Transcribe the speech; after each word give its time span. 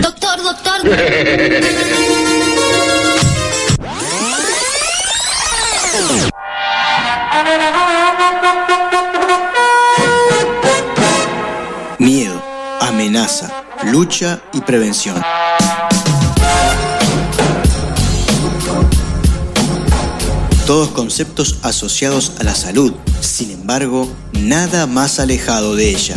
Doctor, 0.00 0.42
doctor. 0.42 0.80
Miedo, 11.98 12.42
amenaza, 12.80 13.64
lucha 13.84 14.40
y 14.52 14.60
prevención. 14.60 15.22
Todos 20.66 20.90
conceptos 20.90 21.60
asociados 21.62 22.32
a 22.40 22.44
la 22.44 22.54
salud, 22.54 22.92
sin 23.20 23.52
embargo, 23.52 24.08
nada 24.32 24.86
más 24.86 25.20
alejado 25.20 25.76
de 25.76 25.90
ella. 25.90 26.16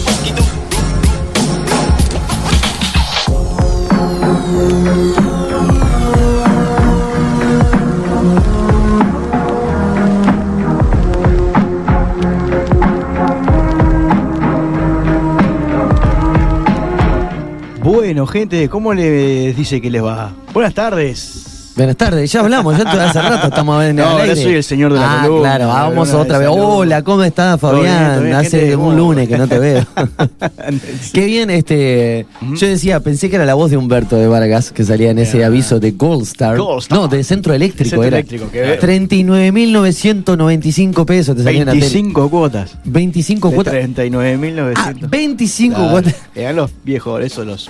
Bueno, 17.83 18.27
gente, 18.27 18.69
¿cómo 18.69 18.93
les 18.93 19.55
dice 19.55 19.81
que 19.81 19.89
les 19.89 20.03
va? 20.03 20.31
Buenas 20.53 20.73
tardes. 20.73 21.50
Buenas 21.73 21.95
tardes, 21.95 22.29
ya 22.29 22.41
hablamos, 22.41 22.77
ya 22.77 22.83
hace 22.83 23.21
rato 23.21 23.47
estamos 23.47 23.81
en 23.85 23.95
No, 23.95 24.03
el 24.03 24.09
ahora 24.09 24.23
aire. 24.23 24.35
soy 24.35 24.55
el 24.55 24.63
señor 24.63 24.91
de 24.93 24.99
la 24.99 25.21
ah, 25.21 25.25
columna, 25.25 25.41
claro, 25.55 25.67
la 25.67 25.73
vamos 25.73 26.13
otra 26.13 26.37
de 26.37 26.45
vez. 26.47 26.55
Hola, 26.59 27.01
¿cómo 27.01 27.23
está 27.23 27.57
Todo 27.57 27.79
bien, 27.81 27.85
Fabián? 27.93 28.13
todo 28.15 28.23
bien, 28.23 28.35
Hace 28.35 28.75
un 28.75 28.97
lunes 28.97 29.29
que 29.29 29.37
no 29.37 29.47
te 29.47 29.57
veo. 29.57 29.85
Qué 31.13 31.25
bien, 31.25 31.49
este. 31.49 32.25
Yo 32.57 32.67
decía, 32.67 32.99
pensé 32.99 33.29
que 33.29 33.37
era 33.37 33.45
la 33.45 33.53
voz 33.53 33.71
de 33.71 33.77
Humberto 33.77 34.17
de 34.17 34.27
Vargas 34.27 34.71
que 34.73 34.83
salía 34.83 35.11
en 35.11 35.19
ese 35.19 35.45
aviso 35.45 35.79
de 35.79 35.91
Gold 35.91 36.23
Star. 36.23 36.57
Gold 36.57 36.81
Star. 36.81 36.97
No, 36.99 37.07
de 37.07 37.23
Centro 37.23 37.53
Eléctrico 37.53 37.91
Centro 37.91 38.05
era. 38.07 38.17
Eléctrico, 38.17 38.51
que- 38.51 38.77
39.995 38.79 41.05
pesos 41.05 41.37
te 41.37 41.43
salía 41.43 41.61
en 41.61 41.67
la 41.67 41.71
tele. 41.71 41.85
25 41.85 42.29
cuotas. 42.29 42.75
25 42.83 43.47
De 43.49 43.55
cuotas. 43.55 43.73
39.900. 43.73 44.73
Ah, 44.75 44.93
25 45.09 45.75
Claro, 45.75 45.91
cuotas. 45.91 46.15
Eran 46.35 46.57
los 46.57 46.69
viejos, 46.83 47.23
eso, 47.23 47.45
los, 47.45 47.69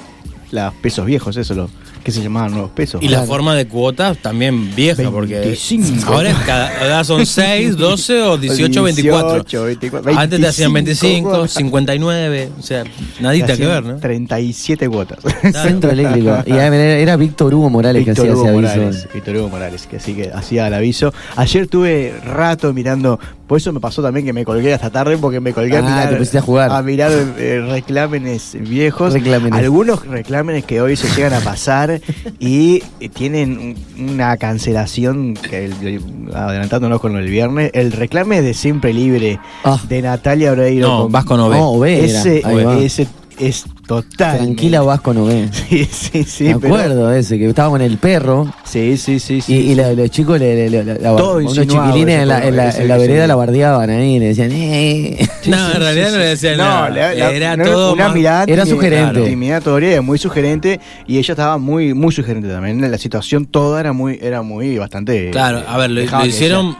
los 0.51 0.73
pesos 0.75 1.05
viejos, 1.05 1.37
eso, 1.37 1.53
los 1.53 1.69
que 2.03 2.11
se 2.11 2.21
llamaban 2.21 2.51
nuevos 2.51 2.71
pesos. 2.71 3.01
Y 3.03 3.07
la 3.07 3.23
forma 3.23 3.55
de 3.55 3.67
cuotas 3.67 4.17
también 4.17 4.73
vieja, 4.75 5.09
porque 5.11 5.39
25. 5.39 6.11
ahora 6.13 6.29
es 6.31 6.37
cada, 6.45 6.71
ahora 6.81 7.03
son 7.03 7.25
6, 7.25 7.77
12 7.77 8.21
o 8.23 8.37
18, 8.37 8.83
24. 8.83 9.33
18, 9.43 9.63
24, 9.65 10.17
Antes 10.19 10.39
te 10.41 10.47
hacían 10.47 10.73
25, 10.73 11.29
cuotas. 11.29 11.51
59, 11.51 12.49
o 12.59 12.61
sea, 12.61 12.83
nadita 13.19 13.57
que 13.57 13.65
ver, 13.67 13.83
¿no? 13.83 13.97
37 13.97 14.89
cuotas. 14.89 15.19
Centro 15.53 15.91
Eléctrico. 15.91 16.37
Y 16.45 16.51
a 16.53 16.67
era, 16.67 16.75
era 16.75 17.15
Víctor 17.17 17.53
Hugo 17.53 17.69
Morales 17.69 18.05
Víctor 18.05 18.25
que 18.25 18.31
hacía 18.31 18.41
Hugo 18.41 18.45
ese 18.45 18.53
Morales, 18.61 18.95
aviso. 18.95 19.07
Víctor 19.13 19.35
Hugo 19.37 19.49
Morales, 19.49 19.87
que 19.87 19.97
así 19.97 20.13
que 20.13 20.31
hacía 20.33 20.67
el 20.67 20.73
aviso. 20.73 21.13
Ayer 21.35 21.67
tuve 21.67 22.13
rato 22.25 22.73
mirando, 22.73 23.19
por 23.47 23.57
eso 23.57 23.71
me 23.73 23.79
pasó 23.79 24.01
también 24.01 24.25
que 24.25 24.33
me 24.33 24.45
colgué 24.45 24.73
hasta 24.73 24.89
tarde, 24.89 25.17
porque 25.17 25.39
me 25.39 25.53
colgué 25.53 25.75
a 25.77 25.79
Ah, 25.79 25.81
mirar, 25.81 26.23
te 26.23 26.37
a 26.37 26.41
jugar. 26.41 26.71
a 26.71 26.81
mirar 26.81 27.11
eh, 27.11 27.65
reclámenes 27.69 28.55
viejos. 28.59 29.13
Reclámenes. 29.13 29.59
Algunos 29.59 30.05
reclámenes 30.05 30.63
que 30.63 30.79
hoy 30.81 30.95
se 30.95 31.07
llegan 31.15 31.33
a 31.33 31.39
pasar 31.41 31.90
y 32.39 32.83
eh, 32.99 33.09
tienen 33.09 33.75
un- 33.97 34.09
una 34.11 34.37
cancelación, 34.37 35.33
que 35.33 35.65
el- 35.65 35.99
adelantándonos 36.33 36.99
con 37.01 37.17
el 37.17 37.29
viernes, 37.29 37.71
el 37.73 37.91
reclame 37.91 38.41
de 38.41 38.53
Siempre 38.53 38.93
Libre 38.93 39.39
Ah. 39.63 39.79
de 39.87 40.01
Natalia 40.01 40.51
Oreiro. 40.51 40.87
No, 40.87 41.09
Vasco 41.09 41.37
no. 41.37 41.49
Ese, 41.85 42.41
va. 42.65 42.77
ese 42.79 43.07
es 43.39 43.65
total. 44.01 44.37
Tranquila 44.37 44.81
Vasco 44.81 45.13
no 45.13 45.25
ve. 45.25 45.49
Sí, 45.71 45.85
sí, 45.85 46.23
sí. 46.23 46.43
Me 46.45 46.51
acuerdo 46.53 47.11
ese, 47.13 47.37
que 47.37 47.47
estaba 47.49 47.69
con 47.69 47.81
el 47.81 47.97
perro 47.97 48.51
Sí, 48.63 48.95
sí, 48.97 49.19
sí. 49.19 49.35
y, 49.35 49.41
sí, 49.41 49.53
y 49.71 49.75
la- 49.75 49.93
los 49.93 50.09
chicos, 50.09 50.39
le, 50.39 50.69
le- 50.69 50.83
le- 50.83 50.99
la- 50.99 51.15
Todo 51.15 51.37
unos 51.37 51.53
chiquilines 51.53 52.21
en 52.21 52.27
la, 52.27 52.45
en 52.47 52.59
en 52.59 52.87
vereda 52.87 53.27
la 53.27 53.35
bardeaban 53.35 53.89
ahí, 53.89 54.19
le 54.19 54.27
decían, 54.27 54.51
eh. 54.51 55.17
No, 55.47 55.71
en 55.71 55.79
realidad 55.79 56.11
no 56.11 56.17
le 56.19 56.25
decían 56.25 56.57
No, 56.57 56.63
nada. 56.63 56.89
la- 56.89 57.13
la- 57.13 57.31
Era 57.31 57.57
no, 57.57 57.63
todo 57.65 57.93
una 57.93 58.05
más- 58.07 58.15
mirada 58.15 58.43
Era 58.47 58.65
sugerente. 58.65 59.11
claro, 59.11 59.19
intimidatoria, 59.25 60.01
muy 60.01 60.17
sugerente 60.17 60.79
y 61.07 61.17
ella 61.17 61.33
estaba 61.33 61.57
muy 61.57 61.93
muy 61.93 62.11
sugerente 62.13 62.47
también. 62.49 62.79
La 62.89 62.97
situación 62.97 63.45
toda 63.45 63.79
era 63.79 63.91
muy 63.93 64.19
era 64.21 64.41
muy 64.41 64.77
bastante 64.77 65.29
Claro, 65.31 65.63
a 65.67 65.77
ver, 65.77 65.89
lo, 65.91 66.01
hicieron 66.25 66.75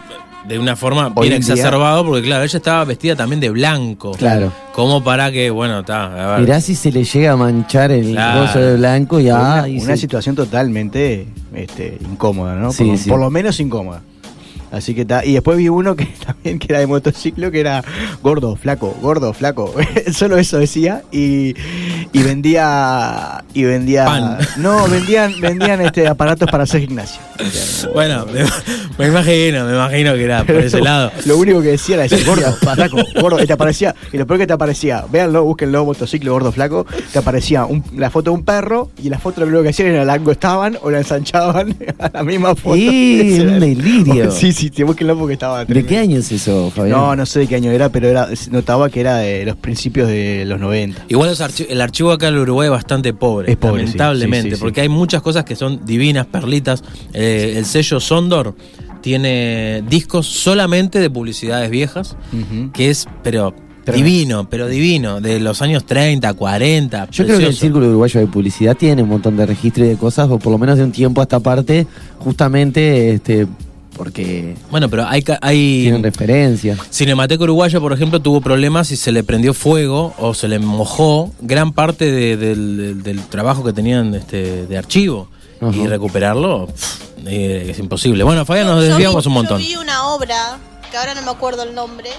de 0.48 0.58
una 0.60 0.76
forma 0.76 1.12
Hoy 1.16 1.30
bien 1.30 1.42
día- 1.42 1.54
exacerbado, 1.54 2.06
porque 2.06 2.24
claro, 2.24 2.44
ella 2.44 2.58
estaba 2.58 2.84
vestida 2.86 3.16
también 3.16 3.40
de 3.40 3.50
blanco. 3.50 4.12
Claro. 4.14 4.52
Como 4.74 5.04
para 5.04 5.32
que, 5.32 5.50
bueno, 5.50 5.80
está. 5.82 6.36
Mirá 6.40 6.60
si 6.62 6.76
se 6.76 6.92
le 6.92 7.04
llega 7.04 7.34
a 7.34 7.36
manchar 7.38 7.92
el 7.92 8.12
Claro. 8.12 8.42
gozo 8.42 8.60
de 8.60 8.78
blanco 8.78 9.20
y 9.20 9.30
una, 9.30 9.68
y 9.68 9.78
una 9.78 9.96
se- 9.96 9.98
situación 9.98 10.36
totalmente 10.36 11.28
este, 11.54 11.98
incómoda, 12.02 12.56
¿no? 12.56 12.72
Sí, 12.72 12.86
por, 12.86 12.98
sí. 12.98 13.10
por 13.10 13.20
lo 13.20 13.30
menos 13.30 13.60
incómoda. 13.60 14.02
Así 14.72 14.96
que 14.96 15.02
está. 15.02 15.26
Y 15.26 15.34
después 15.34 15.58
vi 15.58 15.68
uno 15.70 15.96
que 15.96 16.06
también 16.26 16.58
que 16.60 16.68
era 16.70 16.80
de 16.80 16.88
motociclo, 16.88 17.52
que 17.52 17.60
era 17.60 17.84
gordo, 18.24 18.56
flaco, 18.56 18.96
gordo, 19.02 19.34
flaco. 19.34 19.74
Solo 20.14 20.38
eso 20.38 20.58
decía. 20.60 21.04
Y, 21.12 21.54
y 22.14 22.24
vendía. 22.24 23.44
Y 23.54 23.64
vendía. 23.64 24.06
Pan. 24.06 24.38
No, 24.58 24.88
vendían, 24.88 25.40
vendían 25.42 25.82
este 25.82 26.08
aparatos 26.08 26.50
para 26.50 26.64
hacer 26.64 26.82
gimnasio. 26.82 27.22
Bueno, 27.94 28.26
me, 28.28 28.44
me 28.98 29.08
imagino, 29.08 29.66
me 29.66 29.74
imagino 29.74 30.14
que 30.14 30.24
era 30.24 30.44
por 30.44 30.56
ese 30.56 30.80
lado. 30.80 31.12
Lo 31.26 31.38
único 31.38 31.62
que 31.62 31.70
decía 31.70 31.96
era 31.96 32.04
decir 32.04 32.24
gordo, 32.26 32.54
flaco, 32.54 32.98
gordo. 33.20 33.42
Y 33.44 33.48
te 33.48 33.54
aparecía, 33.54 33.96
y 34.14 34.18
lo 34.18 34.26
peor 34.28 34.40
que 34.40 34.48
te 34.48 34.54
aparecía, 34.54 35.04
véanlo, 35.12 35.44
búsquenlo, 35.44 35.84
motociclo 35.86 36.32
gordo 36.32 36.52
flaco, 36.52 36.86
te 37.12 37.20
aparecía 37.20 37.66
un- 37.66 37.84
la 37.98 38.10
foto 38.10 38.32
de 38.32 38.38
un 38.38 38.46
perro 38.46 38.92
y 39.02 39.10
la 39.10 39.20
foto 39.20 39.42
lo 39.42 39.48
primero 39.48 39.64
que 39.64 39.70
hacían 39.70 39.90
era 39.90 40.06
la 40.06 40.14
angostaban 40.14 40.78
o 40.82 40.92
la 40.92 41.00
ensanchaban 41.00 41.76
a 42.00 42.10
la 42.14 42.24
misma 42.24 42.56
foto. 42.56 42.76
¡Eh, 42.78 43.40
un 43.42 43.50
el- 43.50 43.60
delirio! 43.60 44.32
Sí, 44.32 44.52
sí, 44.54 44.61
te 44.70 44.84
búsquenlo 44.84 45.18
porque 45.18 45.34
estaba. 45.34 45.60
¿De 45.60 45.66
tremendo. 45.66 45.90
qué 45.90 45.98
año 45.98 46.20
es 46.20 46.32
eso, 46.32 46.72
Fabián? 46.76 46.98
No, 46.98 47.16
no 47.16 47.26
sé 47.26 47.40
de 47.40 47.48
qué 47.48 47.56
año 47.56 47.72
era, 47.72 47.90
pero 47.90 48.08
era, 48.08 48.28
notaba 48.52 48.90
que 48.90 49.00
era 49.02 49.18
de 49.18 49.46
los 49.46 49.56
principios 49.56 50.08
de 50.08 50.44
los 50.46 50.60
90. 50.60 51.06
Igual 51.10 51.30
los 51.30 51.42
archi- 51.42 51.66
el 51.70 51.82
archivo 51.82 52.12
acá 52.12 52.28
en 52.28 52.38
Uruguay 52.38 52.68
es 52.68 52.72
bastante 52.72 53.14
pobre, 53.14 53.52
Es 53.52 53.58
pobre, 53.58 53.82
sí, 53.82 53.86
lamentablemente, 53.98 54.50
sí, 54.50 54.50
sí, 54.52 54.56
sí. 54.58 54.62
porque 54.62 54.82
hay 54.82 54.90
muchas 54.90 55.22
cosas 55.22 55.44
que 55.46 55.56
son 55.56 55.86
divinas, 55.86 56.26
perlitas. 56.28 56.84
Eh, 57.14 57.54
el 57.58 57.66
sello 57.66 58.00
Sondor 58.00 58.56
tiene 59.02 59.84
discos 59.90 60.28
solamente 60.28 61.00
de 61.00 61.10
publicidades 61.10 61.70
viejas, 61.72 62.16
que 62.74 62.90
es, 62.92 63.08
pero 63.24 63.54
Tremendo. 63.84 64.06
divino, 64.06 64.48
pero 64.50 64.68
divino, 64.68 65.22
de 65.22 65.40
los 65.40 65.60
años 65.64 65.86
30, 65.86 66.34
40. 66.36 67.10
Yo 67.10 67.26
creo 67.26 67.40
que 67.40 67.46
el. 67.48 67.56
Círculo 67.56 67.88
Uruguayo 67.88 68.20
de 68.20 68.28
Publicidad 68.28 68.78
tiene 68.78 69.02
un 69.02 69.10
montón 69.10 69.36
de 69.38 69.46
registro 69.48 69.84
y 69.86 69.90
de 69.90 69.96
cosas, 69.96 70.30
o 70.30 70.38
por 70.38 70.52
lo 70.52 70.60
menos 70.60 70.78
de 70.78 70.84
un 70.84 70.92
tiempo 70.92 71.20
a 71.20 71.24
esta 71.24 71.40
parte, 71.40 71.88
justamente 72.20 73.14
este 73.16 73.48
porque 74.02 74.56
Bueno, 74.72 74.90
pero 74.90 75.06
hay, 75.08 75.24
hay 75.42 75.82
tienen 75.84 76.02
referencias. 76.02 76.80
Cinemateca 76.92 77.44
Uruguaya, 77.44 77.80
por 77.80 77.94
ejemplo, 77.94 78.20
tuvo 78.20 78.42
problemas 78.42 78.90
y 78.92 78.98
se 78.98 79.12
le 79.12 79.24
prendió 79.24 79.54
fuego 79.54 80.16
o 80.18 80.34
se 80.34 80.48
le 80.48 80.58
mojó 80.58 81.32
gran 81.40 81.72
parte 81.72 82.12
de- 82.12 82.36
del, 82.36 82.78
del- 82.78 83.04
del 83.04 83.20
trabajo 83.28 83.64
que 83.64 83.74
tenían 83.74 84.16
este, 84.16 84.66
de 84.66 84.76
archivo. 84.78 85.28
Ajá. 85.62 85.78
Y 85.78 85.86
recuperarlo 85.86 86.66
pff, 86.66 87.02
eh, 87.28 87.68
es 87.70 87.78
imposible. 87.78 88.24
Bueno, 88.24 88.44
Fabián, 88.44 88.66
nos 88.66 88.78
Yo 88.84 88.90
desviamos 88.90 89.24
vi- 89.24 89.28
un 89.28 89.34
montón. 89.36 89.62
Yo 89.62 89.68
vi 89.68 89.76
una 89.76 90.08
obra, 90.08 90.58
que 90.90 90.98
ahora 90.98 91.14
no 91.14 91.22
me 91.22 91.30
acuerdo 91.30 91.62
el 91.62 91.76
nombre, 91.76 92.10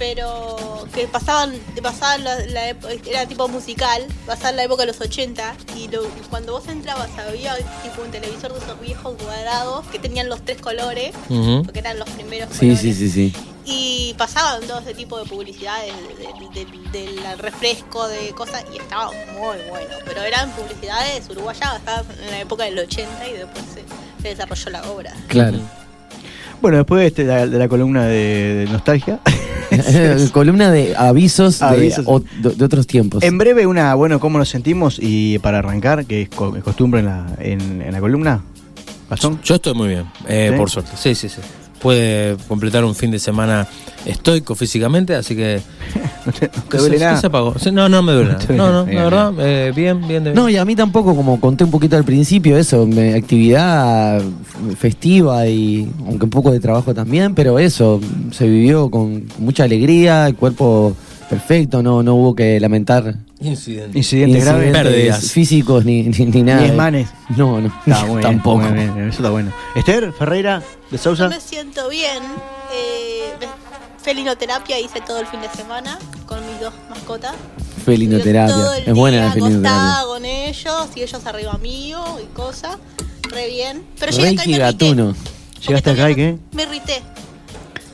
pero 0.00 0.56
que 0.94 1.06
pasaban, 1.06 1.52
pasaban 1.82 2.24
la, 2.24 2.34
la 2.46 2.68
era 2.68 3.26
tipo 3.28 3.46
musical, 3.48 4.02
pasaba 4.26 4.48
en 4.48 4.56
la 4.56 4.64
época 4.64 4.80
de 4.82 4.86
los 4.86 5.00
80, 5.00 5.54
y 5.76 5.88
lo- 5.88 6.08
cuando 6.30 6.52
vos 6.52 6.66
entrabas 6.68 7.10
había 7.18 7.54
tipo 7.82 8.00
un 8.02 8.10
televisor 8.10 8.50
de 8.54 8.60
esos 8.60 8.80
viejos 8.80 9.14
cuadrados 9.22 9.86
que 9.88 9.98
tenían 9.98 10.30
los 10.30 10.42
tres 10.42 10.58
colores, 10.62 11.12
Ujú. 11.28 11.64
porque 11.64 11.80
eran 11.80 11.98
los 11.98 12.08
primeros 12.08 12.48
Sí, 12.52 12.60
colores. 12.60 12.80
sí, 12.80 12.94
sí, 12.94 13.10
sí. 13.10 13.34
Y 13.66 14.14
pasaban 14.16 14.62
todo 14.62 14.78
ese 14.80 14.94
tipo 14.94 15.18
de 15.18 15.26
publicidades 15.26 15.92
de- 16.16 16.64
de- 16.64 16.64
de- 16.64 16.98
del 16.98 17.38
refresco, 17.38 18.08
de 18.08 18.30
cosas, 18.30 18.64
y 18.74 18.78
estaba 18.78 19.10
muy 19.38 19.58
bueno. 19.68 19.94
Pero 20.06 20.22
eran 20.22 20.50
publicidades 20.52 21.28
uruguayas, 21.28 21.76
estaba 21.76 22.02
en 22.24 22.30
la 22.30 22.40
época 22.40 22.64
del 22.64 22.78
80 22.78 23.28
y 23.28 23.32
después 23.34 23.64
se, 23.74 23.82
se 24.22 24.28
desarrolló 24.28 24.70
la 24.70 24.82
obra. 24.90 25.12
Claro. 25.28 25.58
Bueno, 26.62 26.78
después 26.78 27.00
de, 27.00 27.06
este- 27.08 27.24
de 27.24 27.34
la, 27.34 27.46
de 27.46 27.58
la 27.58 27.68
columna 27.68 28.06
de, 28.06 28.54
de 28.54 28.64
nostalgia, 28.66 29.20
Columna 30.32 30.70
de 30.70 30.94
avisos, 30.96 31.58
de- 31.60 31.64
Avisos. 31.66 32.04
o- 32.06 32.20
de, 32.20 32.50
de 32.50 32.64
otros 32.64 32.86
tiempos. 32.86 33.22
En 33.22 33.38
breve, 33.38 33.66
una, 33.66 33.94
bueno, 33.94 34.20
¿cómo 34.20 34.38
nos 34.38 34.48
sentimos? 34.48 34.98
Y 35.00 35.38
para 35.38 35.58
arrancar, 35.58 36.04
que 36.06 36.22
es 36.22 36.28
co- 36.28 36.56
es 36.56 36.62
costumbre 36.62 37.00
en 37.00 37.06
la, 37.06 37.26
en, 37.38 37.82
en 37.82 37.92
la 37.92 38.00
columna. 38.00 38.42
¿Gastón? 39.08 39.40
Yo 39.42 39.56
estoy 39.56 39.74
muy 39.74 39.88
bien, 39.88 40.04
eh, 40.28 40.50
¿Sí? 40.52 40.56
por 40.56 40.70
suerte. 40.70 40.92
Sí, 40.96 41.14
sí, 41.14 41.28
sí. 41.28 41.40
Puede 41.80 42.36
completar 42.48 42.84
un 42.84 42.94
fin 42.94 43.10
de 43.10 43.18
semana 43.18 43.66
estoico 44.04 44.54
físicamente, 44.54 45.14
así 45.14 45.34
que. 45.34 45.60
¿No 46.26 46.32
te, 46.32 46.46
no 46.46 46.52
te 46.52 46.68
que 46.68 46.76
duele 46.78 46.98
se, 46.98 47.04
nada? 47.04 47.14
que 47.16 47.20
se 47.22 47.26
apagó. 47.26 47.54
No, 47.72 47.88
no 47.88 48.02
me 48.02 48.12
duele 48.12 48.32
No 48.50 48.54
nada. 48.56 48.72
No, 48.72 48.84
Bien, 48.84 48.96
la 48.98 49.04
verdad, 49.04 49.32
eh, 49.38 49.72
bien, 49.74 50.06
bien. 50.06 50.24
de- 50.24 50.34
No, 50.34 50.48
y 50.50 50.56
a 50.58 50.64
mí 50.66 50.76
tampoco, 50.76 51.16
como 51.16 51.40
conté 51.40 51.64
un 51.64 51.70
poquito 51.70 51.96
al 51.96 52.04
principio, 52.04 52.58
eso, 52.58 52.86
me- 52.86 53.14
actividad 53.14 54.20
festiva 54.78 55.46
y 55.46 55.90
aunque 56.06 56.24
un 56.24 56.30
poco 56.30 56.52
de 56.52 56.60
trabajo 56.60 56.92
también, 56.94 57.34
pero 57.34 57.58
eso, 57.58 58.00
se 58.32 58.46
vivió 58.46 58.90
con 58.90 59.24
mucha 59.38 59.64
alegría, 59.64 60.26
el 60.26 60.34
cuerpo 60.36 60.94
perfecto, 61.30 61.82
no, 61.82 62.02
no 62.02 62.14
hubo 62.16 62.34
que 62.34 62.60
lamentar 62.60 63.14
Incidente. 63.40 63.96
Incidentes 63.98 64.44
graves. 64.44 64.66
incidentes 64.66 64.92
Pérdidas. 64.92 65.30
físicos 65.32 65.84
ni, 65.84 66.02
ni, 66.02 66.24
ni 66.26 66.42
nada. 66.42 66.60
Ni 66.60 66.66
esmanes. 66.68 67.08
No, 67.36 67.60
no, 67.60 67.68
Está 67.86 68.04
bien, 68.06 68.20
tampoco. 68.20 68.58
muy 68.58 68.72
bien, 68.72 68.98
eso 69.08 69.18
está 69.18 69.30
bueno. 69.30 69.52
Esther 69.74 70.12
Ferreira 70.12 70.60
de 70.90 70.96
Yo 70.96 71.02
Sousa. 71.02 71.28
me 71.28 71.40
siento 71.40 71.88
bien. 71.88 72.22
Eh, 72.72 73.32
felinoterapia 74.02 74.78
hice 74.78 75.00
todo 75.00 75.20
el 75.20 75.26
fin 75.26 75.40
de 75.40 75.48
semana 75.48 75.98
con 76.26 76.38
mis 76.46 76.60
dos 76.60 76.72
mascotas. 76.90 77.34
Felinoterapia, 77.84 78.54
Todo 78.54 78.74
el 78.74 78.88
es 78.88 78.94
buena 78.94 79.24
la 79.26 79.32
felinoterapia. 79.32 80.02
con 80.06 80.24
ellos 80.24 80.88
y 80.94 81.02
ellos 81.02 81.26
arriba 81.26 81.56
mío 81.58 82.04
y 82.22 82.26
cosas. 82.34 82.76
Re 83.30 83.48
bien. 83.48 83.82
Pero 83.98 84.12
llegué 84.12 84.28
acá 84.30 84.44
y 84.44 84.48
me 84.48 84.52
irrité. 84.56 84.58
Gatuno. 84.58 85.14
¿Llegaste 85.66 85.90
acá 85.90 86.10
y 86.10 86.14
qué? 86.14 86.36
Me 86.52 86.62
irrité. 86.64 87.00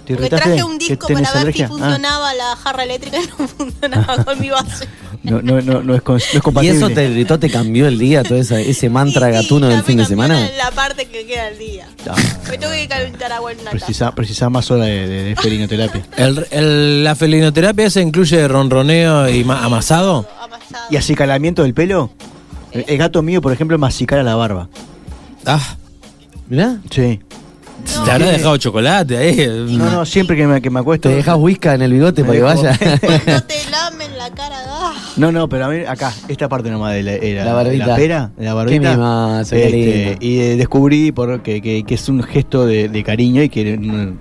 ¿Te 0.06 0.14
Porque 0.14 0.28
traje 0.30 0.62
un 0.62 0.78
¿Que 0.78 0.86
disco 0.90 1.08
para 1.08 1.20
ver 1.32 1.36
alergia? 1.40 1.66
si 1.66 1.72
Ah, 1.72 1.76
funcionaba 1.76 2.32
la 2.34 2.56
jarra 2.56 2.84
eléctrica 2.84 3.18
y 3.20 3.26
no 3.26 3.48
funcionaba 3.48 4.24
con 4.24 4.40
mi 4.40 4.50
base. 4.50 4.88
no, 5.24 5.42
no, 5.42 5.60
no, 5.60 5.82
no 5.82 5.94
es, 5.96 6.02
con- 6.02 6.14
no 6.14 6.18
es 6.18 6.34
¿Y 6.34 6.40
compatible. 6.40 6.76
eso 6.76 6.90
te 6.90 7.04
irritó, 7.08 7.38
te 7.40 7.50
cambió 7.50 7.88
el 7.88 7.98
día, 7.98 8.22
todo 8.22 8.38
esa- 8.38 8.60
ese 8.60 8.88
mantra 8.88 9.28
gatuno 9.30 9.66
del 9.68 9.82
fin 9.82 9.98
de 9.98 10.04
semana? 10.06 10.38
La, 10.40 10.64
la 10.66 10.70
parte 10.70 11.06
que 11.06 11.26
queda 11.26 11.46
del 11.46 11.58
día. 11.58 11.88
Me 12.48 12.56
tengo 12.56 12.72
que 12.72 12.86
calentar 12.86 13.32
agua 13.32 13.50
en 13.52 13.60
una 13.60 13.70
Precisa, 13.72 14.14
precisa 14.14 14.48
más 14.48 14.70
hora 14.70 14.84
de, 14.84 15.08
de, 15.08 15.22
de 15.24 15.36
felinoterapia. 15.36 16.02
El- 16.16 16.46
el- 16.52 17.04
la 17.04 17.14
felinoterapia 17.16 17.90
se 17.90 18.00
incluye 18.00 18.46
ronroneo 18.46 19.28
y 19.28 19.42
ma- 19.42 19.64
amasado. 19.64 20.28
Amasado. 20.40 20.84
¿Y 20.90 20.96
acicalamiento 20.96 21.62
del 21.64 21.74
pelo? 21.74 22.10
El, 22.70 22.84
el 22.86 22.96
gato 22.98 23.22
mío, 23.22 23.40
por 23.42 23.52
ejemplo, 23.52 23.76
masticara 23.78 24.22
la 24.22 24.36
barba. 24.36 24.68
Ah, 25.44 25.76
Mirá, 26.48 26.76
Sí. 26.90 27.18
No. 27.98 28.04
te 28.04 28.10
habrá 28.12 28.26
dejado 28.30 28.56
chocolate 28.56 29.16
ahí. 29.16 29.46
No, 29.70 29.90
no, 29.90 30.04
siempre 30.06 30.36
que 30.36 30.46
me, 30.46 30.60
que 30.60 30.70
me 30.70 30.80
acuesto. 30.80 31.08
te 31.08 31.16
dejas 31.16 31.36
whisky 31.38 31.68
en 31.68 31.82
el 31.82 31.92
bigote 31.92 32.22
Me 32.22 32.28
para 32.28 32.38
que 32.38 32.42
vaya. 32.62 32.78
Cuando 33.00 33.42
te 33.46 33.70
lamen 33.70 34.18
la 34.18 34.30
cara, 34.30 34.56
ah. 34.68 34.92
No, 35.16 35.32
no, 35.32 35.48
pero 35.48 35.64
a 35.66 35.68
mí 35.68 35.80
acá, 35.86 36.12
esta 36.28 36.48
parte 36.48 36.70
nomás 36.70 36.94
de 36.94 37.02
la, 37.02 37.12
era- 37.14 37.44
La 37.44 37.52
barbita. 37.54 37.86
la 37.86 37.96
pera, 37.96 38.30
la 38.38 38.54
barbita. 38.54 39.44
Qué 39.48 39.56
qué 39.56 39.66
Este, 39.66 40.26
y 40.26 40.38
eh, 40.40 40.56
descubrí 40.56 41.12
por, 41.12 41.40
que, 41.42 41.60
que, 41.62 41.84
que 41.84 41.94
es 41.94 42.08
un 42.08 42.22
gesto 42.22 42.66
de, 42.66 42.88
de 42.88 43.02
cariño 43.04 43.42
y 43.42 43.48
que 43.48 43.76
no, 43.78 44.14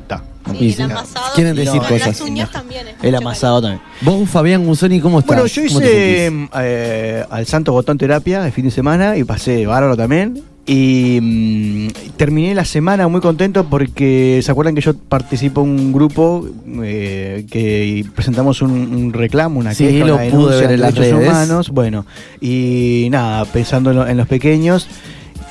está. 0.00 0.22
Sí, 0.58 0.66
Y 0.66 0.72
el 0.74 0.82
amasado. 0.90 1.34
Quieren 1.34 1.56
decir 1.56 1.80
cosas. 1.80 2.06
Las 2.06 2.20
uñas 2.20 2.50
también. 2.50 2.86
es 2.88 2.94
El 3.02 3.14
amasado 3.14 3.62
también. 3.62 3.80
Vos, 4.02 4.28
Fabián 4.28 4.66
Gusoni, 4.66 5.00
¿cómo 5.00 5.20
estás? 5.20 5.28
Bueno, 5.38 5.46
yo 5.46 5.62
¿Cómo 5.68 5.80
te 5.80 5.86
hice 6.26 6.48
eh, 6.58 7.24
al 7.30 7.46
Santo 7.46 7.72
Botón 7.72 7.96
Terapia 7.96 8.44
el 8.44 8.52
fin 8.52 8.66
de 8.66 8.70
semana 8.70 9.16
y 9.16 9.24
pasé 9.24 9.64
bárbaro 9.64 9.96
también. 9.96 10.42
Y 10.66 11.18
mm, 11.20 11.88
terminé 12.16 12.54
la 12.54 12.64
semana 12.64 13.06
muy 13.08 13.20
contento 13.20 13.64
porque 13.68 14.40
se 14.42 14.50
acuerdan 14.50 14.74
que 14.74 14.80
yo 14.80 14.94
participo 14.96 15.62
en 15.62 15.68
un 15.68 15.92
grupo 15.92 16.48
eh, 16.82 17.44
que 17.50 18.04
presentamos 18.14 18.62
un, 18.62 18.70
un 18.72 19.12
reclamo, 19.12 19.60
una 19.60 19.74
Sí, 19.74 19.84
queja, 19.86 20.06
lo 20.06 20.14
una 20.14 20.22
denuncia 20.24 20.56
ver 20.60 20.68
de 20.68 20.74
en 20.74 20.80
derechos 20.80 21.06
redes. 21.06 21.28
humanos. 21.28 21.68
Bueno, 21.70 22.06
y 22.40 23.08
nada, 23.10 23.44
pensando 23.44 23.90
en, 23.90 23.96
lo- 23.96 24.06
en 24.08 24.16
los 24.16 24.26
pequeños 24.26 24.88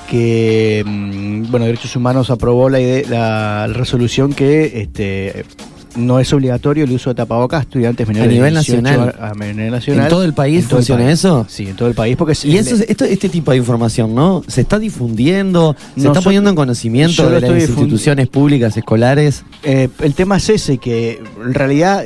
que 0.09 0.83
mm, 0.85 1.51
bueno 1.51 1.65
derechos 1.65 1.95
humanos 1.95 2.29
aprobó 2.29 2.69
la, 2.69 2.79
ide- 2.79 3.05
la 3.07 3.67
resolución 3.67 4.33
que 4.33 4.81
este 4.81 5.45
no 5.95 6.19
es 6.19 6.31
obligatorio 6.33 6.83
el 6.85 6.91
uso 6.91 7.09
de 7.11 7.15
tapabocas 7.15 7.59
a 7.59 7.63
estudiantes 7.63 8.07
menores 8.07 8.27
A 8.29 8.31
nivel 8.31 8.53
de 8.53 8.59
18 8.61 8.81
nacional. 8.81 9.15
a- 9.19 9.29
a 9.29 9.33
nivel 9.33 9.71
nacional. 9.71 10.03
¿En 10.03 10.09
todo 10.09 10.23
el 10.23 10.33
país 10.33 10.63
el 10.63 10.69
funciona 10.69 11.03
país. 11.05 11.19
eso? 11.19 11.45
Sí, 11.49 11.67
en 11.67 11.75
todo 11.75 11.87
el 11.87 11.95
país 11.95 12.15
porque 12.17 12.33
es- 12.33 12.45
Y 12.45 12.57
eso, 12.57 12.75
es- 12.75 12.85
esto, 12.89 13.05
este 13.05 13.29
tipo 13.29 13.51
de 13.51 13.57
información, 13.57 14.13
¿no? 14.15 14.43
¿Se 14.47 14.61
está 14.61 14.79
difundiendo? 14.79 15.75
¿Se 15.97 16.07
está 16.07 16.21
poniendo 16.21 16.49
en 16.49 16.55
conocimiento 16.55 17.29
de 17.29 17.41
las 17.41 17.69
instituciones 17.69 18.27
públicas 18.27 18.75
escolares? 18.77 19.43
Eh, 19.63 19.89
el 20.01 20.13
tema 20.13 20.37
es 20.37 20.49
ese 20.49 20.77
que 20.77 21.21
en 21.43 21.53
realidad 21.53 22.03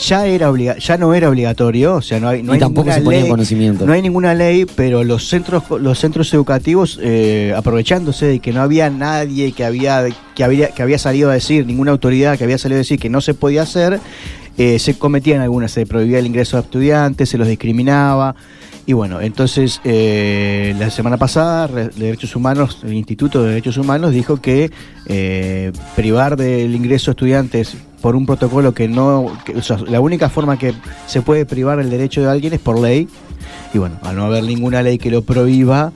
ya 0.00 0.26
era 0.26 0.50
obliga 0.50 0.76
ya 0.78 0.96
no 0.96 1.14
era 1.14 1.28
obligatorio, 1.28 1.94
o 1.96 2.02
sea, 2.02 2.20
no 2.20 2.28
hay 2.28 2.42
no 2.42 2.52
Y 2.52 2.54
hay 2.54 2.60
tampoco 2.60 2.88
ninguna 2.88 2.94
se 2.96 3.02
ponía 3.02 3.20
en 3.20 3.28
conocimiento. 3.28 3.86
No 3.86 3.92
hay 3.92 4.02
ninguna 4.02 4.34
ley, 4.34 4.66
pero 4.76 5.04
los 5.04 5.28
centros 5.28 5.62
los 5.80 5.98
centros 5.98 6.32
educativos 6.34 6.98
eh, 7.02 7.54
aprovechándose 7.56 8.26
de 8.26 8.38
que 8.40 8.52
no 8.52 8.60
había 8.62 8.90
nadie 8.90 9.52
que 9.52 9.64
había 9.64 10.04
que 10.34 10.44
había 10.44 10.68
que 10.68 10.82
había 10.82 10.98
salido 10.98 11.30
a 11.30 11.34
decir 11.34 11.66
ninguna 11.66 11.90
autoridad 11.92 12.36
que 12.38 12.44
había 12.44 12.58
salido 12.58 12.78
a 12.78 12.82
decir 12.82 12.98
que 12.98 13.08
no 13.10 13.20
se 13.20 13.34
podía 13.34 13.62
hacer, 13.62 14.00
eh, 14.58 14.78
se 14.78 14.98
cometían 14.98 15.40
algunas, 15.40 15.72
se 15.72 15.86
prohibía 15.86 16.18
el 16.18 16.26
ingreso 16.26 16.56
de 16.56 16.62
estudiantes, 16.64 17.28
se 17.28 17.38
los 17.38 17.48
discriminaba. 17.48 18.34
Y 18.84 18.94
bueno, 18.94 19.20
entonces 19.20 19.80
eh, 19.84 20.74
la 20.78 20.90
semana 20.90 21.16
pasada 21.16 21.68
Re- 21.68 21.90
Derechos 21.96 22.34
Humanos, 22.34 22.78
el 22.82 22.94
Instituto 22.94 23.42
de 23.42 23.50
Derechos 23.50 23.76
Humanos 23.76 24.12
dijo 24.12 24.38
que 24.38 24.72
eh, 25.06 25.70
privar 25.94 26.36
del 26.36 26.74
ingreso 26.74 27.10
a 27.10 27.12
estudiantes 27.12 27.76
por 28.00 28.16
un 28.16 28.26
protocolo 28.26 28.74
que 28.74 28.88
no, 28.88 29.32
que- 29.44 29.54
la 29.88 30.00
única 30.00 30.28
forma 30.28 30.58
que 30.58 30.74
se 31.06 31.22
puede 31.22 31.46
privar 31.46 31.78
el 31.78 31.90
derecho 31.90 32.22
de 32.22 32.30
alguien 32.30 32.54
es 32.54 32.60
por 32.60 32.80
ley. 32.80 33.06
Y 33.72 33.78
bueno, 33.78 33.98
al 34.02 34.16
no 34.16 34.24
haber 34.24 34.42
ninguna 34.42 34.82
ley 34.82 34.98
que 34.98 35.10
lo 35.12 35.22
prohíba, 35.22 35.92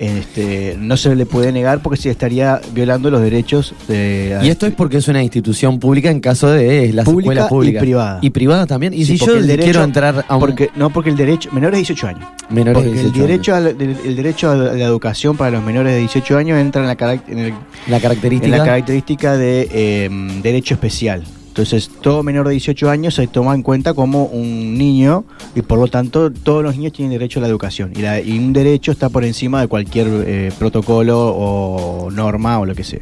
este, 0.00 0.76
no 0.78 0.96
se 0.96 1.14
le 1.14 1.26
puede 1.26 1.52
negar 1.52 1.82
porque 1.82 2.00
se 2.00 2.08
estaría 2.10 2.58
violando 2.72 3.10
los 3.10 3.20
derechos 3.20 3.74
de 3.86 4.38
Y 4.42 4.48
esto 4.48 4.66
es 4.66 4.72
porque 4.72 4.96
es 4.96 5.08
una 5.08 5.22
institución 5.22 5.78
pública 5.78 6.10
en 6.10 6.20
caso 6.20 6.48
de 6.50 6.90
las 6.94 7.04
Pública 7.04 7.42
escuelas 7.42 7.74
y 7.76 7.78
privada. 7.78 8.18
Y 8.22 8.30
privada 8.30 8.66
también. 8.66 8.94
Y 8.94 9.04
Sí, 9.04 9.18
si 9.18 9.26
yo 9.26 9.36
el 9.36 9.46
derecho- 9.46 9.64
quiero 9.64 9.84
entrar 9.84 10.24
a 10.26 10.34
un 10.36 10.40
porque 10.40 10.70
no 10.74 10.88
porque 10.88 11.10
el 11.10 11.16
derecho 11.16 11.50
menores 11.52 11.72
de 11.72 11.78
18 11.80 12.06
años 12.08 12.26
menor 12.48 12.76
de 12.78 12.82
porque 12.82 12.90
18 13.02 13.20
el 13.20 13.26
derecho 13.28 13.54
a 13.54 13.60
la, 13.60 13.72
del- 13.74 13.96
el 14.06 14.16
derecho 14.16 14.50
a 14.50 14.54
la 14.56 14.84
educación 14.84 15.36
para 15.36 15.50
los 15.50 15.62
menores 15.62 15.92
de 15.92 15.98
18 15.98 16.36
años 16.38 16.58
entra 16.58 16.80
en 16.80 16.88
la, 16.88 16.96
carac- 16.96 17.28
en 17.28 17.38
el- 17.38 17.54
la 17.86 18.00
característica. 18.00 18.46
en 18.54 18.58
la 18.58 18.64
característica 18.64 19.36
de 19.36 19.68
eh, 19.70 20.08
derecho 20.42 20.74
especial 20.74 21.22
entonces 21.50 21.90
todo 22.00 22.22
menor 22.22 22.46
de 22.46 22.52
18 22.52 22.88
años 22.88 23.14
se 23.14 23.26
toma 23.26 23.54
en 23.54 23.62
cuenta 23.62 23.92
como 23.92 24.24
un 24.24 24.78
niño 24.78 25.24
y 25.54 25.62
por 25.62 25.78
lo 25.78 25.88
tanto 25.88 26.30
todos 26.32 26.62
los 26.62 26.76
niños 26.76 26.92
tienen 26.92 27.12
derecho 27.12 27.40
a 27.40 27.42
la 27.42 27.48
educación 27.48 27.92
y, 27.94 28.02
la- 28.02 28.20
y 28.20 28.38
un 28.38 28.52
derecho 28.52 28.92
está 28.92 29.08
por 29.08 29.24
encima 29.24 29.60
de 29.60 29.66
cualquier 29.68 30.06
eh, 30.26 30.52
protocolo 30.58 31.18
o 31.36 32.10
norma 32.10 32.58
o 32.60 32.64
lo 32.66 32.74
que 32.74 32.84
sea 32.84 33.00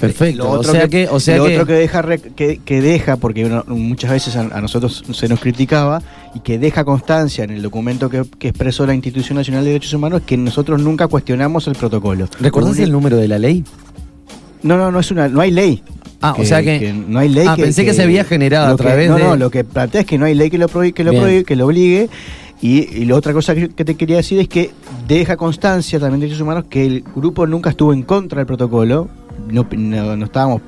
Perfecto. 0.00 0.44
Lo 0.44 0.50
o 0.50 0.52
otro 0.54 0.72
sea 0.72 0.88
que, 0.88 1.06
o 1.08 1.20
sea 1.20 1.36
lo 1.36 1.46
que, 1.46 1.54
otro 1.54 1.66
que 1.66 1.72
deja, 1.74 2.02
que, 2.34 2.60
que 2.64 2.80
deja 2.80 3.16
porque 3.18 3.44
uno- 3.44 3.64
muchas 3.68 4.10
veces 4.10 4.34
a, 4.34 4.40
a 4.40 4.60
nosotros 4.60 5.04
se 5.12 5.28
nos 5.28 5.38
criticaba 5.38 6.02
y 6.34 6.40
que 6.40 6.58
deja 6.58 6.84
constancia 6.84 7.44
en 7.44 7.50
el 7.50 7.62
documento 7.62 8.08
que, 8.08 8.24
que 8.38 8.48
expresó 8.48 8.84
la 8.86 8.94
Institución 8.94 9.36
Nacional 9.36 9.62
de 9.64 9.70
Derechos 9.70 9.92
Humanos 9.92 10.20
es 10.22 10.26
que 10.26 10.36
nosotros 10.36 10.80
nunca 10.82 11.06
cuestionamos 11.06 11.68
el 11.68 11.74
protocolo. 11.76 12.26
¿recordás 12.40 12.78
Un- 12.78 12.82
el 12.84 12.90
número 12.92 13.16
de 13.16 13.28
la 13.28 13.38
ley? 13.38 13.64
No, 14.62 14.76
no, 14.76 14.90
no 14.90 14.98
es 14.98 15.10
una, 15.12 15.28
no 15.28 15.40
hay 15.40 15.50
ley. 15.52 15.82
Ah, 16.22 16.34
o 16.38 16.44
sea 16.44 16.62
que- 16.62 16.92
no 16.92 17.18
hay 17.18 17.28
ley. 17.28 17.46
Ah, 17.48 17.56
pensé 17.56 17.84
que 17.84 17.92
se 17.94 18.02
había 18.02 18.24
generado 18.24 18.74
a 18.74 18.76
que- 18.76 18.82
través 18.82 19.08
no, 19.10 19.16
de- 19.16 19.22
No, 19.24 19.36
lo 19.36 19.50
que 19.50 19.64
plantea 19.64 20.02
es 20.02 20.06
que 20.06 20.18
no 20.18 20.24
hay 20.24 20.34
ley 20.34 20.50
que 20.50 20.58
lo 20.58 20.68
prohíbe, 20.68 20.92
que 20.92 21.04
lo, 21.04 21.12
prohíbe, 21.12 21.44
que 21.44 21.56
lo 21.56 21.66
obligue. 21.66 22.08
Y, 22.60 22.88
y 22.96 23.04
la 23.06 23.16
otra 23.16 23.32
cosa 23.32 23.54
que, 23.56 23.70
que 23.70 23.84
te 23.84 23.96
quería 23.96 24.16
decir 24.16 24.38
es 24.38 24.46
que 24.48 24.70
deja 25.08 25.36
constancia 25.36 25.98
también 25.98 26.20
de 26.20 26.26
derechos 26.26 26.42
humanos 26.42 26.64
que 26.70 26.86
el 26.86 27.04
grupo 27.16 27.44
nunca 27.46 27.70
estuvo 27.70 27.92
en 27.92 28.02
contra 28.02 28.38
del 28.38 28.46
protocolo. 28.46 29.08
No, 29.50 29.66
no, 29.76 30.16
no 30.16 30.24
estábamos 30.24 30.62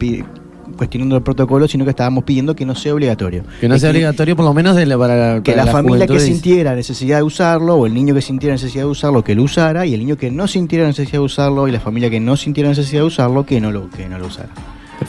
cuestionando 0.76 1.16
el 1.16 1.22
protocolo, 1.22 1.68
sino 1.68 1.84
que 1.84 1.90
estábamos 1.90 2.24
pidiendo 2.24 2.56
que 2.56 2.64
no 2.66 2.74
sea 2.74 2.94
obligatorio. 2.94 3.44
Que 3.60 3.68
no 3.68 3.76
Es 3.76 3.80
sea 3.82 3.90
obligatorio, 3.90 4.34
por 4.34 4.44
lo 4.44 4.52
menos 4.52 4.74
de 4.74 4.86
la, 4.86 4.98
para, 4.98 5.40
que 5.42 5.52
para 5.52 5.66
la 5.66 5.70
familia 5.70 6.06
que 6.08 6.18
sintiera 6.18 6.74
necesidad 6.74 7.18
de 7.18 7.22
usarlo, 7.22 7.76
o 7.76 7.86
el 7.86 7.94
niño 7.94 8.12
que 8.12 8.22
sintiera 8.22 8.54
necesidad 8.54 8.82
de 8.84 8.90
usarlo, 8.90 9.22
que 9.22 9.36
lo 9.36 9.44
usara, 9.44 9.86
y 9.86 9.94
el 9.94 10.00
niño 10.00 10.16
que 10.16 10.32
no 10.32 10.48
sintiera 10.48 10.86
necesidad 10.88 11.20
de 11.20 11.24
usarlo, 11.26 11.68
y 11.68 11.70
la 11.70 11.78
familia 11.78 12.10
que 12.10 12.18
no 12.18 12.36
sintiera 12.36 12.68
necesidad 12.70 13.02
de 13.02 13.06
usarlo, 13.06 13.46
que 13.46 13.60
no 13.60 13.70
lo, 13.70 13.88
que 13.90 14.08
no 14.08 14.18
lo 14.18 14.26
usara. 14.26 14.48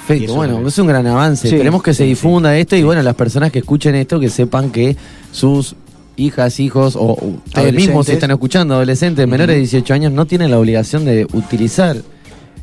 Perfecto, 0.08 0.36
bueno, 0.36 0.68
es- 0.68 0.78
un 0.80 0.88
gran 0.88 1.06
avance. 1.08 1.48
Sí, 1.50 1.56
Esperemos 1.56 1.82
que 1.84 1.94
se 1.94 2.04
sí, 2.04 2.10
difunda 2.10 2.56
esto 2.58 2.76
y 2.76 2.84
bueno, 2.84 3.02
las 3.02 3.16
personas 3.16 3.52
que 3.52 3.60
escuchen 3.60 3.96
esto 3.96 4.20
que 4.20 4.30
sepan 4.30 4.70
que 4.72 4.96
sus 5.32 5.76
hijas, 6.18 6.60
hijos 6.60 6.96
o 6.96 7.14
ustedes 7.46 7.74
mismos 7.74 8.06
si 8.06 8.14
están 8.14 8.32
escuchando, 8.32 8.76
adolescentes 8.76 9.28
menores 9.28 9.56
de 9.56 9.60
18 9.60 9.94
años 9.94 10.12
no 10.14 10.26
tienen 10.26 10.52
la 10.52 10.60
obligación 10.60 11.04
de 11.06 11.26
utilizar 11.34 11.98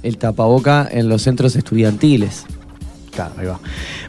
el 0.03 0.17
tapaboca 0.19 0.89
en 0.91 1.09
los 1.09 1.23
centros 1.23 1.55
estudiantiles. 1.57 2.45
Claro, 3.15 3.35
ahí 3.39 3.47
va. 3.47 3.61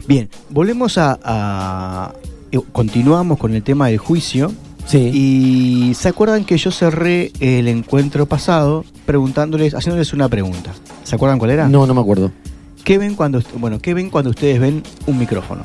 Bien, 0.08 0.28
volvemos 0.50 0.96
a, 0.98 1.18
a- 1.22 2.12
eh, 2.52 2.58
Continuamos 2.72 3.38
con 3.38 3.54
el 3.54 3.62
tema 3.62 3.88
del 3.88 3.98
juicio. 3.98 4.52
Sí. 4.86 5.10
Y 5.12 5.94
se 5.94 6.08
acuerdan 6.08 6.44
que 6.44 6.56
yo 6.58 6.70
cerré 6.70 7.32
el 7.40 7.68
encuentro 7.68 8.26
pasado 8.26 8.84
preguntándoles, 9.06 9.74
haciéndoles 9.74 10.12
una 10.12 10.28
pregunta. 10.28 10.72
¿Se 11.04 11.14
acuerdan 11.16 11.38
cuál 11.38 11.50
era? 11.52 11.68
No, 11.68 11.86
no 11.86 11.94
me 11.94 12.00
acuerdo. 12.00 12.30
¿Qué 12.84 12.98
ven 12.98 13.14
cuando 13.14 13.40
bueno, 13.56 13.78
qué 13.80 13.94
ven 13.94 14.10
cuando 14.10 14.30
ustedes 14.30 14.60
ven 14.60 14.82
un 15.06 15.18
micrófono? 15.18 15.62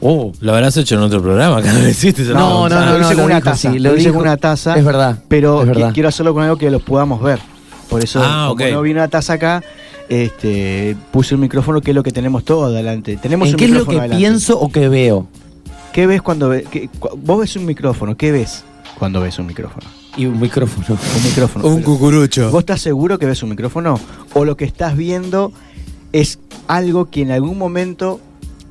Oh, 0.00 0.32
lo 0.40 0.52
habrás 0.54 0.76
hecho 0.76 0.96
en 0.96 1.02
otro 1.02 1.22
programa 1.22 1.62
cada 1.62 1.78
vez 1.78 1.90
hiciste 1.90 2.22
esa 2.22 2.32
No, 2.32 2.64
pregunta. 2.66 2.80
no, 2.86 2.92
lo 2.92 2.98
no, 2.98 2.98
hice 2.98 3.02
no, 3.02 3.08
con 3.08 3.16
lo 3.18 3.24
una 3.26 3.34
dijo, 3.36 3.44
taza, 3.50 3.72
sí, 3.72 3.78
lo 3.78 3.96
hice 3.96 4.10
con 4.10 4.20
una 4.22 4.36
taza. 4.36 4.76
Es 4.76 4.84
verdad, 4.84 5.18
Pero 5.28 5.64
quiero 5.94 6.08
hacerlo 6.08 6.34
con 6.34 6.42
algo 6.42 6.56
que 6.56 6.70
los 6.70 6.82
podamos 6.82 7.22
ver. 7.22 7.38
Por 7.88 8.02
eso, 8.02 8.20
Ah, 8.22 8.46
como 8.56 8.68
no 8.70 8.82
viene 8.82 9.00
una 9.00 9.08
taza 9.08 9.34
acá, 9.34 9.62
este, 10.08 10.96
puse 11.12 11.34
un 11.34 11.42
micrófono 11.42 11.80
que 11.80 11.90
es 11.90 11.94
lo 11.94 12.02
que 12.02 12.10
tenemos 12.10 12.44
todo 12.44 12.64
adelante. 12.66 13.16
Tenemos 13.16 13.48
¿En 13.48 13.54
un 13.54 13.58
qué 13.58 13.64
es 13.66 13.70
lo 13.70 13.84
que 13.86 13.98
adelante. 13.98 14.16
pienso 14.16 14.58
o 14.58 14.70
que 14.72 14.88
veo? 14.88 15.28
¿Qué 15.92 16.06
ves 16.06 16.22
cuando 16.22 16.48
ve- 16.48 16.64
qué- 16.70 16.88
cu- 16.98 17.10
vos 17.22 17.38
ves 17.40 17.54
un 17.56 17.66
micrófono? 17.66 18.16
¿Qué 18.16 18.32
ves 18.32 18.64
cuando 18.98 19.20
ves 19.20 19.38
un 19.38 19.46
micrófono? 19.46 19.86
Y 20.16 20.26
un 20.26 20.38
micrófono. 20.40 20.86
Un 21.16 21.24
micrófono. 21.24 21.66
Un 21.68 21.82
cucurucho. 21.82 22.50
¿Vos 22.50 22.60
estás 22.60 22.80
seguro 22.82 23.18
que 23.18 23.26
ves 23.26 23.42
un 23.42 23.50
micrófono? 23.50 23.98
¿O 24.34 24.44
lo 24.44 24.56
que 24.56 24.64
estás 24.66 24.96
viendo 24.96 25.52
es 26.12 26.38
algo 26.68 27.08
que 27.10 27.22
en 27.22 27.30
algún 27.30 27.56
momento 27.56 28.20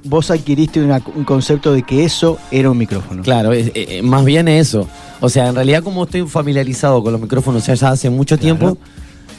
vos 0.04 0.30
adquiriste 0.32 0.82
una- 0.84 1.02
un 1.16 1.24
concepto 1.24 1.74
de 1.74 1.82
que 1.84 2.04
eso 2.06 2.38
era 2.52 2.70
un 2.70 2.78
micrófono? 2.78 3.24
Claro, 3.24 3.54
es- 3.54 3.68
eh, 3.70 3.72
eh, 3.90 4.02
más 4.04 4.24
bien 4.24 4.48
eso. 4.48 4.88
O 5.20 5.30
sea, 5.30 5.48
en 5.48 5.56
realidad 5.56 5.82
como 5.84 6.04
estoy 6.04 6.28
familiarizado 6.28 7.02
con 7.04 7.12
los 7.14 7.22
micrófonos 7.22 7.66
ya, 7.66 7.74
ya 7.74 7.90
hace 7.90 8.10
mucho 8.12 8.38
Claro. 8.38 8.58
tiempo, 8.58 8.78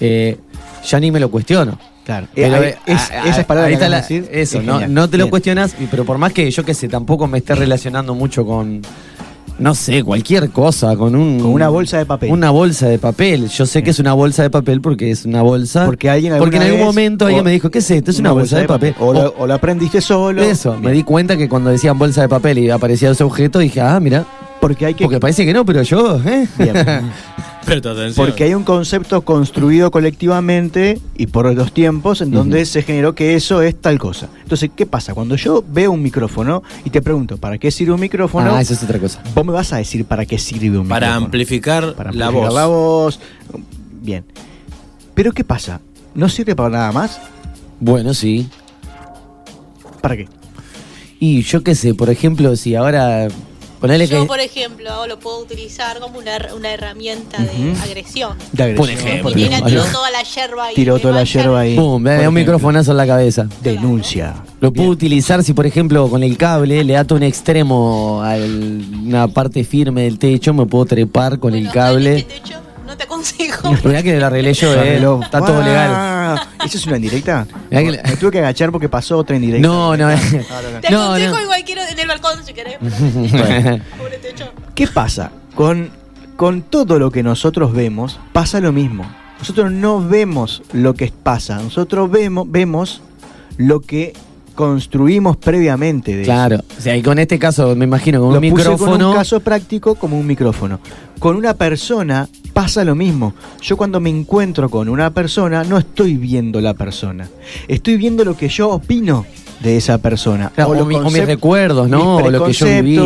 eh, 0.00 0.38
ya 0.84 0.98
ni 0.98 1.10
me 1.12 1.20
lo 1.20 1.30
cuestiono. 1.30 1.78
Claro. 2.04 2.26
Pero, 2.34 2.56
Eh, 2.64 2.76
es, 2.86 3.10
a- 3.12 3.22
a- 3.22 3.28
esas 3.28 3.44
palabras 3.44 3.78
que 3.78 3.88
la- 3.88 3.98
decir, 4.00 4.28
eso, 4.32 4.58
es 4.58 4.64
no, 4.64 4.88
no 4.88 5.08
te 5.08 5.18
lo 5.18 5.30
cuestionas, 5.30 5.76
pero 5.88 6.04
por 6.04 6.18
más 6.18 6.32
que 6.32 6.50
yo 6.50 6.64
que 6.64 6.74
sé, 6.74 6.88
tampoco 6.88 7.28
me 7.28 7.38
esté 7.38 7.54
relacionando 7.54 8.12
mucho 8.16 8.44
con, 8.44 8.82
no 9.58 9.74
sé, 9.74 10.02
cualquier 10.02 10.50
cosa, 10.50 10.96
con 10.96 11.14
un... 11.14 11.38
Con 11.38 11.50
una 11.52 11.68
bolsa 11.68 11.98
de 11.98 12.06
papel. 12.06 12.30
Una 12.32 12.50
bolsa 12.50 12.88
de 12.88 12.98
papel. 12.98 13.48
Yo 13.48 13.66
sé 13.66 13.82
que 13.82 13.90
es 13.90 13.98
una 13.98 14.12
bolsa 14.14 14.42
de 14.42 14.50
papel 14.50 14.80
porque 14.80 15.10
es 15.10 15.24
una 15.24 15.42
bolsa... 15.42 15.84
Porque 15.86 16.10
alguien 16.10 16.36
Porque 16.38 16.56
en 16.56 16.62
algún 16.62 16.78
vez- 16.78 16.86
momento 16.86 17.26
alguien 17.26 17.44
me 17.44 17.52
dijo, 17.52 17.70
¿qué 17.70 17.78
es 17.78 17.90
esto? 17.90 18.10
Es 18.10 18.18
una, 18.18 18.32
bolsa, 18.32 18.58
de 18.58 18.66
papel. 18.66 18.94
O, 18.98 19.12
lo, 19.12 19.34
o 19.38 19.46
lo 19.46 19.54
aprendiste 19.54 20.00
solo. 20.00 20.42
Eso, 20.42 20.76
me 20.78 20.90
di 20.92 21.04
cuenta 21.04 21.36
que 21.36 21.48
cuando 21.48 21.70
decían 21.70 21.98
bolsa 21.98 22.22
de 22.22 22.28
papel 22.28 22.58
y 22.58 22.70
aparecía 22.70 23.10
ese 23.10 23.22
objeto, 23.24 23.58
dije, 23.60 23.80
ah, 23.80 24.00
mira, 24.00 24.24
Porque 24.60 24.86
hay 24.86 24.94
que. 24.94 25.04
porque 25.04 25.20
parece 25.20 25.44
que 25.44 25.52
no, 25.52 25.64
pero 25.64 25.82
yo, 25.82 26.18
¿eh? 26.24 26.48
Bien. 26.58 26.74
Presta 27.64 27.92
atención. 27.92 28.26
Porque 28.26 28.44
hay 28.44 28.54
un 28.54 28.64
concepto 28.64 29.22
construido 29.22 29.90
colectivamente 29.90 31.00
y 31.16 31.26
por 31.28 31.52
los 31.54 31.72
tiempos 31.72 32.20
en 32.20 32.30
donde 32.32 32.66
se 32.66 32.82
generó 32.82 33.14
que 33.14 33.34
eso 33.34 33.62
es 33.62 33.80
tal 33.80 33.98
cosa. 33.98 34.28
Entonces, 34.42 34.70
¿qué 34.74 34.84
pasa? 34.84 35.14
Cuando 35.14 35.36
yo 35.36 35.64
veo 35.68 35.92
un 35.92 36.02
micrófono 36.02 36.62
y 36.84 36.90
te 36.90 37.00
pregunto, 37.02 37.36
¿para 37.36 37.58
qué 37.58 37.70
sirve 37.70 37.92
un 37.92 38.00
micrófono? 38.00 38.54
Ah, 38.54 38.60
eso 38.60 38.74
es 38.74 38.82
otra 38.82 38.98
cosa. 38.98 39.22
Vos 39.34 39.46
me 39.46 39.52
vas 39.52 39.72
a 39.72 39.76
decir 39.76 40.04
para 40.04 40.26
qué 40.26 40.38
sirve 40.38 40.76
un 40.78 40.88
Para 40.88 41.06
micrófono. 41.06 41.26
amplificar, 41.26 41.94
Para 41.94 42.12
la 42.12 42.26
amplificar 42.26 42.50
voz. 42.50 42.54
la 42.54 42.66
voz. 42.66 43.20
Bien. 44.02 44.24
Pero 45.14 45.32
¿qué 45.32 45.44
pasa? 45.44 45.80
¿No 46.14 46.28
sirve 46.28 46.56
para 46.56 46.70
nada 46.70 46.92
más? 46.92 47.20
Bueno, 47.78 48.12
sí. 48.12 48.48
¿Para 50.00 50.16
qué? 50.16 50.28
Y 51.20 51.42
yo 51.42 51.62
qué 51.62 51.74
sé, 51.76 51.94
por 51.94 52.10
ejemplo, 52.10 52.56
si 52.56 52.74
ahora. 52.74 53.28
Ponele 53.82 54.06
Yo, 54.06 54.20
que. 54.22 54.26
por 54.26 54.40
ejemplo, 54.40 55.06
lo 55.06 55.18
puedo 55.18 55.40
utilizar 55.40 55.98
como 55.98 56.18
una, 56.18 56.38
una 56.56 56.70
herramienta 56.72 57.36
de 57.42 57.74
agresión. 57.82 58.38
De 58.52 58.62
agresión, 58.62 58.76
Por 59.22 59.34
ejemplo. 59.34 59.66
tiró 59.66 59.84
toda 59.84 60.10
la 60.10 60.22
yerba 60.22 60.64
ahí. 60.66 60.74
Tiró 60.74 60.94
me 60.94 61.00
toda 61.00 61.14
la 61.14 61.24
yerba 61.24 61.60
ahí. 61.60 61.76
¡Pum! 61.76 62.00
Me 62.00 62.10
da 62.10 62.16
un 62.16 62.20
ejemplo. 62.22 62.40
microfonazo 62.40 62.92
en 62.92 62.96
la 62.96 63.06
cabeza. 63.06 63.46
Denuncia. 63.60 64.34
Lo 64.60 64.72
puedo 64.72 64.84
Bien. 64.88 64.92
utilizar 64.92 65.42
si, 65.44 65.52
por 65.52 65.66
ejemplo, 65.66 66.08
con 66.08 66.22
el 66.22 66.36
cable 66.38 66.84
le 66.84 66.96
ato 66.96 67.16
un 67.16 67.24
extremo 67.24 68.22
a 68.22 68.36
una 68.36 69.26
parte 69.28 69.64
firme 69.64 70.02
del 70.02 70.18
techo, 70.18 70.54
me 70.54 70.64
puedo 70.66 70.86
trepar 70.86 71.38
con 71.40 71.54
el 71.54 71.68
cable. 71.70 72.18
este 72.18 72.34
techo 72.34 72.54
no 72.86 72.96
te 72.96 73.04
aconsejo. 73.04 73.72
Mirá 73.84 74.02
que 74.02 74.16
lo 74.18 74.26
arreglé 74.26 74.54
yo, 74.54 74.72
eh. 74.74 74.78
arregló. 74.78 75.20
Está 75.22 75.40
todo 75.40 75.60
Ah, 75.60 75.64
legal. 75.64 76.48
¿Eso 76.64 76.78
es 76.78 76.86
una 76.86 76.96
indirecta? 76.96 77.46
Me 77.70 78.16
tuve 78.20 78.30
que 78.30 78.38
agachar 78.38 78.70
porque 78.70 78.88
pasó 78.88 79.18
otra 79.18 79.34
indirecta. 79.34 79.66
No, 79.66 79.96
no, 79.96 80.10
eh. 80.12 80.18
Te 80.80 80.90
No, 80.90 81.02
aconsejo 81.06 81.34
no. 81.36 81.42
igual 81.42 81.64
quiero 81.64 81.81
balcón 82.12 82.44
si 82.44 82.52
querés. 82.52 82.78
Pobre 83.98 84.18
techo. 84.18 84.52
¿Qué 84.74 84.86
pasa? 84.86 85.30
Con, 85.54 85.90
con 86.36 86.62
todo 86.62 86.98
lo 86.98 87.10
que 87.10 87.22
nosotros 87.22 87.72
vemos, 87.72 88.20
pasa 88.32 88.60
lo 88.60 88.72
mismo. 88.72 89.04
Nosotros 89.38 89.72
no 89.72 90.06
vemos 90.06 90.62
lo 90.72 90.94
que 90.94 91.12
pasa, 91.22 91.56
nosotros 91.56 92.10
vemos, 92.10 92.50
vemos 92.50 93.02
lo 93.56 93.80
que 93.80 94.12
construimos 94.52 95.36
previamente 95.36 96.14
de 96.14 96.22
eso. 96.22 96.30
Claro. 96.30 96.60
O 96.78 96.80
sea, 96.80 96.96
y 96.96 97.02
con 97.02 97.18
este 97.18 97.38
caso, 97.38 97.74
me 97.76 97.84
imagino, 97.84 98.20
con 98.20 98.30
Lo 98.32 98.40
un 98.40 98.50
puse 98.50 98.62
micrófono. 98.68 98.90
con 98.92 99.02
un 99.04 99.14
caso 99.14 99.40
práctico 99.40 99.94
como 99.94 100.18
un 100.18 100.26
micrófono. 100.26 100.80
Con 101.18 101.36
una 101.36 101.54
persona 101.54 102.28
pasa 102.52 102.84
lo 102.84 102.94
mismo. 102.94 103.34
Yo 103.60 103.76
cuando 103.76 104.00
me 104.00 104.10
encuentro 104.10 104.68
con 104.68 104.88
una 104.88 105.10
persona 105.10 105.64
no 105.64 105.78
estoy 105.78 106.16
viendo 106.16 106.60
la 106.60 106.74
persona. 106.74 107.28
Estoy 107.68 107.96
viendo 107.96 108.24
lo 108.24 108.36
que 108.36 108.48
yo 108.48 108.70
opino 108.70 109.24
de 109.60 109.76
esa 109.76 109.98
persona. 109.98 110.50
Claro, 110.54 110.70
o 110.72 110.84
mi- 110.84 110.96
o 110.96 111.04
mis 111.10 111.24
recuerdos, 111.24 111.88
¿no? 111.88 112.16
mis 112.18 112.26
O 112.26 112.30
lo 112.30 112.44
que 112.46 112.52
yo 112.52 112.66
viví. 112.66 112.98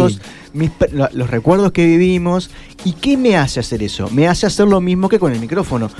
mis 0.55 0.71
los 1.12 1.29
recuerdos 1.31 1.73
que 1.73 1.85
vivimos. 1.87 2.49
¿Y 2.85 2.93
qué 2.93 3.17
me 3.19 3.37
hace 3.37 3.61
hacer 3.61 3.83
eso? 3.83 4.09
Me 4.11 4.26
hace 4.26 4.47
hacer 4.47 4.67
lo 4.67 4.81
mismo 4.81 5.09
que 5.11 5.19
con 5.19 5.33
el 5.33 5.38
micrófono. 5.41 5.91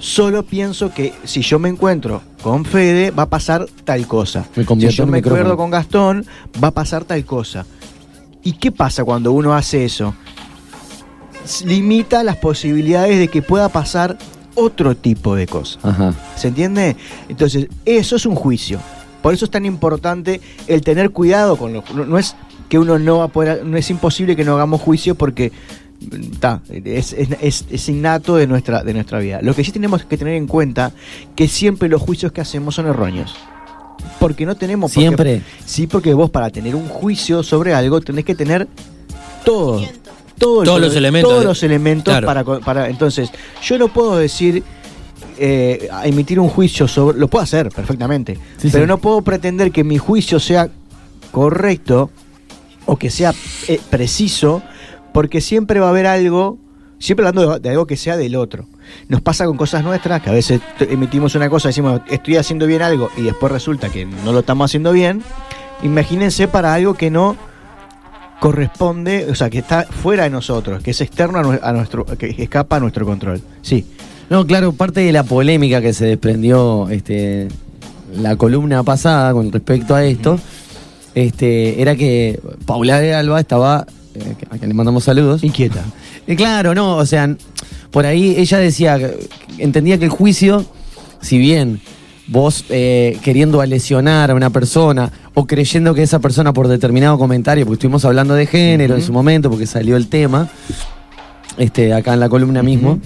Solo 0.00 0.42
pienso 0.44 0.92
que 0.92 1.12
si 1.24 1.42
yo 1.42 1.58
me 1.58 1.68
encuentro 1.68 2.22
con 2.42 2.64
Fede, 2.64 3.10
va 3.10 3.24
a 3.24 3.28
pasar 3.28 3.66
tal 3.84 4.06
cosa. 4.06 4.46
Me 4.56 4.64
si 4.64 4.88
yo 4.88 5.06
me 5.06 5.18
acuerdo 5.18 5.58
con 5.58 5.70
Gastón, 5.70 6.24
va 6.62 6.68
a 6.68 6.70
pasar 6.72 7.04
tal 7.04 7.24
cosa. 7.26 7.66
¿Y 8.42 8.52
qué 8.52 8.72
pasa 8.72 9.04
cuando 9.04 9.32
uno 9.32 9.54
hace 9.54 9.84
eso? 9.84 10.14
Limita 11.64 12.22
las 12.22 12.36
posibilidades 12.36 13.18
de 13.18 13.28
que 13.28 13.42
pueda 13.42 13.68
pasar 13.68 14.16
otro 14.54 14.96
tipo 14.96 15.36
de 15.36 15.46
cosas. 15.46 15.84
Ajá. 15.84 16.14
¿Se 16.34 16.48
entiende? 16.48 16.96
Entonces, 17.28 17.68
eso 17.84 18.16
es 18.16 18.24
un 18.24 18.34
juicio. 18.34 18.80
Por 19.22 19.34
eso 19.34 19.44
es 19.44 19.50
tan 19.50 19.66
importante 19.66 20.40
el 20.66 20.80
tener 20.80 21.10
cuidado 21.10 21.56
con 21.56 21.74
lo 21.74 21.84
no, 21.94 22.06
no 22.06 22.18
es 22.18 22.36
que 22.70 22.78
uno 22.78 22.98
no 22.98 23.18
va 23.18 23.24
a 23.24 23.28
poder, 23.28 23.66
no 23.66 23.76
es 23.76 23.90
imposible 23.90 24.36
que 24.36 24.44
no 24.44 24.54
hagamos 24.54 24.80
juicio 24.80 25.14
porque 25.14 25.52
ta, 26.40 26.62
es, 26.68 27.12
es- 27.14 27.88
innato 27.88 28.36
de 28.36 28.46
nuestra, 28.46 28.82
de 28.82 28.94
nuestra 28.94 29.18
vida. 29.18 29.40
Lo 29.42 29.54
que 29.54 29.64
sí 29.64 29.72
tenemos 29.72 30.04
que 30.04 30.16
tener 30.16 30.34
en 30.34 30.46
cuenta 30.46 30.92
que 31.36 31.46
siempre 31.48 31.88
los 31.88 32.00
juicios 32.00 32.32
que 32.32 32.40
hacemos 32.40 32.74
son 32.74 32.86
erróneos. 32.86 33.34
Porque 34.18 34.46
no 34.46 34.56
tenemos 34.56 34.90
por 34.92 34.94
qué- 34.94 35.00
Siempre. 35.00 35.42
sí, 35.64 35.86
porque 35.86 36.14
vos 36.14 36.30
para 36.30 36.50
tener 36.50 36.74
un 36.74 36.88
juicio 36.88 37.42
sobre 37.42 37.74
algo 37.74 38.00
tenés 38.00 38.24
que 38.24 38.34
tener 38.34 38.66
todo. 39.44 39.82
Todo 40.38 40.62
el 40.62 40.66
Todos 40.66 40.80
los 40.80 40.96
elementos. 40.96 41.30
Todos 41.30 41.44
los 41.44 41.62
elementos 41.62 42.12
Claro. 42.18 42.26
para, 42.26 42.60
para. 42.64 42.88
Entonces, 42.88 43.30
yo 43.62 43.78
no 43.78 43.88
puedo 43.88 44.16
decir. 44.16 44.62
eh, 45.42 45.88
emitir 46.04 46.38
un 46.40 46.48
juicio 46.48 46.86
sobre. 46.88 47.18
Lo 47.18 47.28
puedo 47.28 47.42
hacer 47.42 47.68
perfectamente. 47.70 48.34
Sí, 48.58 48.68
pero 48.72 48.84
sí. 48.84 48.88
no 48.88 48.98
puedo 48.98 49.20
pretender 49.22 49.70
que 49.70 49.84
mi 49.84 49.96
juicio 49.98 50.38
sea 50.40 50.68
correcto 51.30 52.10
o 52.86 52.96
que 52.96 53.10
sea 53.10 53.32
eh, 53.68 53.80
preciso, 53.90 54.62
porque 55.12 55.40
siempre 55.40 55.80
va 55.80 55.86
a 55.86 55.90
haber 55.90 56.06
algo. 56.06 56.58
Siempre 56.98 57.26
hablando 57.26 57.54
de, 57.54 57.60
de 57.60 57.70
algo 57.70 57.86
que 57.86 57.96
sea 57.96 58.18
del 58.18 58.36
otro. 58.36 58.66
Nos 59.08 59.22
pasa 59.22 59.46
con 59.46 59.56
cosas 59.56 59.82
nuestras, 59.82 60.20
que 60.20 60.28
a 60.28 60.34
veces 60.34 60.60
emitimos 60.80 61.34
una 61.34 61.48
cosa, 61.48 61.68
decimos 61.68 62.02
estoy 62.10 62.36
haciendo 62.36 62.66
bien 62.66 62.82
algo 62.82 63.08
y 63.16 63.22
después 63.22 63.50
resulta 63.50 63.88
que 63.88 64.04
no 64.04 64.32
lo 64.32 64.40
estamos 64.40 64.70
haciendo 64.70 64.92
bien. 64.92 65.22
Imagínense 65.82 66.46
para 66.46 66.74
algo 66.74 66.92
que 66.92 67.10
no 67.10 67.36
corresponde, 68.40 69.26
o 69.30 69.34
sea, 69.34 69.50
que 69.50 69.58
está 69.58 69.84
fuera 69.84 70.24
de 70.24 70.30
nosotros, 70.30 70.82
que 70.82 70.90
es 70.90 71.00
externo 71.00 71.38
a 71.62 71.72
nuestro, 71.72 72.04
que 72.04 72.34
escapa 72.38 72.76
a 72.76 72.80
nuestro 72.80 73.06
control. 73.06 73.40
Sí. 73.62 73.86
No, 74.30 74.46
claro, 74.46 74.72
parte 74.72 75.00
de 75.00 75.12
la 75.12 75.24
polémica 75.24 75.80
que 75.80 75.92
se 75.92 76.06
desprendió 76.06 76.88
este, 76.88 77.48
la 78.16 78.36
columna 78.36 78.82
pasada 78.82 79.32
con 79.32 79.52
respecto 79.52 79.94
a 79.94 80.04
esto, 80.04 80.38
este, 81.14 81.82
era 81.82 81.96
que 81.96 82.40
Paula 82.64 83.00
de 83.00 83.14
Alba 83.14 83.40
estaba, 83.40 83.86
eh, 84.14 84.34
a 84.50 84.58
quien 84.58 84.68
le 84.68 84.74
mandamos 84.74 85.04
saludos. 85.04 85.42
Inquieta. 85.44 85.84
Y 86.26 86.36
claro, 86.36 86.74
no, 86.74 86.96
o 86.96 87.06
sea, 87.06 87.34
por 87.90 88.06
ahí 88.06 88.34
ella 88.36 88.58
decía, 88.58 88.98
entendía 89.58 89.98
que 89.98 90.04
el 90.04 90.10
juicio, 90.10 90.64
si 91.20 91.38
bien 91.38 91.80
vos 92.26 92.64
eh, 92.68 93.18
queriendo 93.22 93.64
lesionar 93.64 94.30
a 94.30 94.34
una 94.34 94.50
persona 94.50 95.10
o 95.34 95.46
creyendo 95.46 95.94
que 95.94 96.02
esa 96.02 96.20
persona 96.20 96.52
por 96.52 96.68
determinado 96.68 97.18
comentario, 97.18 97.64
porque 97.64 97.74
estuvimos 97.74 98.04
hablando 98.04 98.34
de 98.34 98.46
género 98.46 98.94
en 98.94 99.02
su 99.02 99.12
momento, 99.12 99.50
porque 99.50 99.66
salió 99.66 99.96
el 99.96 100.08
tema, 100.08 100.48
este, 101.58 101.92
acá 101.92 102.14
en 102.14 102.20
la 102.20 102.28
columna 102.28 102.62
mismo, 102.62 103.00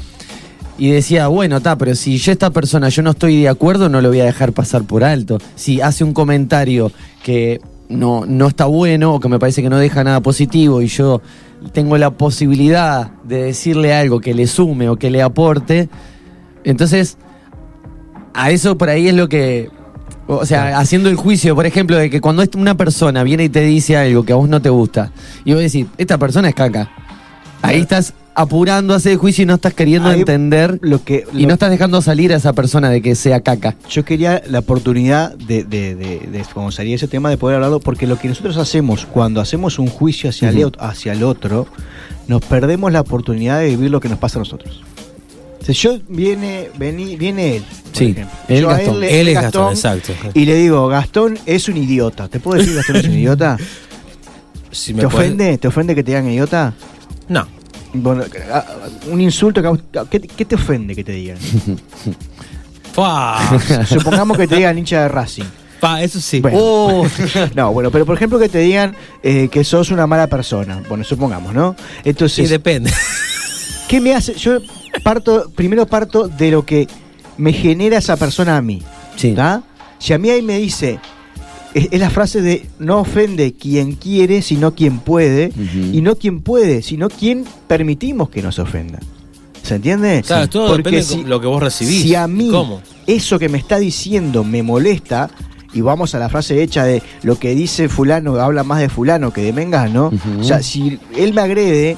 y 0.77 0.91
decía, 0.91 1.29
bueno, 1.29 1.59
está, 1.59 1.79
pero 1.79 1.95
si 1.95 2.19
yo 2.19 2.33
esta 2.33 2.51
persona 2.51 2.89
yo 2.89 3.03
no 3.03 3.11
estoy 3.11 3.43
de 3.43 3.49
acuerdo, 3.49 3.89
no 3.89 4.01
lo 4.01 4.09
voy 4.09 4.21
a 4.21 4.25
dejar 4.25 4.53
pasar 4.53 4.85
por 4.85 5.05
alto. 5.05 5.39
Si 5.55 5.81
hace 5.81 6.05
un 6.05 6.13
comentario 6.13 6.91
que 7.23 7.61
no, 7.89 8.25
no 8.27 8.49
está 8.49 8.65
bueno 8.67 9.15
o 9.15 9.21
que 9.21 9.29
me 9.29 9.39
parece 9.39 9.63
que 9.63 9.71
no 9.71 9.79
deja 9.79 10.05
nada 10.05 10.21
positivo 10.21 10.81
y 10.83 10.87
yo 10.89 11.21
tengo 11.73 11.97
la 11.99 12.11
posibilidad 12.11 13.11
de 13.25 13.43
decirle 13.45 13.95
algo 13.95 14.21
que 14.21 14.35
le 14.35 14.47
sume 14.47 14.89
o 14.89 14.97
que 14.97 15.11
le 15.11 15.23
aporte, 15.23 15.89
entonces 16.65 17.17
a 18.35 18.51
eso 18.51 18.77
por 18.77 18.89
ahí 18.91 19.09
es 19.09 19.15
lo 19.15 19.29
que... 19.29 19.71
O 20.27 20.47
sea, 20.47 20.79
haciendo 20.79 21.11
el 21.11 21.17
juicio, 21.17 21.55
por 21.55 21.67
ejemplo, 21.67 21.97
de 21.97 22.09
que 22.09 22.21
cuando 22.23 22.43
es- 22.43 22.49
una 22.57 22.75
persona 22.79 23.23
viene 23.25 23.45
y 23.45 23.49
te 23.51 23.61
dice 23.61 23.95
algo 23.99 24.25
que 24.25 24.33
a 24.33 24.37
vos 24.37 24.49
no 24.49 24.63
te 24.63 24.71
gusta, 24.71 25.13
y 25.45 25.53
vos 25.53 25.61
decís, 25.61 25.87
esta 25.99 26.17
persona 26.17 26.49
es 26.49 26.55
caca, 26.55 26.91
ahí 27.61 27.81
estás 27.81 28.15
apurando 28.35 28.95
a 28.95 28.97
hacer 28.97 29.13
el 29.13 29.19
juicio 29.19 29.43
y 29.43 29.47
no 29.47 29.55
estás 29.55 29.75
queriendo 29.75 30.09
Ahí 30.09 30.21
entender 30.21 30.79
Lo 30.83 31.03
que, 31.05 31.25
y 31.35 31.47
no 31.47 31.55
estás 31.55 31.71
dejando 31.71 32.03
salir 32.03 32.33
a 32.33 32.37
esa 32.37 32.53
persona 32.53 32.91
de 32.91 33.01
que 33.01 33.15
sea 33.15 33.41
caca. 33.41 33.77
Yo 33.89 34.05
quería 34.05 34.43
la 34.49 34.59
oportunidad 34.61 35.35
de, 35.37 35.65
de, 35.65 35.95
de, 35.95 36.19
de- 36.31 36.45
como 36.53 36.73
salía 36.73 36.97
ese 36.97 37.07
tema, 37.09 37.31
de 37.31 37.37
poder 37.37 37.57
hablarlo, 37.57 37.81
porque 37.81 38.07
lo 38.07 38.19
que 38.19 38.29
nosotros 38.29 38.57
hacemos 38.57 39.07
cuando 39.07 39.41
hacemos 39.41 39.79
un 39.79 39.87
juicio 39.89 40.31
hacia, 40.31 40.49
el, 40.49 40.59
Ujú. 40.59 40.69
ot- 40.71 40.77
hacia 40.81 41.13
el 41.13 41.23
otro, 41.23 41.67
nos 42.27 42.43
perdemos 42.45 42.91
la 42.93 43.01
oportunidad 43.03 43.61
de 43.61 43.69
vivir 43.69 43.91
lo 43.91 44.01
que 44.01 44.09
nos 44.09 44.19
pasa 44.19 44.39
a 44.39 44.41
nosotros. 44.41 44.83
Si 45.65 45.73
yo 45.73 45.99
viene, 46.09 46.69
vení- 46.79 47.17
viene 47.17 47.57
él, 47.57 47.63
por 47.63 47.97
Sí, 47.99 48.05
ejemplo. 48.11 48.35
él 48.49 48.61
Yo 48.63 48.69
Gastón. 48.69 49.05
Él 49.05 49.29
es 49.29 49.35
Gastón, 49.35 49.73
exacto. 49.73 50.13
Y 50.35 50.45
le 50.45 50.57
digo, 50.57 50.89
Gastón 50.89 51.39
es 51.47 51.69
un 51.69 51.77
idiota. 51.79 52.29
¿Te 52.29 52.39
puedo 52.41 52.59
decir 52.59 52.75
Gastón 52.77 52.97
es 52.97 53.05
un 53.07 53.13
idiota? 53.15 53.57
Si 54.71 54.93
me 54.93 55.01
¿Te 55.01 55.07
ofende? 55.07 55.57
¿Te 55.57 55.69
ofende 55.69 55.95
que 55.95 56.03
te 56.03 56.11
digan 56.11 56.29
idiota? 56.29 56.75
No. 57.29 57.47
Bueno, 57.95 58.25
un 59.11 59.21
insulto, 59.21 59.63
que 59.63 60.21
¿qué, 60.21 60.21
qué 60.29 60.45
te 60.45 60.55
ofende 60.57 60.95
que 60.95 61.05
te 61.05 61.13
digan? 61.13 61.39
Supongamos 63.87 64.37
que 64.37 64.47
te 64.47 64.57
digan 64.57 64.79
hincha 64.79 65.03
de 65.03 65.09
Racing. 65.09 65.45
Pa, 65.81 66.03
eso 66.03 66.21
sí. 66.21 66.41
Bueno. 66.41 66.59
Oh, 66.61 67.07
No, 67.55 67.73
bueno, 67.73 67.91
pero 67.91 68.07
por 68.07 68.17
ejemplo 68.17 68.39
que 68.39 68.49
te 68.49 68.59
digan 68.59 68.95
eh, 69.23 69.49
que 69.51 69.65
sos 69.65 69.91
una 69.91 70.07
mala 70.07 70.29
persona. 70.29 70.83
Bueno, 70.89 71.05
supongamos, 71.05 71.53
¿no? 71.53 71.75
Sí, 71.79 72.11
Entonces, 72.11 72.51
depende. 72.51 72.93
¿qué 73.89 74.01
me 74.01 74.15
hace? 74.15 74.35
Yo 74.35 74.59
parto, 75.03 75.51
primero 75.55 75.87
parto 75.87 76.29
de 76.29 76.51
lo 76.51 76.65
que 76.65 76.87
me 77.37 77.53
genera 77.53 77.99
esa 77.99 78.17
persona 78.17 78.57
a 78.57 78.63
mí. 78.63 78.83
sí. 79.17 79.33
¿tá? 79.35 79.63
Si 79.99 80.13
a 80.13 80.19
mí 80.19 80.29
ahí 80.29 80.43
me 80.43 80.59
dice, 80.59 80.99
es, 81.75 81.89
es 81.91 82.01
la 82.01 82.11
frase 82.11 82.41
de 82.41 82.67
no 82.79 83.01
ofende 83.01 83.53
quien 83.55 83.93
quiere, 83.97 84.41
sino 84.43 84.75
quien 84.75 84.99
puede, 85.01 85.53
y 85.93 86.01
no 86.01 86.17
quien 86.17 86.41
puede, 86.41 86.83
sino 86.83 87.09
quien 87.09 87.45
permitimos 87.67 88.31
que 88.31 88.43
nos 88.43 88.59
ofenda. 88.59 88.99
¿Se 89.63 89.77
entiende? 89.77 90.23
Claro, 90.27 90.49
todo 90.49 90.69
Porque 90.69 90.83
depende 90.91 91.03
si- 91.03 91.23
de 91.23 91.29
lo 91.29 91.41
que 91.41 91.47
vos 91.47 91.63
recibís. 91.63 92.03
si 92.03 92.15
a 92.15 92.27
mí 92.29 92.51
eso 93.07 93.39
que 93.39 93.49
me 93.49 93.59
está 93.59 93.79
diciendo 93.79 94.45
me 94.45 94.63
molesta, 94.63 95.31
y 95.73 95.81
vamos 95.81 96.15
a 96.15 96.19
la 96.21 96.29
frase 96.29 96.63
hecha 96.63 96.85
de 96.85 97.03
lo 97.23 97.37
que 97.39 97.55
dice 97.55 97.89
fulano 97.89 98.37
habla 98.37 98.63
más 98.63 98.79
de 98.81 98.89
fulano 98.89 99.33
que 99.33 99.43
de 99.43 99.53
Mengano, 99.53 100.09
Ujú. 100.09 100.41
o 100.41 100.45
sea, 100.45 100.63
si 100.63 100.99
él 101.17 101.35
me 101.35 101.41
agrede, 101.41 101.97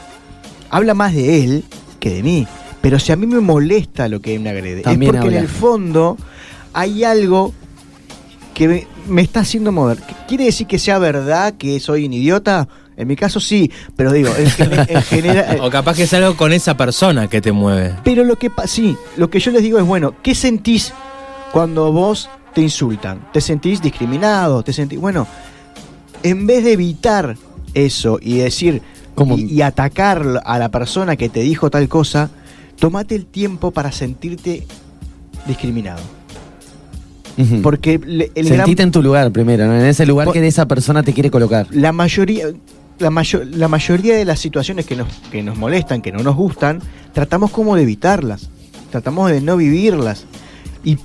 habla 0.70 0.94
más 0.94 1.12
de 1.14 1.44
él 1.44 1.64
que 2.00 2.10
de 2.10 2.22
mí. 2.22 2.46
Pero 2.80 2.98
si 3.00 3.10
a 3.12 3.16
mí 3.16 3.26
me 3.26 3.40
molesta 3.40 4.08
lo 4.08 4.20
que 4.20 4.34
él 4.36 4.40
me 4.40 4.50
agrede, 4.50 4.80
También 4.82 5.10
es 5.10 5.20
porque 5.20 5.26
habla. 5.26 5.38
en 5.38 5.44
el 5.44 5.50
fondo 5.50 6.16
hay 6.72 7.02
algo 7.04 7.52
que 8.56 8.86
me, 9.06 9.20
está 9.20 9.40
haciendo 9.40 9.70
mover. 9.70 9.98
¿Quiere 10.26 10.44
decir 10.46 10.66
que 10.66 10.78
sea 10.78 10.98
verdad 10.98 11.52
que 11.58 11.78
soy 11.78 12.06
un 12.06 12.14
idiota? 12.14 12.66
En 12.96 13.06
mi 13.06 13.14
caso 13.14 13.38
sí, 13.38 13.70
pero 13.96 14.10
digo, 14.10 14.30
en, 14.34 14.48
gen- 14.48 14.86
en 14.88 15.02
general... 15.02 15.58
O 15.62 15.68
capaz 15.68 15.94
que 15.94 16.04
es 16.04 16.14
algo 16.14 16.34
con 16.38 16.54
esa 16.54 16.74
persona 16.74 17.28
que 17.28 17.42
te 17.42 17.52
mueve. 17.52 17.94
Pero 18.02 18.24
lo 18.24 18.36
que 18.36 18.48
pa- 18.48 18.66
sí, 18.66 18.96
lo 19.18 19.28
que 19.28 19.40
yo 19.40 19.50
les 19.50 19.60
digo 19.60 19.78
es, 19.78 19.84
bueno, 19.84 20.14
¿qué 20.22 20.34
sentís 20.34 20.94
cuando 21.52 21.92
vos 21.92 22.30
te 22.54 22.62
insultan? 22.62 23.28
¿Te 23.30 23.42
sentís 23.42 23.82
discriminado? 23.82 24.62
¿Te 24.62 24.72
sentís, 24.72 24.98
bueno, 24.98 25.26
en 26.22 26.46
vez 26.46 26.64
de 26.64 26.72
evitar 26.72 27.36
eso 27.74 28.18
y 28.22 28.38
decir 28.38 28.80
¿Cómo? 29.14 29.36
y, 29.36 29.52
y 29.52 29.60
atacar 29.60 30.40
a 30.46 30.58
la 30.58 30.70
persona 30.70 31.16
que 31.16 31.28
te 31.28 31.40
dijo 31.40 31.68
tal 31.68 31.88
cosa, 31.90 32.30
tomate 32.78 33.14
el 33.16 33.26
tiempo 33.26 33.70
para 33.70 33.92
sentirte 33.92 34.66
discriminado. 35.46 36.00
Porque 37.62 37.98
le- 37.98 38.30
el 38.34 38.46
gran- 38.46 38.58
Sentite 38.60 38.82
en 38.82 38.90
tu 38.90 39.02
lugar 39.02 39.30
primero, 39.30 39.66
¿no? 39.66 39.74
en 39.78 39.84
ese 39.86 40.06
lugar 40.06 40.24
Por- 40.26 40.34
que 40.34 40.46
esa 40.46 40.66
persona 40.66 41.02
te 41.02 41.12
quiere 41.12 41.30
colocar. 41.30 41.66
la 41.70 41.92
mayoría 41.92 42.46
la, 42.98 43.10
mayo- 43.10 43.44
la 43.44 43.68
mayoría 43.68 44.16
de 44.16 44.24
las 44.24 44.40
situaciones 44.40 44.86
que 44.86 44.96
nos, 44.96 45.08
que 45.30 45.42
nos 45.42 45.58
molestan, 45.58 46.00
que 46.00 46.12
no 46.12 46.20
nos 46.20 46.34
gustan, 46.34 46.80
tratamos 47.12 47.50
como 47.50 47.76
de 47.76 47.82
evitarlas, 47.82 48.48
tratamos 48.90 49.30
de 49.30 49.42
no 49.42 49.58
vivirlas. 49.58 50.24
Y, 50.82 50.96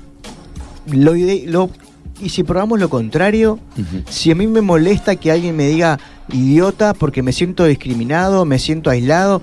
lo, 0.89 1.17
ide- 1.17 1.43
lo- 1.47 1.69
y 2.21 2.29
si 2.29 2.43
probamos 2.43 2.79
lo 2.79 2.87
contrario, 2.89 3.59
si 4.09 4.31
a 4.31 4.35
mí 4.35 4.47
me 4.47 4.61
molesta 4.61 5.17
que 5.17 5.31
alguien 5.33 5.53
me 5.57 5.67
diga 5.67 5.99
idiota 6.31 6.93
porque 6.93 7.21
me 7.23 7.33
siento 7.33 7.65
discriminado, 7.65 8.45
me 8.45 8.57
siento 8.57 8.89
aislado, 8.89 9.41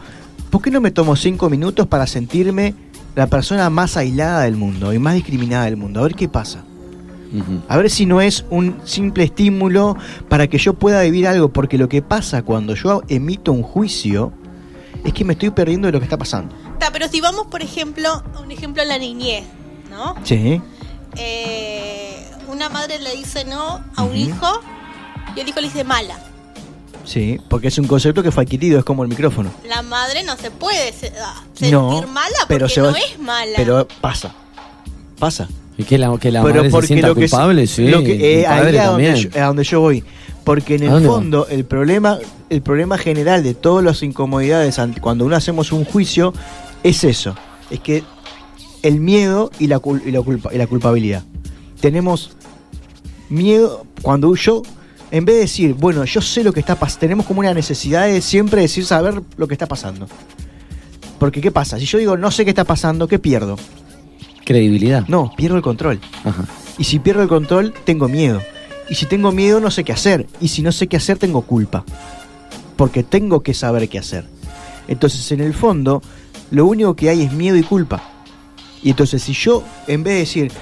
¿por 0.49 0.62
qué 0.62 0.71
no 0.71 0.80
me 0.80 0.90
tomo 0.90 1.16
cinco 1.16 1.50
minutos 1.50 1.87
para 1.87 2.07
sentirme 2.07 2.73
la 3.14 3.26
persona 3.26 3.68
más 3.68 3.99
aislada 3.99 4.42
del 4.45 4.56
mundo 4.56 4.95
y 4.95 4.99
más 4.99 5.13
discriminada 5.17 5.67
del 5.67 5.76
mundo? 5.76 6.00
A 6.00 6.04
ver 6.04 6.15
qué 6.15 6.28
pasa. 6.30 6.65
A 7.69 7.76
ver 7.76 7.91
si 7.91 8.06
no 8.06 8.21
es 8.21 8.45
un 8.50 8.80
simple 8.84 9.25
estímulo 9.25 9.97
para 10.28 10.47
que 10.47 10.58
yo 10.58 10.75
pueda 10.75 11.02
vivir 11.02 11.26
algo, 11.26 11.50
porque 11.52 11.76
lo 11.78 11.88
que 11.88 12.00
pasa 12.02 12.43
cuando 12.43 12.75
yo 12.75 13.02
emito 13.08 13.52
un 13.52 13.62
juicio 13.62 14.32
es 15.04 15.12
que 15.12 15.25
me 15.25 15.34
estoy 15.34 15.50
perdiendo 15.50 15.86
de 15.86 15.93
lo 15.93 15.99
que 16.00 16.04
está 16.04 16.17
pasando. 16.17 16.54
Ta, 16.78 16.91
pero 16.93 17.06
si 17.08 17.21
vamos, 17.21 17.47
por 17.49 17.60
ejemplo, 17.62 18.08
a 18.34 18.41
un 18.41 18.50
ejemplo 18.50 18.82
en 18.82 18.88
la 18.88 18.99
niñez, 18.99 19.45
¿no? 19.91 20.14
Sí. 20.25 20.60
Eh, 21.17 22.25
una 22.49 22.69
madre 22.69 22.99
le 22.99 23.14
dice 23.17 23.45
no 23.45 23.82
a 23.97 24.02
un 24.04 24.17
hijo 24.17 24.60
y 25.36 25.41
el 25.41 25.49
hijo 25.49 25.60
le 25.60 25.67
dice 25.69 25.84
mala. 25.84 26.19
Sí, 27.04 27.38
porque 27.49 27.69
es 27.69 27.78
un 27.78 27.86
concepto 27.86 28.23
que 28.23 28.30
fue 28.30 28.43
adquirido, 28.45 28.78
es 28.78 28.84
como 28.84 29.02
el 29.02 29.08
micrófono. 29.08 29.50
La 29.67 29.82
madre 29.82 30.23
no 30.25 30.36
se 30.36 30.50
puede 30.50 30.93
se- 30.93 31.12
ah, 31.23 31.43
sentir 31.54 31.73
No, 31.73 32.02
mala 32.08 32.36
pero 32.49 32.60
porque 32.67 32.75
se 32.75 32.80
no 32.80 32.93
va- 32.93 32.99
es 32.99 33.19
mala. 33.19 33.52
Pero 33.56 33.88
pasa. 34.00 34.34
Pasa. 35.19 35.49
Y 35.78 35.84
que 35.84 35.97
la, 35.97 36.14
que 36.19 36.30
la 36.32 36.43
pero 36.43 36.56
madre 36.56 36.71
se 36.73 36.86
sienta 36.88 37.06
lo 37.08 37.14
que 37.14 37.21
culpable, 37.23 37.67
sí. 37.67 37.86
lo 37.86 38.02
que- 38.02 38.41
eh, 38.41 38.47
ahí 38.47 38.76
a 38.76 38.86
donde, 38.88 39.17
yo, 39.17 39.30
a 39.41 39.47
donde 39.47 39.64
yo 39.64 39.80
voy. 39.80 40.04
Porque 40.45 40.75
en 40.75 40.82
¿A 40.82 40.86
el 40.86 40.93
va? 40.93 41.06
fondo, 41.06 41.47
el 41.49 41.64
problema, 41.64 42.19
el 42.50 42.62
problema 42.62 42.99
general 42.99 43.43
de 43.45 43.54
todas 43.54 43.84
las 43.84 44.02
incomodidades 44.02 44.78
cuando 45.00 45.25
uno 45.25 45.36
hacemos 45.36 45.73
un 45.73 45.84
juicio 45.84 46.34
es 46.82 47.04
eso. 47.04 47.34
Es 47.71 47.80
que 47.80 48.02
el 48.82 48.99
miedo 49.00 49.50
y 49.58 49.69
la, 49.69 49.80
y 50.04 50.10
la, 50.10 50.21
culpa, 50.21 50.52
y 50.52 50.58
la 50.58 50.67
culpabilidad. 50.67 51.23
Tenemos 51.80 52.32
miedo 53.28 53.84
cuando 54.02 54.34
yo, 54.34 54.62
en 55.10 55.25
vez 55.25 55.36
de 55.36 55.41
decir, 55.43 55.75
bueno, 55.75 56.04
yo 56.04 56.21
sé 56.21 56.43
lo 56.43 56.52
que 56.52 56.60
está 56.60 56.75
pasando, 56.76 57.00
tenemos 57.00 57.26
como 57.26 57.41
una 57.41 57.54
necesidad 57.54 58.06
de 58.06 58.21
siempre 58.21 58.62
decir 58.62 58.84
saber 58.84 59.23
lo 59.36 59.47
que 59.47 59.54
está 59.54 59.67
pasando. 59.67 60.08
Porque, 61.19 61.41
¿qué 61.41 61.50
pasa? 61.50 61.78
Si 61.78 61.84
yo 61.84 61.99
digo, 61.99 62.17
no 62.17 62.30
sé 62.30 62.45
qué 62.45 62.50
está 62.50 62.64
pasando, 62.64 63.06
¿qué 63.08 63.19
pierdo? 63.19 63.56
Credibilidad. 64.49 65.06
No, 65.08 65.30
pierdo 65.37 65.56
el 65.58 65.63
control. 65.63 66.00
Ajá. 66.25 66.45
Y 66.78 66.84
si 66.84 66.99
pierdo 67.00 67.23
el 67.23 67.28
control, 67.28 67.75
tengo 67.84 68.08
miedo. 68.08 68.41
Y 68.89 68.95
si 68.95 69.04
tengo 69.04 69.30
miedo, 69.30 69.61
no 69.61 69.71
sé 69.71 69.84
qué 69.84 69.93
hacer. 69.93 70.26
Y 70.41 70.49
si 70.49 70.63
no 70.63 70.73
sé 70.73 70.87
qué 70.87 70.97
hacer, 70.97 71.19
tengo 71.19 71.43
culpa. 71.43 71.84
Porque 72.76 73.02
tengo 73.02 73.43
que 73.43 73.52
saber 73.52 73.91
qué 73.91 73.99
hacer. 73.99 74.25
Entonces, 74.89 75.30
en 75.32 75.43
el 75.43 75.52
fondo, 75.52 76.00
lo 76.50 76.65
único 76.65 76.97
que 76.97 77.11
hay 77.11 77.21
es 77.25 77.32
miedo 77.34 77.58
y 77.58 77.63
culpa. 77.63 78.02
Y 78.82 78.89
entonces, 78.89 79.23
si 79.23 79.34
yo, 79.34 79.63
en 79.87 80.02
vez 80.02 80.15
de 80.15 80.21
decir, 80.21 80.52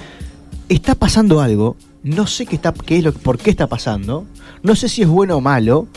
está 0.67 0.93
pasando 0.93 1.39
algo, 1.39 1.77
no 2.03 2.27
sé 2.27 2.45
qué 2.45 2.57
está, 2.57 2.73
qué 2.73 2.97
es 2.97 3.05
lo, 3.05 3.13
por 3.13 3.37
qué 3.37 3.51
está 3.51 3.67
pasando, 3.67 4.25
no 4.63 4.75
sé 4.75 4.89
si 4.89 5.03
es 5.03 5.07
bueno 5.07 5.37
o 5.37 5.41
malo, 5.41 5.87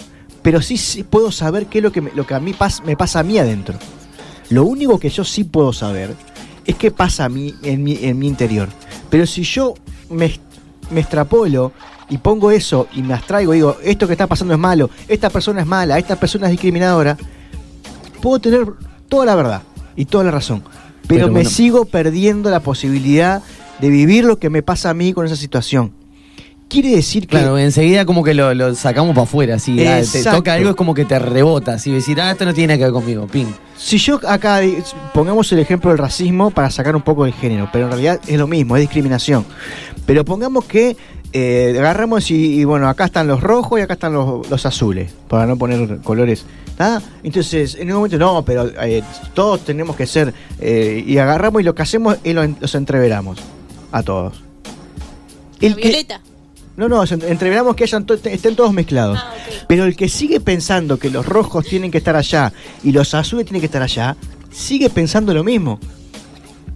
pero 0.42 0.62
sí, 0.62 0.76
sí 0.76 1.02
puedo 1.02 1.32
saber 1.32 1.66
qué 1.66 1.78
es 1.78 1.84
lo 1.84 1.90
que, 1.90 2.02
me, 2.02 2.12
lo 2.14 2.24
que 2.24 2.34
a 2.34 2.38
mí 2.40 2.52
pas- 2.52 2.84
me 2.84 2.96
pasa 2.96 3.18
a 3.18 3.22
mí 3.24 3.36
adentro. 3.38 3.76
Lo 4.50 4.64
único 4.64 5.00
que 5.00 5.08
yo 5.10 5.24
sí 5.24 5.42
puedo 5.44 5.72
saber 5.72 6.14
es 6.64 6.74
qué 6.76 6.90
pasa 6.90 7.24
a 7.24 7.28
mí, 7.28 7.54
en, 7.62 7.82
mi, 7.82 7.98
en 8.02 8.18
mi 8.18 8.26
interior. 8.26 8.68
Pero 9.08 9.26
si 9.26 9.42
yo 9.42 9.74
me, 10.08 10.32
me 10.90 11.00
extrapolo 11.00 11.72
y 12.08 12.18
pongo 12.18 12.50
eso 12.50 12.88
y 12.92 13.02
me 13.02 13.14
abstraigo, 13.14 13.52
digo, 13.52 13.76
esto 13.82 14.06
que 14.06 14.14
está 14.14 14.26
pasando 14.26 14.54
es 14.54 14.60
malo, 14.60 14.90
esta 15.08 15.30
persona 15.30 15.60
es 15.60 15.66
mala, 15.66 15.98
esta 15.98 16.16
persona 16.16 16.46
es 16.46 16.52
discriminadora, 16.52 17.16
puedo 18.20 18.38
tener 18.38 18.66
toda 19.08 19.26
la 19.26 19.34
verdad 19.34 19.62
y 19.96 20.04
toda 20.04 20.24
la 20.24 20.30
razón. 20.30 20.62
Pero, 20.62 21.08
Pero 21.08 21.26
me 21.28 21.32
bueno. 21.32 21.50
sigo 21.50 21.84
perdiendo 21.86 22.50
la 22.50 22.60
posibilidad 22.60 23.42
de 23.80 23.88
vivir 23.88 24.24
lo 24.24 24.38
que 24.38 24.50
me 24.50 24.62
pasa 24.62 24.90
a 24.90 24.94
mí 24.94 25.12
con 25.12 25.26
esa 25.26 25.36
situación. 25.36 25.92
Quiere 26.68 26.90
decir 26.90 27.22
que... 27.22 27.36
Claro, 27.36 27.58
enseguida 27.58 28.04
como 28.04 28.22
que 28.22 28.32
lo, 28.32 28.54
lo 28.54 28.74
sacamos 28.76 29.12
para 29.14 29.24
afuera, 29.24 29.54
así. 29.56 29.84
ah, 29.84 30.02
te 30.10 30.22
toca 30.22 30.54
algo, 30.54 30.70
es 30.70 30.76
como 30.76 30.94
que 30.94 31.04
te 31.04 31.18
rebota, 31.18 31.74
así. 31.74 31.90
Decir, 31.90 32.20
ah, 32.20 32.30
esto 32.30 32.44
no 32.44 32.54
tiene 32.54 32.68
nada 32.68 32.78
que 32.78 32.84
ver 32.84 32.92
conmigo, 32.92 33.26
ping. 33.26 33.48
Si 33.82 33.96
yo 33.96 34.20
acá 34.28 34.60
pongamos 35.14 35.50
el 35.52 35.58
ejemplo 35.58 35.88
del 35.90 35.98
racismo 35.98 36.50
para 36.50 36.70
sacar 36.70 36.94
un 36.94 37.00
poco 37.02 37.24
del 37.24 37.32
género, 37.32 37.68
pero 37.72 37.86
en 37.86 37.92
realidad 37.92 38.20
es 38.26 38.38
lo 38.38 38.46
mismo, 38.46 38.76
es 38.76 38.82
discriminación. 38.82 39.46
Pero 40.04 40.22
pongamos 40.24 40.66
que 40.66 40.98
eh, 41.32 41.74
agarramos 41.78 42.30
y, 42.30 42.60
y, 42.60 42.64
bueno, 42.64 42.88
acá 42.90 43.06
están 43.06 43.26
los 43.26 43.40
rojos 43.42 43.78
y 43.80 43.82
acá 43.82 43.94
están 43.94 44.12
los, 44.12 44.48
los 44.50 44.66
azules, 44.66 45.10
para 45.28 45.46
no 45.46 45.56
poner 45.56 45.98
colores. 46.02 46.44
¿tá? 46.76 47.00
Entonces, 47.22 47.74
en 47.74 47.88
un 47.88 47.94
momento, 47.96 48.18
no, 48.18 48.44
pero 48.44 48.68
eh, 48.82 49.02
todos 49.32 49.64
tenemos 49.64 49.96
que 49.96 50.06
ser, 50.06 50.34
eh, 50.60 51.02
y 51.06 51.16
agarramos 51.16 51.62
y 51.62 51.64
lo 51.64 51.74
que 51.74 51.82
hacemos 51.82 52.18
es 52.22 52.34
los 52.34 52.74
entreveramos 52.74 53.38
a 53.92 54.02
todos. 54.02 54.42
La 55.58 55.68
El 55.68 55.74
que- 55.76 55.82
violeta. 55.88 56.20
No, 56.76 56.88
no, 56.88 57.02
entreveramos 57.04 57.76
que 57.76 57.84
hayan 57.84 58.04
to- 58.06 58.14
estén 58.14 58.56
todos 58.56 58.72
mezclados. 58.72 59.18
Ah. 59.20 59.34
Pero 59.68 59.84
el 59.84 59.96
que 59.96 60.08
sigue 60.08 60.40
pensando 60.40 60.98
que 60.98 61.10
los 61.10 61.26
rojos 61.26 61.66
tienen 61.66 61.90
que 61.90 61.98
estar 61.98 62.16
allá 62.16 62.52
y 62.82 62.92
los 62.92 63.12
azules 63.14 63.44
tienen 63.44 63.60
que 63.60 63.66
estar 63.66 63.82
allá, 63.82 64.16
sigue 64.50 64.88
pensando 64.90 65.34
lo 65.34 65.44
mismo. 65.44 65.78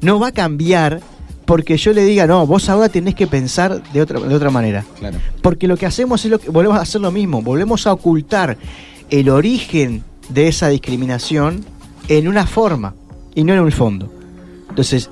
No 0.00 0.18
va 0.20 0.28
a 0.28 0.33
cambiar 0.33 1.00
porque 1.46 1.76
yo 1.76 1.92
le 1.92 2.04
diga, 2.04 2.26
no, 2.26 2.46
vos 2.46 2.68
ahora 2.68 2.88
tenés 2.88 3.14
que 3.14 3.26
pensar 3.26 3.83
de 3.92 4.00
otra, 4.02 4.20
de 4.20 4.35
otra 4.35 4.50
manera. 4.50 4.85
Claro. 4.98 5.18
Porque 5.42 5.66
lo 5.68 5.76
que 5.76 5.87
hacemos 5.87 6.24
es 6.24 6.30
lo 6.30 6.38
que 6.38 6.50
volvemos 6.50 6.78
a 6.78 6.83
hacer 6.83 7.00
lo 7.00 7.11
mismo, 7.11 7.42
volvemos 7.42 7.87
a 7.87 7.92
ocultar 7.92 8.57
el 9.11 9.28
origen 9.28 10.02
de 10.28 10.48
esa 10.48 10.68
discriminación 10.68 11.64
en 12.09 12.28
una 12.28 12.46
forma 12.46 12.94
y 13.35 13.44
no 13.44 13.52
en 13.52 13.61
un 13.61 13.72
fondo. 13.72 14.11
Entonces, 14.68 15.11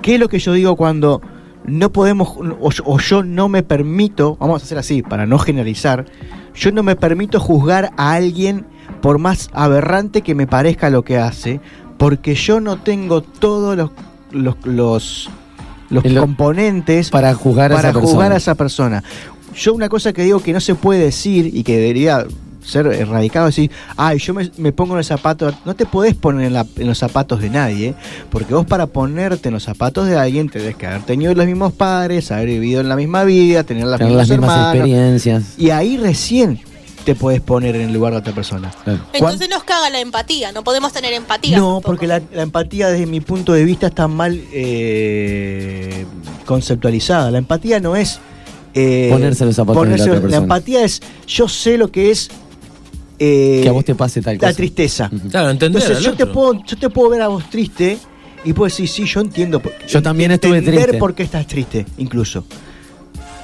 ¿qué 0.00 0.14
es 0.14 0.20
lo 0.20 0.28
que 0.28 0.38
yo 0.38 0.52
digo 0.52 0.76
cuando 0.76 1.20
no 1.64 1.92
podemos, 1.92 2.28
o, 2.28 2.70
o 2.84 2.98
yo 2.98 3.22
no 3.22 3.48
me 3.48 3.62
permito, 3.62 4.36
vamos 4.40 4.62
a 4.62 4.64
hacer 4.64 4.78
así, 4.78 5.02
para 5.02 5.26
no 5.26 5.38
generalizar, 5.38 6.06
yo 6.54 6.72
no 6.72 6.82
me 6.82 6.96
permito 6.96 7.40
juzgar 7.40 7.92
a 7.96 8.12
alguien 8.12 8.66
por 9.00 9.18
más 9.18 9.50
aberrante 9.52 10.22
que 10.22 10.34
me 10.34 10.46
parezca 10.46 10.90
lo 10.90 11.02
que 11.02 11.18
hace, 11.18 11.60
porque 11.98 12.34
yo 12.34 12.60
no 12.60 12.78
tengo 12.78 13.22
todos 13.22 13.76
los, 13.76 13.90
los, 14.64 15.28
los, 15.90 16.02
componentes 16.18 17.10
para 17.10 17.34
juzgar 17.34 17.72
a 17.72 17.78
esa 17.78 17.92
juzgar 17.92 18.32
a 18.32 18.36
esa 18.36 18.54
persona. 18.54 19.02
Yo 19.54 19.74
una 19.74 19.88
cosa 19.88 20.12
que 20.12 20.22
digo 20.22 20.40
que 20.40 20.52
no 20.52 20.60
se 20.60 20.74
puede 20.74 21.00
decir 21.00 21.50
y 21.52 21.62
que 21.62 21.76
debería 21.76 22.26
ser 22.64 22.86
erradicado 22.86 23.46
decir, 23.46 23.70
ay, 23.96 24.18
yo 24.18 24.34
me, 24.34 24.50
me 24.56 24.72
pongo 24.72 24.94
en 24.94 24.98
el 24.98 25.04
zapato, 25.04 25.52
no 25.64 25.74
te 25.74 25.84
podés 25.86 26.14
poner 26.14 26.46
en, 26.46 26.52
la- 26.54 26.66
en 26.76 26.86
los 26.86 26.98
zapatos 26.98 27.40
de 27.40 27.50
nadie, 27.50 27.94
porque 28.30 28.54
vos 28.54 28.64
para 28.66 28.86
ponerte 28.86 29.48
en 29.48 29.54
los 29.54 29.64
zapatos 29.64 30.06
de 30.06 30.16
alguien 30.16 30.48
tenés 30.48 30.76
que 30.76 30.86
haber 30.86 31.02
tenido 31.02 31.34
los 31.34 31.46
mismos 31.46 31.72
padres, 31.72 32.30
haber 32.30 32.46
vivido 32.46 32.80
en 32.80 32.88
la 32.88 32.96
misma 32.96 33.24
vida, 33.24 33.64
tener 33.64 33.84
las 33.86 33.98
Tener 33.98 34.12
mismas 34.12 34.28
las 34.28 34.38
mismas 34.38 34.50
hermanos, 34.56 34.74
experiencias. 34.76 35.42
y 35.58 35.70
ahí 35.70 35.96
recién 35.96 36.60
te 37.04 37.16
podés 37.16 37.40
poner 37.40 37.74
en 37.74 37.88
el 37.88 37.92
lugar 37.92 38.12
de 38.12 38.20
otra 38.20 38.32
persona. 38.32 38.70
Claro. 38.84 39.00
Entonces 39.12 39.48
nos 39.48 39.64
caga 39.64 39.90
la 39.90 39.98
empatía, 39.98 40.52
no 40.52 40.62
podemos 40.62 40.92
tener 40.92 41.12
empatía. 41.14 41.58
No, 41.58 41.64
tampoco. 41.64 41.82
porque 41.88 42.06
la, 42.06 42.22
la 42.32 42.42
empatía 42.42 42.90
desde 42.90 43.06
mi 43.06 43.20
punto 43.20 43.52
de 43.54 43.64
vista 43.64 43.88
está 43.88 44.06
mal 44.06 44.40
eh, 44.52 46.04
conceptualizada. 46.46 47.30
La 47.32 47.38
empatía 47.38 47.80
no 47.80 47.96
es... 47.96 48.20
eh, 48.74 49.08
Ponerse 49.10 49.44
los 49.44 49.56
zapatos 49.56 49.82
de 49.82 49.90
la 49.90 49.96
ponerse- 49.96 50.10
otra 50.10 50.20
persona. 50.20 50.42
empatía 50.42 50.84
es, 50.84 51.02
yo 51.26 51.48
sé 51.48 51.76
lo 51.76 51.90
que 51.90 52.10
es... 52.12 52.30
eh, 53.18 53.60
Que 53.62 53.68
a 53.68 53.72
vos 53.72 53.84
te 53.84 53.94
pase 53.94 54.20
tal 54.22 54.36
cosa. 54.38 54.50
La 54.50 54.54
tristeza. 54.56 55.10
Claro, 55.30 55.50
entender 55.50 55.82
Entonces 55.82 56.04
yo 56.04 56.14
te, 56.14 56.26
puedo, 56.26 56.62
yo 56.64 56.76
te 56.76 56.88
puedo 56.90 57.10
ver 57.10 57.22
a 57.22 57.28
vos 57.28 57.48
triste 57.50 57.98
y 58.44 58.52
puedo 58.52 58.66
decir, 58.68 58.88
sí, 58.88 59.04
yo 59.04 59.20
entiendo. 59.20 59.60
por- 59.60 59.72
Yo 59.86 60.02
también 60.02 60.30
estuve 60.32 60.58
entender 60.58 60.82
triste. 60.84 60.98
por 60.98 61.14
qué 61.14 61.22
estás 61.22 61.46
triste, 61.46 61.86
incluso. 61.98 62.44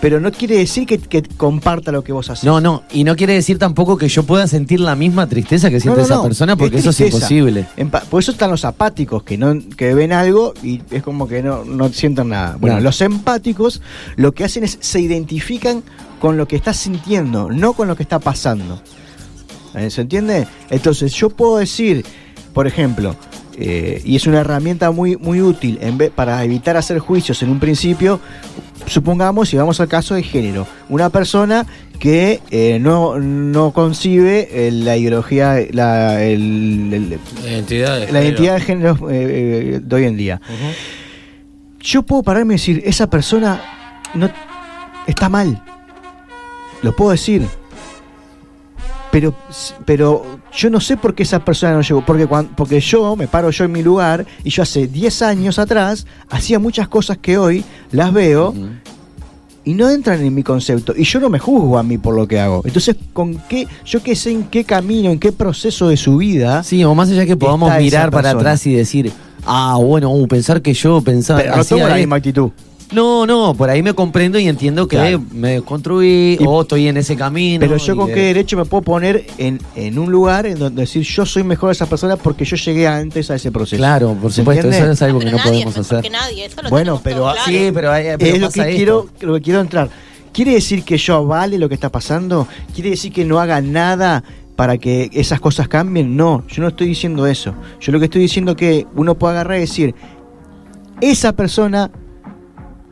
Pero 0.00 0.20
no 0.20 0.30
quiere 0.30 0.56
decir 0.56 0.86
que, 0.86 0.98
que 0.98 1.22
comparta 1.22 1.90
lo 1.90 2.04
que 2.04 2.12
vos 2.12 2.30
haces. 2.30 2.44
No, 2.44 2.60
no, 2.60 2.84
y 2.92 3.02
no 3.02 3.16
quiere 3.16 3.32
decir 3.32 3.58
tampoco 3.58 3.96
que 3.98 4.08
yo 4.08 4.22
pueda 4.22 4.46
sentir 4.46 4.78
la 4.78 4.94
misma 4.94 5.26
tristeza 5.26 5.70
que 5.70 5.80
siente 5.80 5.98
no, 5.98 6.04
esa 6.06 6.14
no, 6.16 6.22
persona, 6.22 6.56
porque 6.56 6.76
es 6.76 6.86
eso 6.86 6.90
es 6.90 7.00
imposible. 7.12 7.66
Por 8.08 8.22
eso 8.22 8.30
están 8.30 8.50
los 8.52 8.64
apáticos, 8.64 9.24
que 9.24 9.36
no 9.36 9.58
que 9.76 9.94
ven 9.94 10.12
algo 10.12 10.54
y 10.62 10.82
es 10.92 11.02
como 11.02 11.26
que 11.26 11.42
no, 11.42 11.64
no 11.64 11.88
sienten 11.92 12.28
nada. 12.28 12.56
Bueno, 12.60 12.78
los 12.80 13.00
empáticos 13.00 13.82
lo 14.14 14.32
que 14.32 14.44
hacen 14.44 14.62
es 14.62 14.78
se 14.80 15.00
identifican 15.00 15.82
con 16.20 16.36
lo 16.36 16.46
que 16.46 16.54
estás 16.54 16.76
sintiendo, 16.76 17.50
no 17.50 17.72
con 17.72 17.88
lo 17.88 17.96
que 17.96 18.04
está 18.04 18.20
pasando. 18.20 18.80
Eh, 19.74 19.90
¿Se 19.90 20.00
entiende? 20.02 20.46
Entonces 20.70 21.12
yo 21.12 21.30
puedo 21.30 21.58
decir, 21.58 22.04
por 22.54 22.66
ejemplo, 22.66 23.14
eh, 23.60 24.00
y 24.04 24.16
es 24.16 24.26
una 24.26 24.40
herramienta 24.40 24.90
muy, 24.90 25.16
muy 25.16 25.40
útil 25.42 25.78
en 25.82 25.98
vez, 25.98 26.10
para 26.10 26.42
evitar 26.44 26.76
hacer 26.76 26.98
juicios 27.00 27.42
en 27.42 27.50
un 27.50 27.58
principio, 27.60 28.20
supongamos, 28.86 29.52
y 29.52 29.56
vamos 29.56 29.80
al 29.80 29.88
caso 29.88 30.14
de 30.14 30.22
género, 30.22 30.66
una 30.88 31.10
persona 31.10 31.66
que 31.98 32.40
eh, 32.52 32.78
no, 32.80 33.18
no 33.18 33.72
concibe 33.72 34.48
eh, 34.52 34.70
la 34.70 34.96
ideología, 34.96 35.56
la, 35.72 36.22
el- 36.22 36.92
el- 36.94 37.18
La 37.44 37.50
identidad 37.50 37.94
de 37.94 38.00
la 38.00 38.06
género. 38.06 38.22
identidad 38.24 38.54
de 38.54 38.60
género 38.60 38.94
de 38.94 39.94
hoy 39.96 40.04
en 40.04 40.16
día. 40.16 40.40
Yo 41.80 42.02
puedo 42.04 42.22
pararme 42.22 42.54
y 42.54 42.56
decir, 42.56 42.82
esa 42.86 43.08
persona 43.10 43.60
no 44.14 44.30
está 45.06 45.28
mal. 45.28 45.62
Lo 46.82 46.94
puedo 46.94 47.10
decir. 47.10 47.46
Pero, 49.10 49.34
pero 49.86 50.22
yo 50.54 50.68
no 50.70 50.80
sé 50.80 50.96
por 50.96 51.14
qué 51.14 51.22
esa 51.22 51.44
persona 51.44 51.72
no 51.74 51.80
llegó. 51.82 52.04
Porque, 52.04 52.26
cuan- 52.26 52.48
porque 52.54 52.80
yo 52.80 53.16
me 53.16 53.26
paro 53.26 53.50
yo 53.50 53.64
en 53.64 53.72
mi 53.72 53.82
lugar 53.82 54.26
y 54.44 54.50
yo 54.50 54.62
hace 54.62 54.86
10 54.86 55.22
años 55.22 55.58
atrás 55.58 56.06
hacía 56.30 56.58
muchas 56.58 56.88
cosas 56.88 57.16
que 57.18 57.38
hoy 57.38 57.64
las 57.90 58.12
veo 58.12 58.54
y 59.64 59.74
no 59.74 59.88
entran 59.90 60.20
en 60.24 60.34
mi 60.34 60.42
concepto. 60.42 60.94
Y 60.96 61.04
yo 61.04 61.20
no 61.20 61.28
me 61.30 61.38
juzgo 61.38 61.78
a 61.78 61.82
mí 61.82 61.98
por 61.98 62.14
lo 62.14 62.26
que 62.28 62.38
hago. 62.40 62.62
Entonces, 62.64 62.96
¿con 63.12 63.36
qué? 63.48 63.66
Yo 63.84 64.02
qué 64.02 64.14
sé 64.14 64.30
en 64.30 64.44
qué 64.44 64.64
camino, 64.64 65.10
en 65.10 65.18
qué 65.18 65.32
proceso 65.32 65.88
de 65.88 65.96
su 65.96 66.16
vida. 66.18 66.62
Sí, 66.62 66.82
o 66.84 66.94
más 66.94 67.08
allá 67.10 67.26
que 67.26 67.36
podamos 67.36 67.74
mirar 67.78 68.10
para 68.10 68.30
atrás 68.30 68.66
y 68.66 68.74
decir, 68.74 69.12
ah, 69.46 69.76
bueno, 69.80 70.10
uh, 70.10 70.26
pensar 70.28 70.60
que 70.62 70.72
yo 70.74 71.00
pensaba. 71.00 71.40
pero 71.40 71.56
no 71.56 71.64
tomo 71.64 71.80
la 71.82 71.88
esto". 71.88 71.98
misma 71.98 72.16
actitud. 72.16 72.50
No, 72.92 73.26
no, 73.26 73.54
por 73.54 73.68
ahí 73.68 73.82
me 73.82 73.92
comprendo 73.92 74.38
y 74.38 74.48
entiendo 74.48 74.88
que 74.88 74.96
Claro. 74.96 75.22
me 75.32 75.52
desconstruí 75.52 76.38
Y- 76.40 76.44
o 76.46 76.62
estoy 76.62 76.88
en 76.88 76.96
ese 76.96 77.16
camino. 77.16 77.60
Pero 77.60 77.76
yo 77.76 77.94
con 77.96 78.08
qué 78.08 78.20
derecho 78.22 78.56
me 78.56 78.64
puedo 78.64 78.82
poner 78.82 79.26
en, 79.36 79.60
en 79.76 79.98
un 79.98 80.10
lugar 80.10 80.46
en 80.46 80.58
donde 80.58 80.82
decir 80.82 81.02
yo 81.02 81.26
soy 81.26 81.44
mejor 81.44 81.68
a 81.68 81.72
esa 81.72 81.84
persona 81.86 82.16
porque 82.16 82.46
yo 82.46 82.56
llegué 82.56 82.88
antes 82.88 83.30
a 83.30 83.34
ese 83.34 83.52
proceso. 83.52 83.76
Claro, 83.78 84.14
por 84.20 84.32
¿Se 84.32 84.36
supuesto, 84.40 84.68
eso 84.70 84.90
es 84.90 85.02
algo 85.02 85.18
que 85.18 85.26
no 85.26 85.32
nadie 85.32 85.42
podemos 85.64 85.74
es 85.74 85.80
hacer. 85.80 86.00
que 86.02 86.08
nadie, 86.10 86.46
eso 86.46 86.62
lo 86.62 86.70
Bueno, 86.70 86.98
pero 87.04 87.22
claro. 87.24 87.38
Sí, 87.44 87.70
pero, 87.74 87.92
hay- 87.92 88.06
pero 88.18 88.34
es 88.36 88.40
lo 88.40 88.50
que 88.50 88.60
esto. 88.60 88.76
quiero, 88.76 89.06
lo 89.20 89.34
que 89.34 89.40
quiero 89.42 89.60
entrar. 89.60 89.90
¿Quiere 90.32 90.52
decir 90.52 90.82
que 90.82 90.96
yo 90.96 91.16
avale 91.16 91.58
lo 91.58 91.68
que 91.68 91.74
está 91.74 91.90
pasando? 91.90 92.48
¿Quiere 92.74 92.90
decir 92.90 93.12
que 93.12 93.24
no 93.24 93.38
haga 93.38 93.60
nada 93.60 94.24
para 94.56 94.78
que 94.78 95.10
esas 95.12 95.40
cosas 95.40 95.68
cambien? 95.68 96.16
No, 96.16 96.42
yo 96.48 96.62
no 96.62 96.68
estoy 96.68 96.86
diciendo 96.88 97.26
eso. 97.26 97.52
Yo 97.80 97.92
lo 97.92 97.98
que 97.98 98.06
estoy 98.06 98.22
diciendo 98.22 98.52
es 98.52 98.56
que 98.56 98.86
uno 98.94 99.14
puede 99.18 99.34
agarrar 99.34 99.58
y 99.58 99.60
decir, 99.60 99.94
esa 101.00 101.32
persona, 101.34 101.90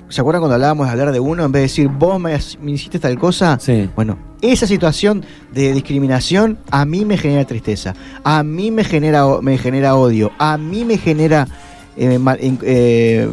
¿se 0.08 0.20
acuerdan 0.20 0.40
cuando 0.40 0.54
hablábamos 0.54 0.86
de 0.86 0.92
hablar 0.92 1.12
de 1.12 1.20
uno 1.20 1.44
en 1.44 1.52
vez 1.52 1.60
de 1.60 1.64
decir, 1.64 1.88
vos 1.88 2.20
me, 2.20 2.38
me 2.62 2.72
hiciste 2.72 2.98
tal 2.98 3.18
cosa? 3.18 3.58
Sí. 3.60 3.88
Bueno, 3.96 4.18
esa 4.40 4.66
situación 4.66 5.24
de 5.52 5.72
discriminación 5.72 6.58
a 6.70 6.84
mí 6.84 7.04
me 7.04 7.16
genera 7.18 7.44
tristeza, 7.44 7.94
a 8.24 8.42
mí 8.42 8.70
me 8.70 8.84
genera, 8.84 9.24
me 9.42 9.58
genera 9.58 9.96
odio, 9.96 10.30
a 10.38 10.56
mí 10.58 10.84
me 10.84 10.98
genera 10.98 11.48
eh, 11.96 12.18
eh, 12.62 13.28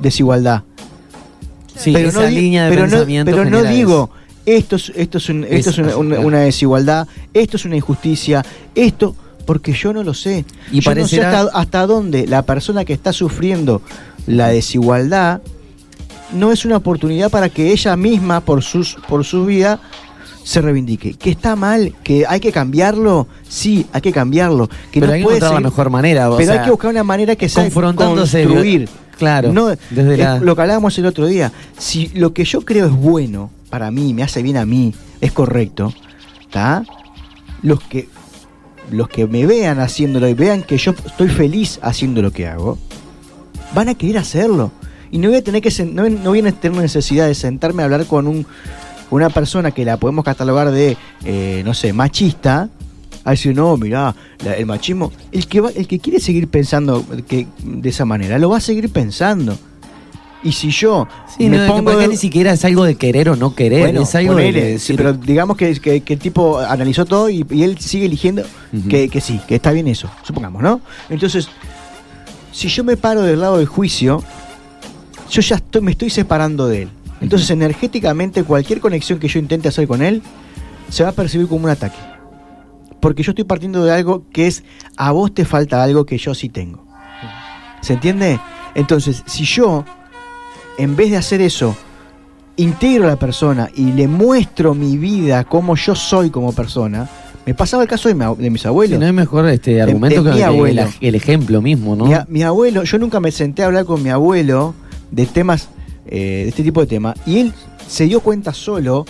desigualdad. 0.00 0.62
Sí, 1.76 1.92
pero 1.92 2.08
esa 2.08 2.22
no, 2.22 2.28
línea 2.28 2.64
de 2.64 2.70
pero 2.70 2.82
no- 2.86 2.90
pensamiento. 2.90 3.30
pero 3.30 3.44
no 3.48 3.62
digo, 3.62 4.10
esto 4.46 4.76
es, 4.76 4.90
esto 4.96 5.18
es, 5.18 5.28
un- 5.28 5.44
esto 5.44 5.70
es 5.70 5.78
Es- 5.78 5.78
una, 5.78 5.96
una- 5.96 6.14
claro. 6.16 6.26
una 6.28 6.38
desigualdad, 6.40 7.06
esto 7.32 7.56
es 7.56 7.64
una 7.64 7.76
injusticia, 7.76 8.44
esto, 8.74 9.14
porque 9.46 9.72
yo 9.72 9.92
no 9.92 10.02
lo 10.02 10.12
sé. 10.14 10.44
Y 10.72 10.80
yo 10.80 10.94
no 10.94 11.06
sé 11.06 11.18
parecerá- 11.20 11.40
hasta, 11.42 11.58
hasta 11.58 11.86
dónde 11.86 12.26
la 12.26 12.42
persona 12.42 12.84
que 12.84 12.92
está 12.94 13.12
sufriendo 13.12 13.80
la 14.26 14.48
desigualdad 14.48 15.40
no 16.32 16.52
es 16.52 16.64
una 16.64 16.76
oportunidad 16.76 17.30
para 17.30 17.48
que 17.48 17.72
ella 17.72 17.96
misma, 17.96 18.40
por, 18.40 18.62
sus, 18.62 18.96
por 19.08 19.24
su 19.24 19.46
vida, 19.46 19.80
se 20.44 20.60
reivindique. 20.60 21.14
Que 21.14 21.30
está 21.30 21.56
mal, 21.56 21.94
que 22.02 22.24
hay 22.26 22.40
que 22.40 22.52
cambiarlo, 22.52 23.26
sí, 23.48 23.86
hay 23.92 24.00
que 24.00 24.12
cambiarlo. 24.12 24.68
Que 24.90 25.00
Pero 25.00 25.06
no 25.08 25.12
hay 25.14 25.20
que 25.20 25.24
puede 25.24 25.36
encontrar 25.38 25.52
la 25.52 25.58
seguir- 25.58 25.70
mejor 25.72 25.90
manera. 25.90 26.30
o 26.30 26.36
pero 26.36 26.52
hay 26.52 26.60
que 26.64 26.70
buscar 26.70 26.90
una 26.90 27.04
manera 27.04 27.36
que 27.36 27.48
sea 27.48 27.64
confrontándose, 27.64 28.44
construir. 28.44 28.88
Claro, 29.18 29.52
No, 29.52 29.66
desde 29.66 30.12
es 30.12 30.18
la- 30.20 30.38
lo 30.38 30.54
que 30.54 30.62
hablábamos 30.62 30.96
el 30.98 31.06
otro 31.06 31.26
día. 31.26 31.50
Si 31.76 32.08
lo 32.14 32.32
que 32.32 32.44
yo 32.44 32.60
creo 32.62 32.86
es 32.86 32.92
bueno 32.92 33.50
para 33.68 33.90
mí, 33.90 34.14
me 34.14 34.22
hace 34.22 34.42
bien 34.42 34.56
a 34.56 34.64
mí, 34.64 34.94
es 35.20 35.32
correcto, 35.32 35.92
¿está? 36.40 36.84
Los 37.62 37.80
que 37.82 38.08
los 38.90 39.08
que 39.10 39.26
me 39.26 39.44
vean 39.44 39.80
haciéndolo 39.80 40.28
y 40.28 40.32
vean 40.34 40.62
que 40.62 40.78
yo 40.78 40.92
estoy 41.04 41.28
feliz 41.28 41.78
haciendo 41.82 42.22
lo 42.22 42.30
que 42.30 42.46
hago, 42.46 42.78
van 43.74 43.90
a 43.90 43.94
querer 43.94 44.16
hacerlo. 44.16 44.70
Y 45.10 45.18
no 45.18 45.28
voy 45.28 45.38
a 45.38 45.42
tener 45.44 45.62
que 45.62 45.70
no, 45.84 46.08
no 46.08 46.30
voy 46.30 46.40
a 46.46 46.52
tener 46.52 46.80
necesidad 46.80 47.26
de 47.26 47.34
sentarme 47.34 47.82
a 47.82 47.86
hablar 47.86 48.06
con 48.06 48.26
un 48.26 48.46
una 49.10 49.30
persona 49.30 49.70
que 49.70 49.86
la 49.86 49.96
podemos 49.96 50.22
catalogar 50.24 50.70
de 50.70 50.96
eh, 51.24 51.62
no 51.64 51.72
sé, 51.72 51.94
machista, 51.94 52.68
a 53.24 53.30
decir, 53.30 53.56
no, 53.56 53.74
mirá, 53.78 54.14
la- 54.44 54.52
el 54.54 54.66
machismo, 54.66 55.10
el 55.32 55.46
que 55.46 55.60
va, 55.62 55.70
el 55.70 55.86
que 55.88 55.98
quiere 55.98 56.20
seguir 56.20 56.46
pensando 56.48 57.04
que, 57.26 57.46
de 57.64 57.88
esa 57.88 58.04
manera, 58.04 58.38
lo 58.38 58.50
va 58.50 58.58
a 58.58 58.60
seguir 58.60 58.90
pensando. 58.90 59.56
Y 60.44 60.52
si 60.52 60.70
yo 60.70 61.08
Sí, 61.36 61.48
me 61.48 61.56
no, 61.56 61.66
pongo 61.74 61.96
de- 61.96 62.06
ni 62.08 62.16
siquiera 62.18 62.52
es 62.52 62.64
algo 62.66 62.84
de 62.84 62.96
querer 62.96 63.30
o 63.30 63.36
no 63.36 63.54
querer, 63.54 63.80
bueno, 63.80 64.02
es 64.02 64.14
algo 64.14 64.34
de 64.34 64.52
decir, 64.52 64.94
pero 64.96 65.14
digamos 65.14 65.56
que, 65.56 65.74
que, 65.80 66.02
que 66.02 66.12
el 66.12 66.18
tipo 66.20 66.58
analizó 66.58 67.06
todo 67.06 67.30
y, 67.30 67.46
y 67.50 67.62
él 67.62 67.78
sigue 67.78 68.04
eligiendo 68.04 68.42
que, 68.90 69.08
que 69.08 69.20
sí, 69.22 69.40
que 69.48 69.54
está 69.54 69.72
bien 69.72 69.88
eso, 69.88 70.10
supongamos, 70.22 70.62
¿no? 70.62 70.82
Entonces, 71.08 71.48
si 72.52 72.68
yo 72.68 72.84
me 72.84 72.96
paro 72.98 73.22
del 73.22 73.40
lado 73.40 73.56
del 73.58 73.66
juicio, 73.66 74.22
yo 75.30 75.40
ya 75.42 75.56
estoy, 75.56 75.82
me 75.82 75.92
estoy 75.92 76.10
separando 76.10 76.68
de 76.68 76.82
él. 76.82 76.88
Entonces, 77.20 77.50
energéticamente, 77.50 78.44
cualquier 78.44 78.80
conexión 78.80 79.18
que 79.18 79.28
yo 79.28 79.38
intente 79.38 79.68
hacer 79.68 79.86
con 79.88 80.02
él 80.02 80.22
se 80.88 81.02
va 81.02 81.10
a 81.10 81.12
percibir 81.12 81.48
como 81.48 81.64
un 81.64 81.70
ataque. 81.70 81.98
Porque 83.00 83.22
yo 83.22 83.32
estoy 83.32 83.44
partiendo 83.44 83.84
de 83.84 83.92
algo 83.92 84.24
que 84.32 84.46
es, 84.46 84.64
a 84.96 85.12
vos 85.12 85.32
te 85.32 85.44
falta 85.44 85.82
algo 85.82 86.06
que 86.06 86.18
yo 86.18 86.34
sí 86.34 86.48
tengo. 86.48 86.84
¿Se 87.80 87.94
entiende? 87.94 88.40
Entonces, 88.74 89.22
si 89.26 89.44
yo, 89.44 89.84
en 90.78 90.96
vez 90.96 91.10
de 91.10 91.16
hacer 91.16 91.40
eso, 91.40 91.76
integro 92.56 93.04
a 93.04 93.08
la 93.08 93.18
persona 93.18 93.70
y 93.74 93.92
le 93.92 94.08
muestro 94.08 94.74
mi 94.74 94.96
vida, 94.96 95.44
como 95.44 95.76
yo 95.76 95.94
soy 95.94 96.30
como 96.30 96.52
persona, 96.52 97.08
me 97.46 97.54
pasaba 97.54 97.82
el 97.82 97.88
caso 97.88 98.08
de, 98.08 98.14
mi 98.14 98.24
de 98.36 98.50
mis 98.50 98.62
si 98.62 98.68
abuelos. 98.68 98.98
no 98.98 99.06
hay 99.06 99.12
mejor 99.12 99.48
este 99.48 99.80
argumento 99.80 100.22
de 100.22 100.30
que 100.30 100.36
mi 100.36 100.42
abuelo. 100.42 100.82
el, 100.82 101.08
el 101.08 101.14
ejemplo 101.14 101.62
mismo, 101.62 101.96
¿no? 101.96 102.04
Mi 102.28 102.42
abuelo, 102.42 102.82
yo 102.84 102.98
nunca 102.98 103.20
me 103.20 103.30
senté 103.30 103.62
a 103.62 103.66
hablar 103.66 103.84
con 103.84 104.02
mi 104.02 104.10
abuelo 104.10 104.74
de 105.10 105.26
temas, 105.26 105.68
eh, 106.06 106.42
de 106.44 106.48
este 106.48 106.62
tipo 106.62 106.80
de 106.80 106.86
temas, 106.86 107.16
y 107.26 107.38
él 107.38 107.52
se 107.86 108.04
dio 108.04 108.20
cuenta 108.20 108.52
solo 108.52 109.04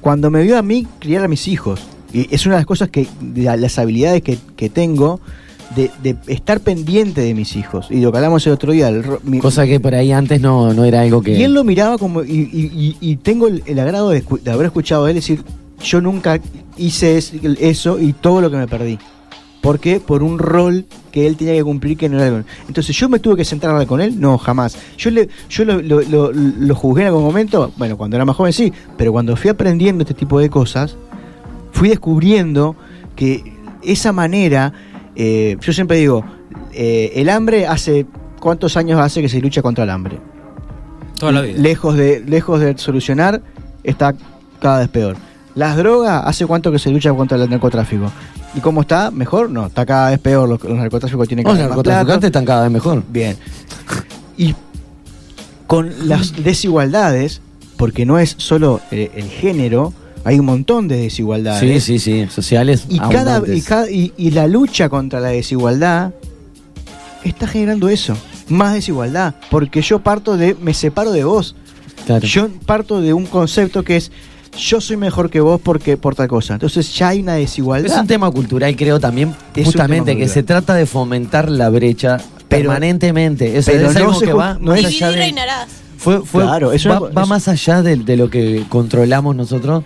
cuando 0.00 0.30
me 0.30 0.42
vio 0.42 0.58
a 0.58 0.62
mí 0.62 0.86
criar 0.98 1.24
a 1.24 1.28
mis 1.28 1.46
hijos. 1.48 1.80
Y 2.12 2.32
es 2.34 2.44
una 2.46 2.56
de 2.56 2.60
las 2.60 2.66
cosas 2.66 2.88
que, 2.90 3.06
de 3.20 3.42
la- 3.42 3.56
las 3.56 3.78
habilidades 3.78 4.22
que, 4.22 4.38
que 4.56 4.68
tengo, 4.68 5.20
de, 5.76 5.90
de 6.02 6.16
estar 6.26 6.60
pendiente 6.60 7.22
de 7.22 7.32
mis 7.32 7.56
hijos. 7.56 7.86
Y 7.88 8.00
lo 8.00 8.12
que 8.12 8.18
hablamos 8.18 8.46
el 8.46 8.52
otro 8.52 8.72
día, 8.72 8.88
el 8.88 9.02
mi- 9.22 9.38
Cosa 9.38 9.64
que 9.64 9.80
por 9.80 9.94
ahí 9.94 10.12
antes 10.12 10.40
no, 10.40 10.74
no 10.74 10.84
era 10.84 11.00
algo 11.00 11.22
que. 11.22 11.32
y 11.38 11.42
él 11.44 11.54
lo 11.54 11.64
miraba 11.64 11.96
como. 11.96 12.22
Y, 12.22 12.50
y- 12.52 12.96
y- 13.00 13.16
tengo 13.16 13.46
el, 13.48 13.62
el 13.64 13.78
agrado 13.78 14.10
de, 14.10 14.22
haber 14.52 14.66
escuchado 14.66 15.06
a 15.06 15.08
él 15.08 15.14
decir: 15.14 15.42
Yo 15.82 16.02
nunca 16.02 16.40
hice 16.76 17.16
es- 17.16 17.32
eso 17.58 17.98
y 17.98 18.12
todo 18.12 18.42
lo 18.42 18.50
que 18.50 18.58
me 18.58 18.68
perdí. 18.68 18.98
¿Por 19.62 19.78
qué? 19.80 20.00
Por 20.00 20.22
un 20.22 20.38
rol 20.38 20.84
que 21.12 21.26
él 21.26 21.36
tenía 21.36 21.54
que 21.54 21.62
cumplir 21.64 21.96
que 21.96 22.08
no 22.08 22.18
era 22.20 22.36
el- 22.38 22.44
Entonces, 22.68 22.94
¿yo 22.96 23.08
me 23.08 23.18
tuve 23.20 23.36
que 23.36 23.44
sentar 23.44 23.70
a 23.70 23.72
hablar 23.74 23.86
con 23.86 24.00
él? 24.00 24.20
No, 24.20 24.36
jamás. 24.36 24.76
Yo 24.98 25.10
le 25.10 25.28
yo 25.48 25.64
lo, 25.64 25.80
lo- 25.80 26.02
lo- 26.02 26.32
lo 26.32 26.74
juzgué 26.74 27.02
en 27.02 27.08
algún 27.08 27.22
momento, 27.22 27.72
bueno, 27.76 27.96
cuando 27.96 28.16
era 28.16 28.24
más 28.24 28.36
joven 28.36 28.52
sí, 28.52 28.72
pero 28.98 29.12
cuando 29.12 29.36
fui 29.36 29.48
aprendiendo 29.50 30.02
este 30.02 30.14
tipo 30.14 30.38
de 30.40 30.50
cosas, 30.50 30.96
fui 31.70 31.88
descubriendo 31.88 32.76
que 33.16 33.42
esa 33.82 34.12
manera, 34.12 34.72
eh, 35.16 35.56
yo 35.60 35.72
siempre 35.72 35.96
digo, 35.96 36.24
eh, 36.72 37.12
el 37.14 37.28
hambre 37.28 37.66
hace, 37.66 38.04
¿cuántos 38.40 38.76
años 38.76 38.98
hace 39.00 39.22
que 39.22 39.28
se 39.28 39.40
lucha 39.40 39.62
contra 39.62 39.84
el 39.84 39.90
hambre? 39.90 40.18
Toda 41.18 41.32
la 41.32 41.40
vida. 41.42 41.58
Lejos 41.58 41.96
de, 41.96 42.20
lejos 42.26 42.58
de 42.60 42.76
solucionar, 42.78 43.40
está 43.84 44.14
cada 44.60 44.80
vez 44.80 44.88
peor. 44.88 45.16
Las 45.54 45.76
drogas, 45.76 46.22
¿hace 46.26 46.46
cuánto 46.46 46.72
que 46.72 46.78
se 46.78 46.90
lucha 46.90 47.12
contra 47.12 47.36
el 47.36 47.48
narcotráfico? 47.50 48.10
¿Y 48.54 48.60
cómo 48.60 48.82
está? 48.82 49.10
¿Mejor? 49.10 49.50
No, 49.50 49.66
está 49.66 49.84
cada 49.86 50.10
vez 50.10 50.18
peor. 50.18 50.48
Los, 50.48 50.62
los 50.64 50.76
narcotráficos 50.78 51.28
tienen 51.28 51.44
Los 51.44 51.54
cada 51.54 51.68
más 51.68 51.76
narcotraficantes 51.76 52.28
están 52.28 52.44
cada 52.44 52.62
vez 52.62 52.70
mejor. 52.70 53.02
Bien. 53.08 53.36
Y 54.36 54.54
con 55.66 56.08
las 56.08 56.42
desigualdades, 56.42 57.40
porque 57.76 58.04
no 58.06 58.18
es 58.18 58.34
solo 58.38 58.80
eh, 58.90 59.10
el, 59.14 59.28
género, 59.28 59.92
hay 60.24 60.38
un 60.38 60.46
montón 60.46 60.88
de 60.88 60.96
desigualdades. 60.96 61.60
Sí, 61.84 61.98
sí, 61.98 61.98
sí. 61.98 62.26
Sociales. 62.30 62.84
Y, 62.88 62.98
cada, 62.98 63.42
y, 63.46 63.60
cada- 63.62 63.90
y- 63.90 64.12
y 64.16 64.30
la 64.30 64.46
lucha 64.46 64.88
contra 64.88 65.20
la 65.20 65.28
desigualdad 65.28 66.12
está 67.24 67.46
generando 67.46 67.88
eso, 67.88 68.14
más 68.48 68.74
desigualdad, 68.74 69.34
porque 69.50 69.80
yo 69.82 70.00
parto 70.00 70.36
de, 70.36 70.54
me 70.60 70.74
separo 70.74 71.12
de 71.12 71.24
vos, 71.24 71.54
Claro. 72.06 72.26
yo 72.26 72.48
parto 72.66 73.00
de 73.00 73.12
un 73.12 73.26
concepto 73.26 73.84
que 73.84 73.96
es, 73.96 74.10
yo 74.58 74.80
soy 74.80 74.96
mejor 74.96 75.30
que 75.30 75.40
vos 75.40 75.60
porque 75.62 75.96
por 75.96 76.14
tal 76.14 76.28
cosa, 76.28 76.54
entonces 76.54 76.94
ya 76.94 77.08
hay 77.08 77.20
una 77.20 77.36
Es 77.38 77.48
desigualdad. 77.50 78.00
un 78.00 78.06
tema 78.06 78.30
cultural, 78.30 78.74
creo 78.76 79.00
también, 79.00 79.34
Es 79.54 79.64
justamente, 79.66 80.16
que 80.16 80.28
se 80.28 80.42
trata 80.42 80.74
de 80.74 80.86
fomentar 80.86 81.50
la 81.50 81.68
brecha 81.70 82.18
Pero- 82.48 82.62
permanentemente. 82.70 83.56
Eso 83.56 83.72
pero 83.72 83.88
es 83.88 83.94
no 83.94 84.00
algo 84.00 84.14
se 84.20 84.26
que 84.26 84.32
va 84.32 84.58
no 84.60 84.72
más 84.72 84.80
es- 84.80 84.86
allá 84.86 85.10
de... 85.10 85.16
reinarás. 85.16 85.68
Fue, 85.96 86.20
fue- 86.24 86.42
Claro, 86.42 86.72
es 86.72 86.86
va, 86.86 86.98
va 86.98 87.22
es- 87.22 87.28
más 87.28 87.48
allá 87.48 87.82
de, 87.82 87.96
de 87.96 88.16
lo 88.16 88.28
que 88.28 88.64
controlamos 88.68 89.34
nosotros. 89.36 89.84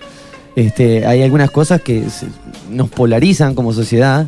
Este, 0.57 1.07
hay 1.07 1.23
algunas 1.23 1.51
cosas 1.51 1.81
que 1.83 2.09
se- 2.11 2.27
nos 2.71 2.89
polarizan 2.89 3.55
como 3.55 3.73
sociedad. 3.73 4.27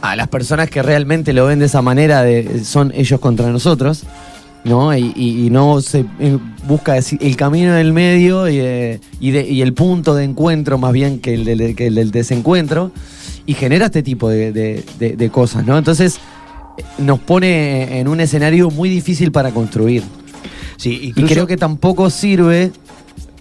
A 0.00 0.16
las 0.16 0.28
personas 0.28 0.68
que 0.70 0.82
realmente 0.82 1.32
lo 1.32 1.46
ven 1.46 1.58
de 1.60 1.66
esa 1.66 1.82
manera, 1.82 2.22
de, 2.22 2.64
son 2.64 2.92
ellos 2.94 3.20
contra 3.20 3.48
nosotros, 3.50 4.02
¿no? 4.64 4.96
Y, 4.96 5.12
y- 5.16 5.46
y 5.46 5.50
no 5.50 5.80
se 5.80 6.04
eh, 6.20 6.38
busca 6.66 6.96
el 6.98 7.36
camino 7.36 7.72
del 7.74 7.92
medio 7.92 8.48
y, 8.48 8.58
eh, 8.60 9.00
y 9.20 9.30
de- 9.32 9.48
y 9.48 9.62
el 9.62 9.72
punto 9.74 10.14
de 10.14 10.24
encuentro 10.24 10.78
más 10.78 10.92
bien 10.92 11.18
que 11.18 11.34
el, 11.34 11.44
del- 11.44 11.74
que 11.74 11.88
el 11.88 11.94
del 11.96 12.10
desencuentro, 12.10 12.92
y 13.46 13.54
genera 13.54 13.86
este 13.86 14.02
tipo 14.02 14.28
de, 14.28 14.52
de- 14.52 15.30
cosas, 15.30 15.66
¿no? 15.66 15.76
Entonces, 15.76 16.18
eh, 16.78 16.82
nos 16.98 17.18
pone 17.18 17.98
en 17.98 18.06
un 18.08 18.20
escenario 18.20 18.70
muy 18.70 18.88
difícil 18.88 19.32
para 19.32 19.50
construir. 19.50 20.02
Sí, 20.76 21.12
Y 21.14 21.22
creo 21.24 21.46
que 21.46 21.56
tampoco 21.56 22.10
sirve 22.10 22.72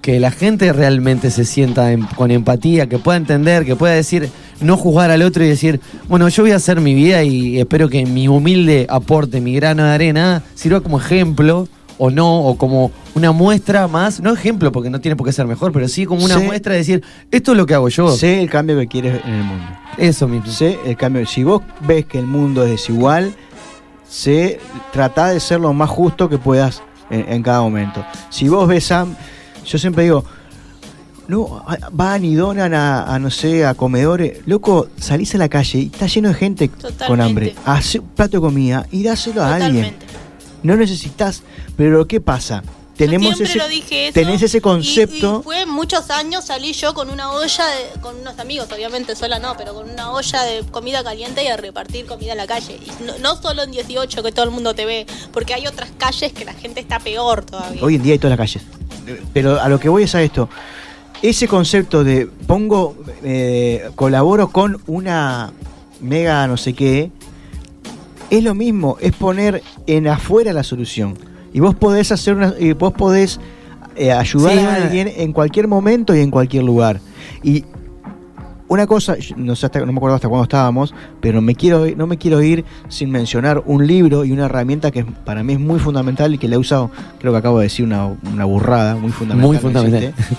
que 0.02 0.20
la 0.20 0.32
gente 0.32 0.74
realmente 0.74 1.30
se 1.30 1.46
sienta 1.46 1.92
en- 1.92 2.06
con 2.06 2.32
empatía, 2.32 2.88
que 2.90 2.98
pueda 2.98 3.18
entender, 3.18 3.66
que 3.66 3.76
pueda 3.76 3.94
decir, 3.94 4.30
no 4.60 4.76
juzgar 4.78 5.12
al 5.12 5.22
otro 5.22 5.44
y 5.44 5.48
decir, 5.48 5.80
bueno, 6.08 6.28
yo 6.30 6.44
voy 6.44 6.52
a 6.52 6.56
hacer 6.56 6.82
mi 6.82 6.94
vida 6.96 7.24
y 7.24 7.60
espero 7.60 7.88
que 7.90 8.06
mi 8.06 8.28
humilde 8.28 8.88
aporte, 8.90 9.42
mi 9.42 9.54
grano 9.56 9.84
de 9.84 9.92
arena, 9.92 10.44
sirva 10.56 10.82
como 10.82 11.00
ejemplo 11.00 11.68
o 12.00 12.10
no, 12.10 12.42
o 12.46 12.58
como 12.58 12.92
una 13.14 13.32
muestra 13.32 13.88
más, 13.88 14.22
no 14.22 14.34
ejemplo 14.34 14.72
porque 14.72 14.90
no 14.90 15.00
tiene 15.02 15.16
por 15.16 15.28
qué 15.28 15.34
ser 15.34 15.46
mejor, 15.46 15.72
pero 15.72 15.88
sí 15.88 16.06
como 16.08 16.26
una 16.26 16.40
Sí. 16.40 16.44
muestra 16.46 16.74
de 16.74 16.80
decir, 16.80 17.04
esto 17.30 17.52
es 17.52 17.58
lo 17.58 17.68
que 17.68 17.76
hago 17.76 17.90
yo. 17.90 18.12
sé 18.16 18.42
el 18.42 18.50
cambio 18.50 18.80
que 18.80 18.88
quieres 18.88 19.22
en 19.24 19.34
el 19.34 19.44
mundo. 19.44 19.66
Eso 20.00 20.28
mismo. 20.28 20.48
Sé 20.52 20.80
el 20.84 20.98
cambio. 20.98 21.28
Si 21.28 21.44
vos 21.44 21.62
ves 21.82 22.06
que 22.06 22.18
el 22.18 22.26
mundo 22.26 22.64
es 22.64 22.72
desigual, 22.72 23.34
sé 24.10 24.60
trata 24.92 25.28
de 25.28 25.40
ser 25.40 25.60
lo 25.60 25.74
más 25.74 25.90
justo 25.90 26.28
que 26.28 26.38
puedas 26.40 26.82
en, 27.12 27.26
en 27.32 27.44
cada 27.44 27.62
momento. 27.62 28.04
Si 28.30 28.48
vos 28.50 28.68
ves 28.68 28.92
a. 28.92 29.06
Yo 29.66 29.78
siempre 29.78 30.04
digo. 30.04 30.24
No, 31.28 31.64
a- 31.66 31.78
van 31.92 32.26
y 32.26 32.36
donan 32.36 32.74
a, 32.74 33.04
a, 33.14 33.20
no 33.20 33.30
sé, 33.30 33.66
a 33.66 33.74
comedores. 33.74 34.40
Loco, 34.48 34.88
salís 34.98 35.34
a 35.36 35.38
la 35.38 35.48
calle 35.48 35.80
y 35.80 35.86
está 35.86 36.08
lleno 36.08 36.28
de 36.30 36.36
gente 36.36 36.70
con 37.08 37.22
hambre. 37.22 37.56
Hacé 37.66 38.00
un 38.00 38.08
plato 38.10 38.38
de 38.38 38.42
comida 38.42 38.86
y 38.92 39.04
dáselo 39.04 39.42
a 39.44 39.56
alguien. 39.56 39.96
No 40.64 40.76
necesitas. 40.76 41.44
Pero 41.78 42.06
¿qué 42.06 42.20
pasa? 42.20 42.64
Tenemos 42.98 43.38
yo 43.40 43.46
ese, 43.46 43.58
lo 43.58 43.68
dije 43.68 44.08
eso, 44.10 44.14
tenés 44.14 44.42
ese 44.44 44.58
y- 44.58 44.62
concepto. 44.62 45.40
Y, 45.40 45.44
fue 45.44 45.66
muchos 45.66 46.10
años 46.12 46.46
salí 46.46 46.74
yo 46.74 46.94
con 46.94 47.10
una 47.10 47.32
olla, 47.32 47.66
de- 47.68 48.00
con 48.02 48.16
unos 48.20 48.38
amigos, 48.38 48.68
obviamente 48.72 49.16
sola 49.16 49.40
no, 49.40 49.56
pero 49.58 49.74
con 49.74 49.90
una 49.90 50.12
olla 50.12 50.44
de 50.44 50.64
comida 50.70 51.04
caliente 51.04 51.44
y 51.44 51.48
a 51.48 51.56
repartir 51.58 52.06
comida 52.06 52.34
en 52.34 52.38
la 52.40 52.48
calle. 52.48 52.78
Y 52.86 53.04
no, 53.04 53.18
no 53.20 53.42
solo 53.42 53.64
en 53.64 53.72
18 53.72 54.22
que 54.22 54.32
todo 54.32 54.46
el 54.46 54.52
mundo 54.52 54.76
te 54.76 54.86
ve, 54.86 55.08
porque 55.32 55.54
hay 55.54 55.66
otras 55.66 55.90
calles 55.98 56.34
que 56.34 56.46
la 56.46 56.54
gente 56.54 56.80
está 56.82 57.00
peor 57.00 57.44
todavía. 57.46 57.82
Hoy 57.84 57.96
en 57.96 58.04
día 58.04 58.14
hay 58.14 58.20
todas 58.20 58.38
las 58.38 58.50
calles. 58.52 58.68
Pero 59.34 59.60
a 59.60 59.70
lo 59.70 59.80
que 59.80 59.90
voy 59.90 60.04
es 60.04 60.16
a 60.16 60.22
esto. 60.22 60.50
Ese 61.22 61.48
concepto 61.48 62.04
de 62.04 62.28
pongo, 62.48 62.96
eh, 63.24 63.90
colaboro 63.96 64.50
con 64.50 64.82
una 64.88 65.52
mega 66.02 66.48
no 66.48 66.58
sé 66.58 66.74
qué, 66.74 67.12
es 68.30 68.44
lo 68.44 68.56
mismo, 68.56 68.98
es 69.00 69.12
poner 69.14 69.62
en 69.88 70.08
afuera 70.08 70.54
la 70.54 70.64
solución. 70.64 71.18
Y 71.54 71.60
vos 71.60 71.76
podés 71.76 72.12
hacer 72.12 72.36
una, 72.36 72.54
y 72.58 72.74
vos 72.74 72.94
podés 72.94 73.40
eh, 73.96 74.12
ayudar 74.12 74.54
Sí, 74.54 74.60
a 74.60 74.76
alguien 74.76 75.12
en 75.16 75.34
cualquier 75.34 75.68
momento 75.68 76.16
y 76.16 76.22
en 76.22 76.32
cualquier 76.32 76.64
lugar. 76.64 77.02
Y 77.44 77.66
una 78.72 78.88
cosa, 78.88 79.18
no 79.36 79.54
sé 79.58 79.66
hasta, 79.66 79.82
no 79.82 79.92
me 79.92 79.98
acuerdo 79.98 80.16
hasta 80.16 80.30
cuándo 80.30 80.44
estábamos, 80.44 80.94
pero 81.20 81.42
me 81.42 81.56
quiero, 81.56 81.86
no 81.98 82.08
me 82.08 82.18
quiero 82.18 82.42
ir 82.42 82.64
sin 82.88 83.12
mencionar 83.12 83.62
un 83.66 83.86
libro 83.86 84.24
y 84.24 84.32
una 84.32 84.46
herramienta 84.46 84.92
que 84.92 85.04
para 85.04 85.44
mí 85.44 85.52
es 85.54 85.60
muy 85.60 85.78
fundamental 85.78 86.34
y 86.34 86.38
que 86.38 86.48
la 86.48 86.56
he 86.56 86.58
usado, 86.58 86.90
creo 87.20 87.34
que 87.34 87.38
acabo 87.40 87.60
de 87.60 87.64
decir 87.66 87.84
una, 87.84 88.06
una 88.08 88.46
burrada, 88.46 88.96
muy 88.96 89.12
fundamental. 89.12 89.48
Muy 89.50 89.58
fundamental. 89.58 90.04
existe, 90.18 90.36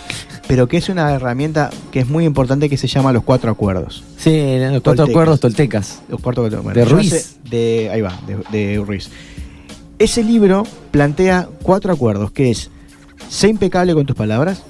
pero 0.49 0.67
que 0.67 0.79
es 0.79 0.89
una 0.89 1.13
herramienta 1.13 1.69
que 1.91 2.01
es 2.01 2.09
muy 2.09 2.25
importante 2.25 2.71
que 2.71 2.79
se 2.79 2.87
llama 2.87 3.13
los 3.13 3.23
cuatro 3.23 3.51
acuerdos. 3.51 4.03
Sí, 4.17 4.31
los 4.59 4.71
cuatro 4.71 4.81
Toltecas. 4.81 5.09
acuerdos 5.11 5.41
toltecas. 5.41 6.03
Los 6.09 6.21
cuatro 6.23 6.49
bueno, 6.63 6.73
De 6.73 6.85
Ruiz. 6.87 7.13
hace- 7.13 7.37
de, 7.51 7.91
ahí 7.93 8.01
va, 8.01 8.19
de, 8.27 8.39
de 8.51 8.79
Ruiz. 8.83 9.11
Ese 9.99 10.25
libro 10.25 10.63
plantea 10.91 11.49
cuatro 11.63 11.93
acuerdos, 11.93 12.31
que 12.33 12.51
es, 12.51 12.71
sé 13.29 13.49
impecable 13.49 13.93
con 13.93 14.07
tus 14.07 14.17
palabras, 14.17 14.63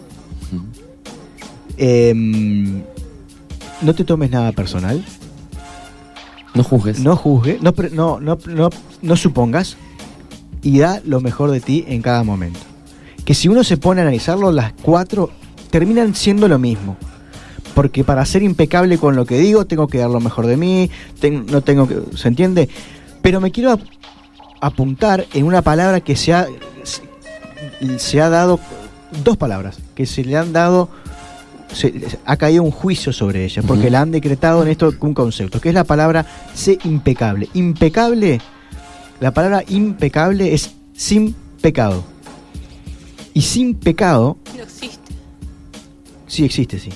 no 3.83 3.95
te 3.95 4.05
tomes 4.05 4.31
nada 4.31 4.53
personal, 4.53 5.05
No 6.55 6.63
juzgues. 6.65 6.99
no 7.01 7.17
juzgue, 7.17 7.59
no, 7.63 7.73
no, 7.93 8.21
no, 8.21 8.39
no, 8.47 8.71
no 9.03 9.17
supongas 9.17 9.77
y 10.63 10.79
da 10.79 11.01
lo 11.05 11.21
mejor 11.21 11.51
de 11.51 11.61
ti 11.61 11.85
en 11.89 12.03
cada 12.03 12.23
momento. 12.25 12.61
Que 13.25 13.35
si 13.35 13.49
uno 13.49 13.65
se 13.65 13.77
pone 13.77 14.01
a 14.01 14.05
analizarlo, 14.05 14.53
las 14.53 14.73
cuatro 14.83 15.31
terminan 15.71 16.15
siendo 16.15 16.49
lo 16.49 16.59
mismo. 16.59 16.97
Porque 17.75 18.05
para 18.05 18.27
ser 18.27 18.43
impecable 18.43 18.99
con 18.99 19.17
lo 19.17 19.25
que 19.25 19.39
digo, 19.39 19.65
tengo 19.65 19.87
que 19.89 19.99
dar 19.99 20.11
lo 20.11 20.21
mejor 20.21 20.47
de 20.47 20.57
mí, 20.59 20.91
ten- 21.21 21.47
no 21.47 21.63
tengo 21.63 21.89
que. 21.89 22.01
¿Se 22.17 22.29
entiende? 22.29 22.69
Pero 23.23 23.41
me 23.41 23.51
quiero 23.51 23.71
ap- 23.73 23.81
apuntar 24.61 25.25
en 25.33 25.47
una 25.47 25.63
palabra 25.63 26.01
que 26.01 26.15
se 26.17 26.35
ha, 26.35 26.47
se 27.97 28.21
ha 28.21 28.29
dado. 28.29 28.61
Dos 29.25 29.37
palabras 29.37 29.79
que 29.95 30.05
se 30.07 30.25
le 30.25 30.37
han 30.37 30.53
dado. 30.53 30.89
Se, 31.73 31.93
ha 32.25 32.37
caído 32.37 32.63
un 32.63 32.71
juicio 32.71 33.13
sobre 33.13 33.45
ella, 33.45 33.63
porque 33.63 33.91
la 33.91 34.01
han 34.03 34.11
decretado 34.11 34.63
en 34.63 34.69
esto 34.69 34.93
un 35.01 35.15
concepto, 35.15 35.61
que 35.61 35.69
es 35.71 35.75
la 35.75 35.85
palabra 35.85 36.27
sé 36.55 36.79
impecable. 36.85 37.49
Impecable, 37.55 38.41
la 39.21 39.33
palabra 39.33 39.65
impecable 39.69 40.53
es 40.55 40.73
sin 40.95 41.35
pecado. 41.61 42.05
Y 43.35 43.41
sin 43.43 43.75
pecado 43.75 44.37
No 44.57 44.63
existe. 44.63 44.99
Sí 46.27 46.45
existe, 46.45 46.79
sí. 46.79 46.91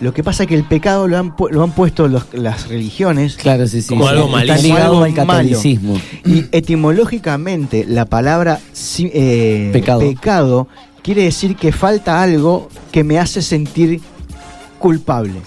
Lo 0.00 0.12
que 0.12 0.24
pasa 0.24 0.42
es 0.44 0.48
que 0.48 0.54
el 0.56 0.64
pecado 0.64 1.06
lo 1.06 1.16
han, 1.18 1.36
pu- 1.36 1.50
lo 1.50 1.62
han 1.62 1.70
puesto 1.72 2.08
los- 2.08 2.26
las 2.32 2.68
religiones 2.68 3.36
Claro, 3.36 3.68
sí, 3.68 3.82
sí. 3.82 3.88
Como 3.88 4.04
sí. 4.04 4.10
algo 4.10 4.24
Está 4.24 4.36
malísimo. 4.36 4.76
Algo 4.76 5.02
al 5.04 5.12
malo. 5.12 5.26
catolicismo. 5.28 6.00
y 6.24 6.44
etimológicamente 6.50 7.84
la 7.86 8.06
palabra 8.06 8.58
eh, 8.98 9.70
Pecado. 9.72 10.00
pecado 10.00 10.68
quiere 11.02 11.22
decir 11.24 11.54
que 11.56 11.72
falta 11.72 12.20
algo 12.22 12.68
que 12.90 13.04
me 13.04 13.18
hace 13.18 13.42
sentir 13.42 14.00
culpable. 14.82 15.40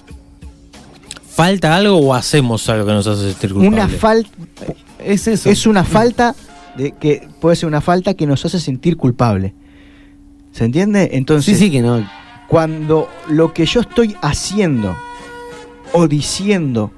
¿Falta 1.29 1.75
algo 1.75 1.97
o 1.97 2.13
hacemos 2.13 2.67
algo 2.69 2.85
que 2.87 2.93
nos 2.93 3.05
hace 3.05 3.31
sentir 3.31 3.51
culpable? 3.53 3.75
Una 3.75 3.89
falta 3.89 4.29
Es 4.99 5.27
eso. 5.27 5.49
es 5.49 5.67
una 5.67 5.83
falta 5.83 6.33
de 6.77 6.93
que 6.93 7.27
puede 7.41 7.55
ser 7.57 7.67
una 7.67 7.81
falta 7.81 8.13
que 8.13 8.25
nos 8.25 8.43
hace 8.45 8.59
sentir 8.59 8.95
culpable. 8.97 9.53
¿Se 10.53 10.63
entiende? 10.63 11.09
Entonces, 11.13 11.57
Sí, 11.57 11.65
sí, 11.65 11.71
que 11.71 11.81
no. 11.81 12.09
cuando 12.47 13.09
lo 13.27 13.53
que 13.53 13.65
yo 13.65 13.81
estoy 13.81 14.15
haciendo 14.21 14.95
o 15.91 16.07
diciendo 16.07 16.91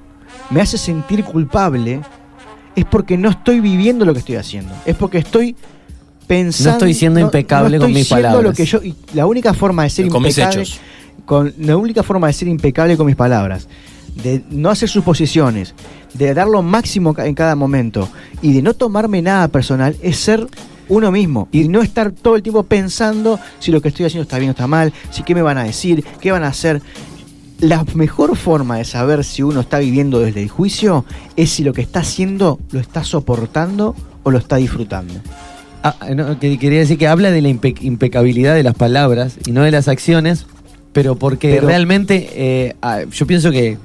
me 0.50 0.60
hace 0.60 0.78
sentir 0.78 1.24
culpable, 1.24 2.00
es 2.76 2.84
porque 2.84 3.18
no 3.18 3.30
estoy 3.30 3.58
viviendo 3.60 4.04
lo 4.04 4.12
que 4.12 4.20
estoy 4.20 4.36
haciendo. 4.36 4.72
Es 4.86 4.94
porque 4.94 5.18
estoy 5.18 5.56
pensando. 6.28 6.70
No 6.70 6.76
estoy 6.76 6.94
siendo 6.94 7.18
impecable 7.18 7.78
con 7.78 7.88
estoy 7.88 8.00
mis 8.02 8.08
palabras. 8.08 8.42
Lo 8.44 8.52
que 8.52 8.64
yo, 8.64 8.80
y 8.82 8.94
la 9.14 9.26
única 9.26 9.52
forma 9.52 9.82
de 9.82 9.90
ser 9.90 10.08
Con 10.08 10.22
mis 10.22 10.38
impecable. 10.38 10.64
Con, 11.24 11.52
la 11.58 11.76
única 11.76 12.02
forma 12.02 12.26
de 12.26 12.32
ser 12.32 12.48
impecable 12.48 12.96
con 12.96 13.06
mis 13.06 13.16
palabras, 13.16 13.68
de 14.22 14.42
no 14.50 14.70
hacer 14.70 14.88
suposiciones, 14.88 15.74
de 16.14 16.34
dar 16.34 16.48
lo 16.48 16.62
máximo 16.62 17.14
en 17.18 17.34
cada 17.34 17.54
momento 17.54 18.08
y 18.42 18.52
de 18.52 18.62
no 18.62 18.74
tomarme 18.74 19.22
nada 19.22 19.48
personal 19.48 19.96
es 20.02 20.16
ser 20.18 20.46
uno 20.88 21.12
mismo 21.12 21.48
y 21.52 21.68
no 21.68 21.82
estar 21.82 22.12
todo 22.12 22.36
el 22.36 22.42
tiempo 22.42 22.62
pensando 22.62 23.38
si 23.58 23.70
lo 23.70 23.82
que 23.82 23.88
estoy 23.88 24.06
haciendo 24.06 24.22
está 24.22 24.38
bien 24.38 24.48
o 24.48 24.52
está 24.52 24.66
mal, 24.66 24.92
si 25.10 25.22
qué 25.22 25.34
me 25.34 25.42
van 25.42 25.58
a 25.58 25.64
decir, 25.64 26.04
qué 26.20 26.32
van 26.32 26.44
a 26.44 26.48
hacer. 26.48 26.80
La 27.60 27.84
mejor 27.94 28.36
forma 28.36 28.78
de 28.78 28.84
saber 28.84 29.24
si 29.24 29.42
uno 29.42 29.60
está 29.60 29.80
viviendo 29.80 30.20
desde 30.20 30.42
el 30.42 30.48
juicio 30.48 31.04
es 31.36 31.50
si 31.50 31.64
lo 31.64 31.72
que 31.72 31.82
está 31.82 32.00
haciendo 32.00 32.58
lo 32.70 32.80
está 32.80 33.04
soportando 33.04 33.94
o 34.22 34.30
lo 34.30 34.38
está 34.38 34.56
disfrutando. 34.56 35.14
Ah, 35.82 35.94
quería 36.40 36.78
decir 36.80 36.98
que 36.98 37.06
habla 37.06 37.30
de 37.30 37.42
la 37.42 37.48
impe- 37.48 37.82
impecabilidad 37.82 38.54
de 38.54 38.62
las 38.62 38.74
palabras 38.74 39.38
y 39.46 39.52
no 39.52 39.62
de 39.62 39.70
las 39.70 39.88
acciones, 39.88 40.46
pero 40.98 41.14
porque 41.14 41.52
Pero- 41.54 41.68
realmente 41.68 42.28
eh, 42.32 42.74
ah, 42.82 43.02
yo 43.08 43.24
pienso 43.24 43.52
que 43.52 43.78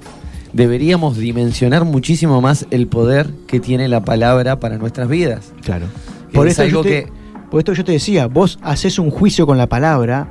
deberíamos 0.51 1.15
dimensionar 1.17 1.85
muchísimo 1.85 2.41
más 2.41 2.65
el 2.71 2.87
poder 2.87 3.29
que 3.45 3.59
tiene 3.59 3.87
la 3.87 4.03
palabra 4.03 4.59
para 4.59 4.77
nuestras 4.79 5.07
vidas. 5.07 5.51
Claro. 5.61 5.85
Es 6.29 6.33
Por 6.33 6.47
esto, 6.47 6.63
algo 6.63 6.77
yo 6.79 6.81
te, 6.83 6.89
que- 6.89 7.11
por 7.51 7.59
esto 7.59 7.73
yo 7.73 7.83
te 7.83 7.91
decía, 7.91 8.25
vos 8.25 8.57
haces 8.63 8.97
un 8.97 9.11
juicio 9.11 9.45
con 9.45 9.59
la 9.59 9.67
palabra 9.67 10.27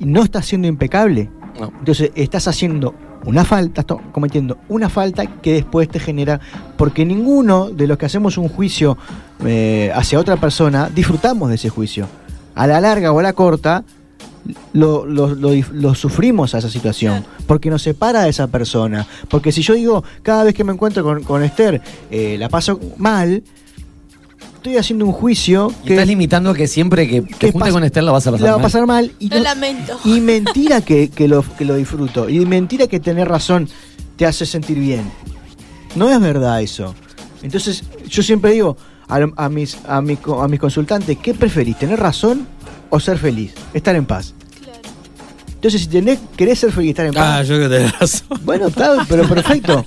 y 0.00 0.04
no 0.06 0.24
estás 0.24 0.46
siendo 0.46 0.66
impecable. 0.66 1.30
No. 1.60 1.72
Entonces 1.78 2.10
estás 2.16 2.48
haciendo 2.48 2.92
una 3.24 3.44
falta, 3.44 3.82
estás 3.82 3.98
cometiendo 4.10 4.58
una 4.68 4.88
falta 4.88 5.26
que 5.26 5.52
después 5.52 5.88
te 5.88 6.00
genera, 6.00 6.40
porque 6.76 7.04
ninguno 7.04 7.70
de 7.70 7.86
los 7.86 7.98
que 7.98 8.06
hacemos 8.06 8.36
un 8.36 8.48
juicio 8.48 8.98
eh, 9.44 9.92
hacia 9.94 10.18
otra 10.18 10.38
persona 10.38 10.90
disfrutamos 10.92 11.50
de 11.50 11.54
ese 11.54 11.68
juicio. 11.68 12.06
A 12.56 12.66
la 12.66 12.80
larga 12.80 13.12
o 13.12 13.18
a 13.20 13.22
la 13.22 13.32
corta, 13.32 13.84
lo, 14.72 15.04
lo- 15.06 15.34
lo 15.34 15.54
dif- 15.54 15.70
lo 15.72 15.94
sufrimos 15.94 16.54
a 16.54 16.58
esa 16.58 16.70
situación, 16.70 17.24
porque 17.46 17.70
nos 17.70 17.82
separa 17.82 18.22
de 18.22 18.30
esa 18.30 18.46
persona. 18.46 19.06
Porque 19.28 19.52
si 19.52 19.62
yo 19.62 19.74
digo, 19.74 20.04
cada 20.22 20.44
vez 20.44 20.54
que 20.54 20.64
me 20.64 20.72
encuentro 20.72 21.02
con, 21.04 21.22
con 21.22 21.42
Esther, 21.42 21.80
eh, 22.10 22.36
la 22.38 22.48
paso 22.48 22.80
mal, 22.96 23.42
estoy 24.56 24.76
haciendo 24.76 25.06
un 25.06 25.12
juicio 25.12 25.72
Y 25.84 25.90
estás 25.92 26.06
limitando 26.06 26.50
a 26.50 26.54
que 26.54 26.66
siempre 26.66 27.08
que 27.08 27.22
te 27.22 27.28
que 27.38 27.52
junte 27.52 27.68
pas- 27.70 27.72
con 27.72 27.84
Esther 27.84 28.02
la 28.02 28.12
vas 28.12 28.26
a 28.26 28.30
pasar 28.32 28.44
la 28.44 28.50
va 28.50 28.54
a 28.54 28.58
mal. 28.58 28.62
pasar 28.62 28.86
mal 28.86 29.12
y, 29.18 29.28
no- 29.28 29.38
lamento. 29.40 29.98
y 30.04 30.20
mentira 30.20 30.80
que, 30.82 31.08
que 31.08 31.28
lo, 31.28 31.42
que 31.56 31.64
lo 31.64 31.76
disfruto. 31.76 32.28
Y 32.28 32.44
mentira 32.46 32.86
que 32.86 33.00
tener 33.00 33.28
razón 33.28 33.68
te 34.16 34.26
hace 34.26 34.44
sentir 34.46 34.78
bien. 34.78 35.10
No 35.96 36.10
es 36.10 36.20
verdad 36.20 36.60
eso. 36.62 36.94
Entonces, 37.42 37.82
yo 38.08 38.22
siempre 38.22 38.52
digo 38.52 38.76
a, 39.08 39.16
a 39.36 39.48
mis, 39.48 39.78
a, 39.88 40.00
mis, 40.02 40.18
a 40.26 40.46
mis 40.46 40.60
consultantes, 40.60 41.16
¿qué 41.22 41.32
preferís? 41.34 41.78
¿Tener 41.78 41.98
razón 41.98 42.46
o 42.90 43.00
ser 43.00 43.18
feliz? 43.18 43.52
Estar 43.72 43.94
en 43.96 44.04
paz. 44.04 44.34
Claro. 44.62 44.80
Entonces, 45.54 45.80
si 45.82 45.86
tenés, 45.88 46.18
querés 46.36 46.58
ser 46.58 46.72
feliz 46.72 46.88
y 46.88 46.90
estar 46.90 47.06
en 47.06 47.16
Ah, 47.16 47.38
paz. 47.38 47.48
yo 47.48 47.56
creo 47.56 47.68
que 47.70 47.76
tenés 47.76 47.98
razón. 47.98 48.40
Bueno, 48.42 48.66
está, 48.68 49.06
pero 49.08 49.26
perfecto. 49.28 49.84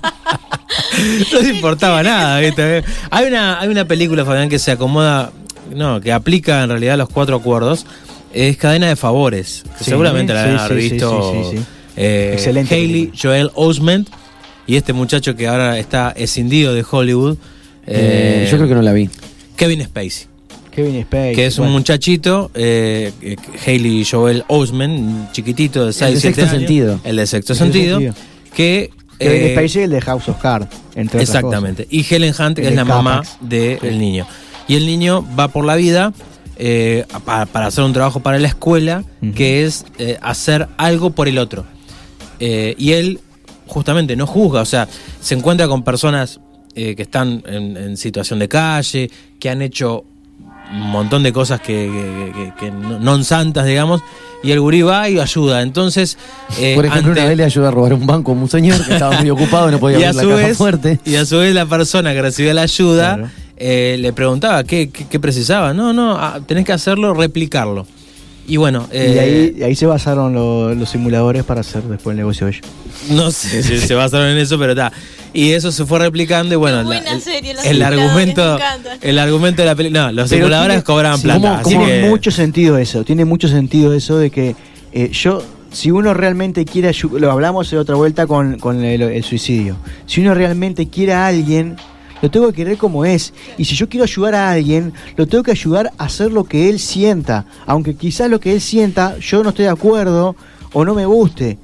No 1.34 1.40
le 1.42 1.50
importaba 1.50 2.02
nada, 2.04 2.40
¿viste? 2.40 2.84
Hay 3.12 3.28
una, 3.28 3.60
hay 3.60 3.68
una 3.70 3.86
película, 3.86 4.26
Fabián, 4.26 4.50
que 4.50 4.58
se 4.60 4.72
acomoda, 4.72 5.32
no, 5.76 6.00
que 6.02 6.12
aplica 6.12 6.64
en 6.64 6.70
realidad 6.70 6.98
los 6.98 7.10
cuatro 7.10 7.36
acuerdos. 7.36 7.86
Es 8.34 8.58
Cadena 8.58 8.88
de 8.88 8.96
Favores, 8.96 9.64
que 9.78 9.84
Sí, 9.84 9.92
seguramente 9.92 10.34
la 10.34 10.44
sí, 10.44 10.50
han 10.50 10.60
sí, 10.60 10.68
sí, 10.68 10.90
visto. 10.94 11.32
sí, 11.34 11.50
sí, 11.52 11.58
sí. 11.58 11.64
eh, 11.98 12.32
Excelente 12.34 12.74
Hailey 12.74 13.06
película. 13.08 13.22
Joel 13.22 13.52
Osment 13.54 14.10
y 14.66 14.76
este 14.76 14.94
muchacho 14.94 15.36
que 15.36 15.48
ahora 15.48 15.78
está 15.78 16.12
escindido 16.16 16.74
de 16.74 16.84
Hollywood. 16.90 17.38
Eh, 17.86 18.46
eh, 18.46 18.48
yo 18.50 18.58
creo 18.58 18.70
que 18.70 18.76
no 18.76 18.82
la 18.82 18.94
vi. 18.94 19.10
Kevin 19.56 19.84
Spacey. 19.84 20.28
Kevin 20.76 21.04
Spacey. 21.04 21.36
que 21.36 21.46
es 21.46 21.58
un 21.58 21.66
bueno. 21.66 21.80
muchachito, 21.80 22.52
eh, 22.54 23.12
eh, 23.22 23.36
Hailey 23.66 24.06
Joel 24.06 24.44
Osment, 24.48 25.00
un 25.00 25.28
chiquitito 25.32 25.86
de 25.86 25.94
6, 25.94 26.16
de 26.16 26.20
7 26.22 26.36
Sexto 26.36 26.42
años. 26.56 26.60
Sentido. 26.68 27.00
El 27.04 27.16
de 27.18 27.28
sexto 27.28 27.54
El 27.54 27.60
de 27.60 27.64
sentido. 27.66 28.00
Sentido. 28.00 28.16
Que. 28.56 28.90
Kevin 29.20 29.42
eh, 29.44 29.52
Spacey, 29.54 29.84
el 29.84 29.90
de 29.92 30.02
House 30.02 30.28
of 30.30 30.42
Cards. 30.42 30.68
Entre 30.96 31.20
otras 31.20 31.30
Exactamente. 31.30 31.88
Y 31.90 32.06
Helen 32.14 32.34
Hunt, 32.38 32.56
que 32.56 32.62
El 32.64 32.68
es 32.68 32.72
de 32.72 32.76
la 32.76 32.86
mamá 32.86 33.22
del 33.42 33.80
Sí. 33.80 33.88
niño. 33.98 34.28
Y 34.68 34.76
el 34.76 34.86
niño 34.86 35.26
va 35.40 35.48
por 35.50 35.66
la 35.66 35.76
vida 35.76 36.14
eh, 36.58 37.06
pa- 37.26 37.46
para, 37.46 37.68
hacer 37.68 37.84
un 37.84 37.94
trabajo 37.94 38.20
para 38.22 38.38
la 38.40 38.48
escuela, 38.48 39.04
que 39.36 39.64
es 39.66 39.86
eh, 39.98 40.18
hacer 40.22 40.68
algo 40.78 41.10
por 41.12 41.28
el 41.28 41.38
otro. 41.38 41.66
Eh, 42.40 42.76
y 42.78 42.92
él 42.94 43.20
justamente 43.68 44.16
no 44.16 44.28
juzga, 44.28 44.62
o 44.62 44.66
sea, 44.66 44.88
se 45.22 45.36
encuentra 45.36 45.68
con 45.68 45.84
personas 45.84 46.40
que 46.76 46.96
están 46.98 47.44
en, 47.46 47.78
en 47.78 47.98
situación 47.98 48.40
de 48.40 48.48
calle, 48.50 49.10
que 49.40 49.50
han 49.50 49.62
hecho 49.62 50.06
un 50.72 50.90
montón 50.92 51.24
de 51.24 51.32
cosas 51.34 51.60
que, 51.60 51.74
que- 51.76 52.32
que- 52.34 52.54
que 52.66 52.72
no 52.72 53.00
no 53.00 53.24
santas, 53.24 53.66
digamos, 53.66 54.02
y 54.44 54.52
el 54.52 54.60
gurí 54.60 54.82
va 54.82 55.08
y 55.10 55.20
ayuda. 55.20 55.62
Entonces, 55.62 56.18
eh, 56.60 56.74
Por 56.76 56.86
ejemplo, 56.86 57.12
ante- 57.12 57.22
una 57.22 57.30
vez 57.30 57.38
le 57.38 57.44
ayudó 57.46 57.68
a 57.68 57.72
robar 57.72 57.94
un 57.94 58.06
banco 58.08 58.32
a 58.32 58.36
un 58.36 58.50
señor 58.50 58.84
que 58.86 58.94
estaba 58.94 59.20
muy 59.20 59.30
ocupado 59.30 59.70
y 59.70 59.72
no 59.72 59.80
podía 59.80 60.00
y 60.00 60.04
a 60.04 60.10
abrir 60.10 60.22
su 60.24 60.30
la 60.30 60.36
caja 60.36 60.48
vez 60.48 60.58
fuerte. 60.58 61.00
y 61.06 61.16
a 61.16 61.26
su 61.26 61.38
vez 61.38 61.54
la 61.54 61.66
persona 61.66 62.14
que 62.14 62.22
recibió 62.22 62.54
la 62.54 62.64
ayuda 62.64 63.16
Claro. 63.16 63.30
eh, 63.58 63.98
le 64.00 64.14
preguntaba 64.14 64.64
qué, 64.64 64.90
qué- 64.90 65.06
qué 65.08 65.20
precisaba 65.20 65.74
no 65.74 65.94
no 65.94 66.18
ah, 66.18 66.40
tenés 66.46 66.66
que 66.66 66.74
hacerlo 66.74 67.14
replicarlo 67.14 67.86
y 68.48 68.58
bueno 68.58 68.88
Y 68.92 68.98
eh, 68.98 69.00
de 69.14 69.20
ahí, 69.20 69.50
de 69.52 69.66
ahí 69.66 69.76
se 69.76 69.86
basaron 69.86 70.34
lo- 70.34 70.74
los 70.76 70.90
simuladores 70.90 71.44
para 71.44 71.62
hacer 71.62 71.84
después 71.84 72.14
el 72.14 72.18
negocio 72.18 72.46
de 72.48 72.54
ellos. 72.54 72.66
no 73.10 73.32
sé 73.32 73.64
si 73.64 73.78
se 73.80 73.94
basaron 73.96 74.28
en 74.28 74.38
eso 74.38 74.58
pero 74.60 74.72
está 74.74 74.92
y 75.34 75.52
eso 75.52 75.72
se 75.72 75.86
fue 75.86 76.00
replicando 76.00 76.54
y 76.54 76.58
bueno 76.58 76.84
la- 76.84 76.98
el, 77.00 77.22
serie, 77.22 77.54
los 77.54 77.64
el 77.66 77.72
simuladores, 77.78 78.00
argumento 78.06 78.60
el 79.02 79.20
argumento 79.20 79.62
de 79.62 79.66
la 79.66 79.76
película 79.76 80.02
no 80.08 80.12
los 80.12 80.30
Pero 80.30 80.42
simuladores 80.44 80.74
tiene- 80.76 80.84
cobraban 80.84 81.18
sí, 81.18 81.24
plata 81.24 81.40
¿cómo- 81.42 81.54
así 81.54 81.70
tiene 81.70 81.86
que- 81.86 82.10
mucho 82.10 82.32
sentido 82.32 82.78
eso, 82.78 83.04
tiene 83.04 83.26
mucho 83.26 83.48
sentido 83.48 83.94
eso 83.94 84.18
de 84.18 84.30
que 84.30 84.56
eh, 84.92 85.10
yo, 85.12 85.42
si 85.72 85.90
uno 85.90 86.14
realmente 86.14 86.66
quiere 86.66 86.92
lo 87.14 87.32
hablamos 87.32 87.72
en 87.74 87.80
otra 87.80 87.96
vuelta 87.96 88.28
con, 88.28 88.60
con 88.60 88.84
el, 88.84 89.02
el 89.02 89.24
suicidio, 89.24 89.76
si 90.06 90.22
uno 90.22 90.36
realmente 90.36 90.88
quiere 90.88 91.14
a 91.14 91.26
alguien, 91.28 91.78
lo 92.24 92.32
tengo 92.32 92.48
que 92.48 92.54
querer 92.54 92.78
como 92.78 93.04
es, 93.04 93.34
y 93.58 93.66
si 93.66 93.76
yo 93.76 93.90
quiero 93.90 94.06
ayudar 94.06 94.34
a 94.34 94.50
alguien, 94.50 94.94
lo 95.18 95.28
tengo 95.28 95.44
que 95.44 95.52
ayudar 95.52 95.92
a 95.98 96.06
hacer 96.06 96.32
lo 96.32 96.46
que 96.46 96.70
él 96.70 96.80
sienta, 96.80 97.46
aunque 97.66 97.96
quizás 97.96 98.30
lo 98.30 98.40
que 98.40 98.54
él 98.54 98.62
sienta 98.62 99.18
yo 99.20 99.44
no 99.44 99.50
estoy 99.50 99.66
de 99.66 99.72
acuerdo 99.72 100.38
o 100.72 100.86
no 100.86 100.96
me 100.96 101.06
guste, 101.06 101.58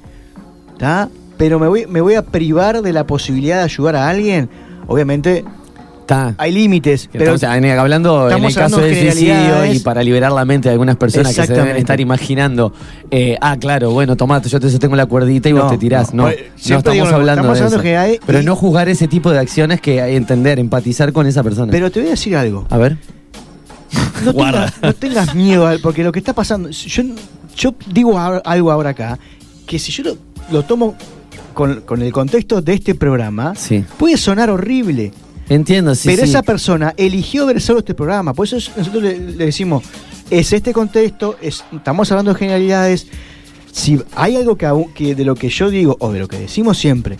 ¿está? 0.74 1.08
Pero 1.38 1.58
me 1.58 1.66
voy, 1.66 1.86
me 1.86 2.02
voy 2.02 2.12
a 2.12 2.26
privar 2.26 2.82
de 2.82 2.92
la 2.92 3.06
posibilidad 3.06 3.56
de 3.56 3.62
ayudar 3.62 3.96
a 3.96 4.10
alguien, 4.10 4.50
obviamente 4.86 5.46
Está. 6.10 6.34
hay 6.38 6.50
límites, 6.52 7.08
pero 7.12 7.34
estamos 7.34 7.78
hablando 7.78 8.28
en 8.30 8.42
el 8.44 8.54
caso 8.54 8.78
del 8.80 8.94
de 8.94 9.12
suicidio 9.12 9.72
y 9.72 9.78
para 9.78 10.02
liberar 10.02 10.32
la 10.32 10.44
mente 10.44 10.68
de 10.68 10.72
algunas 10.72 10.96
personas 10.96 11.34
que 11.34 11.46
se 11.46 11.52
deben 11.52 11.76
estar 11.76 12.00
imaginando, 12.00 12.72
eh, 13.10 13.36
ah, 13.40 13.56
claro, 13.60 13.92
bueno, 13.92 14.16
tomate, 14.16 14.48
yo 14.48 14.58
te 14.58 14.76
tengo 14.78 14.96
la 14.96 15.06
cuerdita 15.06 15.48
y 15.48 15.52
vos 15.52 15.70
te 15.70 15.78
tirás. 15.78 16.12
no. 16.12 16.24
No, 16.24 16.28
Pues, 16.30 16.68
no, 16.68 16.78
estamos 16.78 16.92
digo, 16.94 17.06
hablando 17.16 17.52
estamos 17.54 17.82
de 17.82 17.94
eso. 18.14 18.20
Pero 18.26 18.40
y- 18.40 18.44
no 18.44 18.56
juzgar 18.56 18.88
ese 18.88 19.06
tipo 19.08 19.30
de 19.30 19.38
acciones 19.38 19.80
que 19.80 20.02
hay 20.02 20.16
entender, 20.16 20.58
empatizar 20.58 21.12
con 21.12 21.26
esa 21.26 21.42
persona. 21.42 21.70
pero 21.70 21.90
te 21.90 22.00
voy 22.00 22.08
a 22.08 22.10
decir 22.12 22.36
algo. 22.36 22.66
a 22.70 22.76
ver. 22.76 22.98
no, 24.24 24.32
Guarda. 24.32 24.66
tengas, 24.66 24.82
no 24.82 24.92
tengas 24.94 25.34
miedo, 25.34 25.70
porque 25.82 26.02
lo 26.04 26.12
que 26.12 26.18
está 26.18 26.32
pasando, 26.32 26.70
yo, 26.70 27.02
yo 27.56 27.74
digo 27.92 28.18
algo 28.18 28.70
ahora 28.70 28.90
acá, 28.90 29.18
que 29.66 29.78
si 29.78 29.92
yo 29.92 30.02
lo, 30.04 30.16
lo 30.50 30.62
tomo 30.64 30.94
con, 31.54 31.80
con 31.82 32.02
el 32.02 32.12
contexto 32.12 32.60
de 32.62 32.74
este 32.74 32.94
programa, 32.94 33.54
Sí. 33.54 33.84
puede 33.98 34.16
sonar 34.16 34.50
horrible, 34.50 35.12
Entiendo, 35.50 35.94
sí. 35.94 36.08
pero 36.08 36.22
sí. 36.22 36.30
esa 36.30 36.42
persona 36.42 36.94
eligió 36.96 37.44
ver 37.44 37.60
solo 37.60 37.80
este 37.80 37.92
programa, 37.94 38.32
por 38.32 38.46
eso 38.46 38.56
es- 38.56 38.70
nosotros 38.76 39.02
le, 39.02 39.18
le 39.18 39.44
decimos, 39.46 39.84
es 40.30 40.52
este 40.54 40.72
contexto, 40.72 41.36
es, 41.42 41.62
estamos 41.72 42.10
hablando 42.10 42.32
de 42.32 42.38
generalidades, 42.38 43.06
si 43.72 44.00
hay 44.16 44.36
algo 44.36 44.56
que, 44.56 44.68
que 44.94 45.14
de 45.14 45.24
lo 45.24 45.34
que 45.34 45.48
yo 45.50 45.68
digo, 45.70 45.96
o 46.00 46.12
de 46.12 46.20
lo 46.20 46.28
que 46.28 46.38
decimos 46.38 46.78
siempre, 46.78 47.18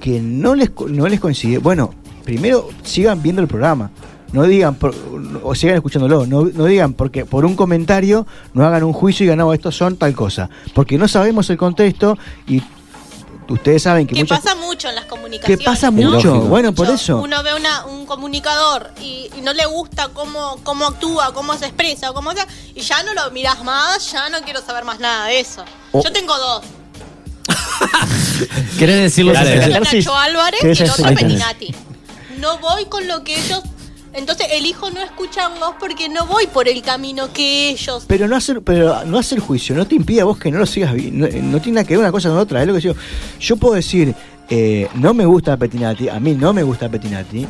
que 0.00 0.20
no 0.20 0.54
les, 0.54 0.70
no 0.88 1.08
les 1.08 1.18
coincide, 1.18 1.58
bueno, 1.58 1.92
primero 2.24 2.68
sigan 2.84 3.20
viendo 3.22 3.42
el 3.42 3.48
programa. 3.48 3.90
No 4.32 4.44
digan, 4.44 4.76
por- 4.76 4.94
o 5.42 5.54
sigan 5.54 5.74
escuchándolo, 5.76 6.24
no, 6.26 6.44
no 6.46 6.64
digan 6.64 6.94
porque 6.94 7.26
por 7.26 7.44
un 7.44 7.54
comentario 7.54 8.26
no 8.54 8.64
hagan 8.64 8.82
un 8.82 8.94
juicio 8.94 9.24
y 9.24 9.26
digan, 9.26 9.40
no, 9.40 9.52
estos 9.52 9.76
son 9.76 9.96
tal 9.98 10.14
cosa. 10.14 10.48
Porque 10.72 10.96
no 10.96 11.06
sabemos 11.06 11.50
el 11.50 11.58
contexto 11.58 12.16
y 12.48 12.62
ustedes 13.48 13.82
saben 13.82 14.06
que 14.06 14.14
Que 14.14 14.20
muchas 14.22 14.40
pasa 14.40 14.54
mucho 14.54 14.88
en 14.88 14.94
las 14.94 15.04
comunicaciones. 15.06 15.58
que 15.58 15.64
pasa 15.64 15.90
¿no? 15.90 16.10
mucho. 16.10 16.28
Lógico. 16.28 16.46
Bueno, 16.48 16.74
por 16.74 16.88
eso. 16.90 17.18
Uno 17.18 17.42
ve 17.42 17.54
una- 17.54 17.84
un 17.86 18.06
comunicador 18.06 18.90
y, 19.00 19.30
y 19.36 19.40
no 19.42 19.52
le 19.52 19.66
gusta 19.66 20.08
cómo, 20.08 20.58
cómo 20.62 20.86
actúa, 20.86 21.32
cómo 21.34 21.56
se 21.56 21.66
expresa, 21.66 22.12
cómo 22.12 22.32
sea, 22.32 22.46
y 22.74 22.80
ya 22.80 23.02
no 23.02 23.14
lo 23.14 23.30
mirás 23.30 23.62
más, 23.64 24.10
ya 24.12 24.28
no 24.28 24.40
quiero 24.42 24.60
saber 24.60 24.84
más 24.84 25.00
nada 25.00 25.26
de 25.26 25.40
eso. 25.40 25.64
Yo 25.92 26.12
tengo 26.12 26.36
dos. 26.38 26.62
¿Querés 28.78 29.00
decirlo? 29.02 29.32
Nacho 29.32 30.16
Álvarez 30.16 30.60
y 30.60 30.62
¿querés 30.62 30.80
el 30.80 30.88
decir- 30.88 31.04
otro. 31.06 31.14
Petinati. 31.16 31.74
No 32.38 32.58
voy 32.58 32.86
con 32.86 33.06
lo 33.06 33.22
que 33.24 33.38
ellos... 33.38 33.60
Entonces 34.14 34.46
elijo 34.52 34.90
no 34.90 35.00
escucharlos 35.00 35.70
porque 35.80 36.08
no 36.08 36.26
voy 36.26 36.46
por 36.46 36.68
el 36.68 36.82
camino 36.82 37.32
que 37.32 37.70
ellos... 37.70 38.04
Pero 38.06 38.28
no 38.28 38.36
hacer, 38.36 38.60
pero 38.62 39.04
no 39.06 39.18
hacer 39.18 39.38
juicio, 39.40 39.74
no 39.74 39.86
te 39.86 39.94
impide 39.94 40.20
a 40.20 40.24
vos 40.24 40.38
que 40.38 40.50
no 40.50 40.58
lo 40.58 40.66
sigas 40.66 40.92
viendo. 40.94 41.26
No, 41.28 41.42
no 41.42 41.60
tiene 41.60 41.76
nada 41.76 41.86
que 41.86 41.94
ver 41.94 42.00
una 42.00 42.12
cosa 42.12 42.28
con 42.28 42.38
otra. 42.38 42.60
Es 42.60 42.66
lo 42.66 42.74
que 42.74 42.80
digo. 42.80 42.94
Yo 43.40 43.56
puedo 43.56 43.74
decir, 43.74 44.14
eh, 44.50 44.86
no 44.94 45.14
me 45.14 45.24
gusta 45.24 45.56
Petinati, 45.56 46.08
a 46.10 46.20
mí 46.20 46.34
no 46.34 46.52
me 46.52 46.62
gusta 46.62 46.88
Petinati, 46.90 47.46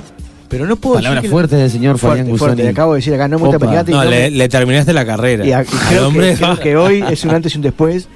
pero 0.49 0.67
no 0.67 0.77
puedo 0.77 0.97
Palabras 0.97 1.27
fuertes 1.27 1.59
del 1.59 1.71
señor 1.71 1.99
Fabián 1.99 2.37
fuerte, 2.37 2.63
le 2.63 2.69
acabo 2.69 2.93
de 2.93 2.99
decir 2.99 3.15
acá, 3.15 3.27
no 3.27 3.39
me 3.39 3.47
gusta. 3.47 3.59
Petinati. 3.59 3.91
No, 3.93 4.05
no 4.05 4.11
le, 4.11 4.31
me- 4.31 4.31
le 4.31 4.49
terminaste 4.49 4.93
la 4.93 5.05
carrera. 5.05 5.45
y 5.47 5.53
a- 5.53 5.63
y 5.63 5.65
creo, 5.65 6.07
hombre, 6.09 6.35
que, 6.35 6.37
creo 6.37 6.59
que 6.61 6.77
hoy 6.77 7.05
es 7.11 7.25
un 7.25 7.31
antes 7.31 7.55
y 7.55 7.57
un 7.59 7.63
después, 7.63 8.07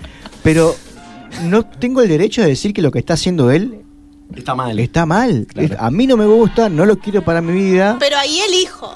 pero 0.45 0.77
no 1.45 1.65
tengo 1.65 2.01
el 2.03 2.09
derecho 2.09 2.43
de 2.43 2.49
decir 2.49 2.73
que 2.73 2.83
lo 2.83 2.93
que 2.93 2.99
está 3.01 3.15
haciendo 3.15 3.51
él 3.51 3.81
Está 4.35 4.55
mal. 4.55 4.79
está 4.79 5.07
mal. 5.07 5.47
Claro. 5.53 5.75
Es- 5.75 5.81
A 5.81 5.91
mí 5.91 6.07
no 6.07 6.17
me 6.17 6.27
gusta, 6.27 6.69
no 6.69 6.85
lo 6.87 6.99
quiero 6.99 7.23
para 7.23 7.41
mi 7.41 7.53
vida. 7.53 7.97
Pero 7.99 8.17
ahí 8.19 8.41
elijo. 8.41 8.95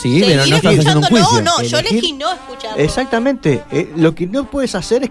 Sí, 0.00 0.20
pero 0.24 0.46
no 0.46 0.56
estás 0.56 0.78
haciendo 0.78 1.00
un 1.00 1.04
juicio. 1.06 1.40
no, 1.42 1.56
no, 1.58 1.62
yo 1.62 1.78
Elegir- 1.78 1.90
elegí 1.92 2.12
no 2.12 2.32
escucharlo. 2.32 2.78
Exactamente. 2.82 3.64
Eh, 3.72 3.90
lo 3.96 4.14
que 4.14 4.26
no 4.26 4.48
puedes 4.50 4.74
hacer 4.74 5.04
es. 5.04 5.10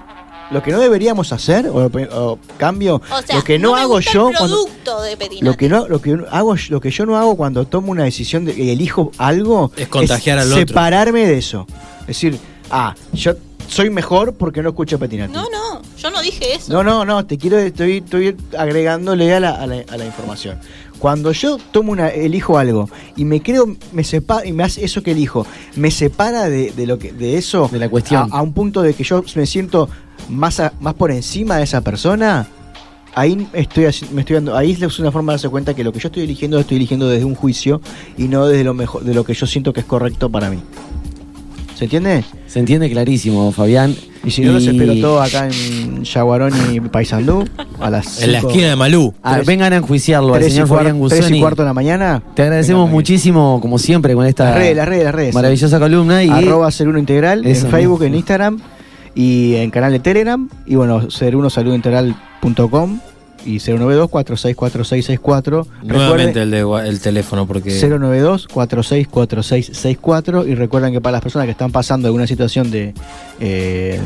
Lo 0.49 0.63
que 0.63 0.71
no 0.71 0.79
deberíamos 0.79 1.33
hacer, 1.33 1.67
o, 1.67 1.87
o 1.87 2.39
cambio, 2.57 3.01
O 3.11 3.21
sea, 3.21 3.35
lo 3.35 3.43
que 3.43 3.59
no, 3.59 3.73
me 3.73 3.81
hago 3.81 3.95
gusta 3.95 4.11
yo 4.13 4.29
el 4.29 4.37
cuando, 4.37 4.55
producto 4.63 5.01
de 5.01 5.17
Petinati. 5.17 5.45
lo 5.45 5.57
que 5.57 5.67
no, 5.67 5.87
lo 5.89 6.01
que 6.01 6.17
hago, 6.31 6.55
lo 6.69 6.79
que 6.79 6.89
yo 6.89 7.05
no 7.05 7.17
hago 7.17 7.35
cuando 7.35 7.67
tomo 7.67 7.91
una 7.91 8.05
decisión 8.05 8.45
de 8.45 8.53
y 8.53 8.69
elijo 8.69 9.11
algo 9.17 9.73
Es 9.75 9.89
contagiar 9.89 10.39
al 10.39 10.47
otro. 10.53 10.65
separarme 10.65 11.27
de 11.27 11.37
eso. 11.37 11.67
Es 12.01 12.07
decir, 12.07 12.39
ah, 12.71 12.95
yo 13.11 13.33
soy 13.67 13.89
mejor 13.89 14.35
porque 14.35 14.63
no 14.63 14.69
escucho 14.69 14.97
Petinati. 14.97 15.33
No, 15.33 15.43
no, 15.49 15.81
no 16.17 16.21
dije 16.23 16.55
eso. 16.55 16.73
No, 16.73 16.83
no, 16.83 17.05
no, 17.05 17.25
te 17.25 17.37
quiero, 17.37 17.57
estoy, 17.57 17.97
estoy 17.97 18.35
agregándole 18.57 19.33
a 19.33 19.39
la, 19.39 19.51
a, 19.51 19.65
la, 19.67 19.83
a 19.89 19.97
la 19.97 20.05
información. 20.05 20.57
Cuando 20.99 21.31
yo 21.31 21.57
tomo 21.71 21.91
una, 21.91 22.09
elijo 22.09 22.57
algo 22.57 22.89
y 23.15 23.23
me 23.25 23.41
creo, 23.41 23.75
me 23.91 24.03
separa, 24.03 24.45
y 24.45 24.51
me 24.51 24.63
hace 24.63 24.83
eso 24.83 25.03
que 25.03 25.11
elijo, 25.11 25.45
me 25.75 25.91
separa 25.91 26.49
de, 26.49 26.71
de 26.71 26.87
lo 26.87 26.97
que, 26.97 27.11
de 27.13 27.37
eso, 27.37 27.69
De 27.71 27.79
la 27.79 27.87
cuestión. 27.89 28.29
a, 28.31 28.37
a 28.37 28.41
un 28.41 28.51
punto 28.53 28.81
de 28.81 28.93
que 28.93 29.03
yo 29.03 29.23
me 29.35 29.45
siento 29.45 29.89
más, 30.29 30.59
a- 30.59 30.73
más 30.79 30.95
por 30.95 31.11
encima 31.11 31.57
de 31.57 31.63
esa 31.63 31.81
persona, 31.81 32.47
ahí 33.13 33.47
estoy 33.53 33.85
me 34.11 34.21
estoy 34.21 34.33
dando, 34.35 34.57
ahí 34.57 34.71
es 34.79 34.99
una 34.99 35.11
forma 35.11 35.33
de 35.33 35.35
darse 35.37 35.49
cuenta 35.49 35.75
que 35.75 35.83
lo 35.83 35.91
que 35.93 35.99
yo 35.99 36.07
estoy 36.07 36.23
eligiendo 36.23 36.57
lo 36.57 36.61
estoy 36.61 36.77
eligiendo 36.77 37.07
desde 37.07 37.25
un 37.25 37.35
juicio 37.35 37.79
y 38.17 38.23
no 38.27 38.47
desde 38.47 38.63
lo 38.63 38.73
mejor, 38.73 39.03
de 39.03 39.13
lo 39.13 39.23
que 39.23 39.33
yo 39.35 39.45
siento 39.45 39.73
que 39.73 39.81
es 39.81 39.85
correcto 39.85 40.31
para 40.31 40.49
mí. 40.49 40.59
¿Se 41.75 41.83
entiende? 41.83 42.23
Se 42.47 42.57
entiende 42.59 42.89
clarísimo, 42.89 43.51
Fabián. 43.51 43.95
Y 44.27 44.31
si 44.31 44.41
no, 44.41 44.51
los 44.51 44.67
espero 44.67 44.93
todos 44.99 45.25
acá 45.33 45.47
en 45.47 46.03
Yaguarón 46.03 46.51
y 46.73 46.79
Paysandú 46.81 47.45
a 47.79 47.89
las 47.89 48.21
en 48.21 48.33
la 48.33 48.39
esquina 48.39 48.67
de 48.67 48.75
Malú. 48.75 49.13
Tres- 49.23 49.45
vengan 49.45 49.71
a 49.71 49.77
enjuiciarlo 49.77 50.33
al 50.33 50.39
tres 50.41 50.51
y, 50.51 50.55
señor 50.55 50.67
cuar- 50.67 50.79
Fabián 50.85 51.07
tres 51.09 51.31
y 51.31 51.39
cuarto 51.39 51.61
de 51.61 51.67
la 51.67 51.73
mañana. 51.73 52.21
Te 52.35 52.41
agradecemos 52.43 52.81
Vengan, 52.83 52.93
muchísimo, 52.95 53.59
como 53.61 53.79
siempre, 53.79 54.13
con 54.15 54.25
esta 54.25 54.45
Las 54.45 54.55
redes, 54.55 54.75
las 54.75 54.87
redes, 54.87 55.03
las 55.05 55.15
redes. 55.15 55.33
maravillosa 55.33 55.79
columna. 55.79 56.23
Y 56.23 56.29
Arroba 56.29 56.69
ser 56.71 56.89
uno 56.89 56.99
integral 56.99 57.45
Eso 57.45 57.65
en 57.67 57.71
Facebook, 57.71 57.99
mismo. 58.01 58.05
en 58.07 58.15
Instagram 58.15 58.59
y 59.15 59.55
en 59.55 59.71
canal 59.71 59.91
de 59.93 59.99
Telegram. 59.99 60.49
Y 60.65 60.75
bueno, 60.75 61.09
ser 61.09 61.35
uno 61.35 61.49
saludointegral.com 61.49 62.99
y 63.47 63.59
092 63.59 64.09
464664 64.09 65.67
Nuevamente 65.83 66.41
el, 66.41 66.51
de, 66.51 66.65
gua- 66.65 66.85
el 66.85 66.99
teléfono, 66.99 67.47
porque 67.47 67.71
092 67.71 68.47
464664 68.47 70.47
y 70.47 70.55
recuerden 70.55 70.93
que 70.93 71.01
para 71.01 71.13
las 71.13 71.21
personas 71.21 71.45
que 71.45 71.51
están 71.51 71.71
pasando 71.71 72.07
alguna 72.07 72.27
situación 72.27 72.69
de, 72.71 72.93
eh, 73.39 73.99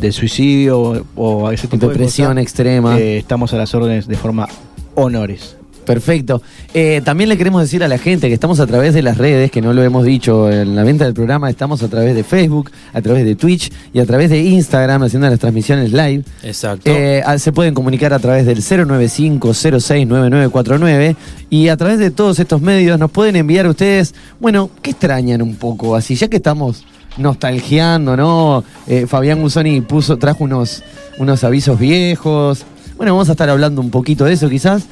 de 0.00 0.12
suicidio 0.12 0.80
o, 0.80 1.02
o 1.16 1.50
ese 1.50 1.68
tipo 1.68 1.86
de 1.86 1.92
depresión 1.92 2.38
extrema. 2.38 2.98
eh, 2.98 3.18
estamos 3.18 3.52
a 3.54 3.56
las 3.56 3.74
órdenes 3.74 4.06
de 4.08 4.16
forma 4.16 4.48
honores. 4.94 5.56
Perfecto. 5.94 6.42
Eh, 6.72 7.02
también 7.04 7.28
le 7.28 7.36
queremos 7.36 7.62
decir 7.62 7.82
a 7.82 7.88
la 7.88 7.98
gente 7.98 8.28
que 8.28 8.34
estamos 8.34 8.60
a 8.60 8.66
través 8.66 8.94
de 8.94 9.02
las 9.02 9.18
redes, 9.18 9.50
que 9.50 9.60
no 9.60 9.72
lo 9.72 9.82
hemos 9.82 10.04
dicho 10.04 10.48
en 10.50 10.76
la 10.76 10.84
venta 10.84 11.04
del 11.04 11.14
programa, 11.14 11.50
estamos 11.50 11.82
a 11.82 11.88
través 11.88 12.14
de 12.14 12.22
Facebook, 12.22 12.70
a 12.92 13.02
través 13.02 13.24
de 13.24 13.34
Twitch 13.34 13.72
y 13.92 13.98
a 13.98 14.06
través 14.06 14.30
de 14.30 14.38
Instagram 14.38 15.02
haciendo 15.02 15.28
las 15.28 15.38
transmisiones 15.38 15.92
live. 15.92 16.22
exacto. 16.42 16.90
Eh, 16.90 17.22
ah, 17.26 17.38
se 17.38 17.52
pueden 17.52 17.74
comunicar 17.74 18.12
a 18.12 18.18
través 18.18 18.46
del 18.46 18.58
095-069949 18.58 21.16
y 21.50 21.68
a 21.68 21.76
través 21.76 21.98
de 21.98 22.10
todos 22.10 22.38
estos 22.38 22.60
medios 22.60 22.98
nos 22.98 23.10
pueden 23.10 23.36
enviar 23.36 23.66
ustedes, 23.66 24.14
bueno, 24.38 24.70
¿qué 24.82 24.90
extrañan 24.92 25.42
un 25.42 25.56
poco? 25.56 25.96
Así, 25.96 26.14
ya 26.14 26.28
que 26.28 26.36
estamos 26.36 26.84
nostalgiando, 27.16 28.16
¿no? 28.16 28.64
Eh, 28.86 29.06
Fabián 29.06 29.40
Gusoni 29.40 29.80
puso, 29.80 30.18
trajo 30.18 30.44
unos, 30.44 30.82
unos 31.18 31.44
avisos 31.44 31.78
viejos. 31.78 32.64
Bueno, 32.96 33.14
vamos 33.14 33.28
a 33.28 33.32
estar 33.32 33.48
hablando 33.48 33.80
un 33.80 33.90
poquito 33.90 34.24
de 34.24 34.34
eso 34.34 34.48
quizás. 34.48 34.84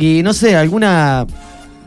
Y 0.00 0.22
no 0.22 0.32
sé, 0.32 0.56
alguna 0.56 1.26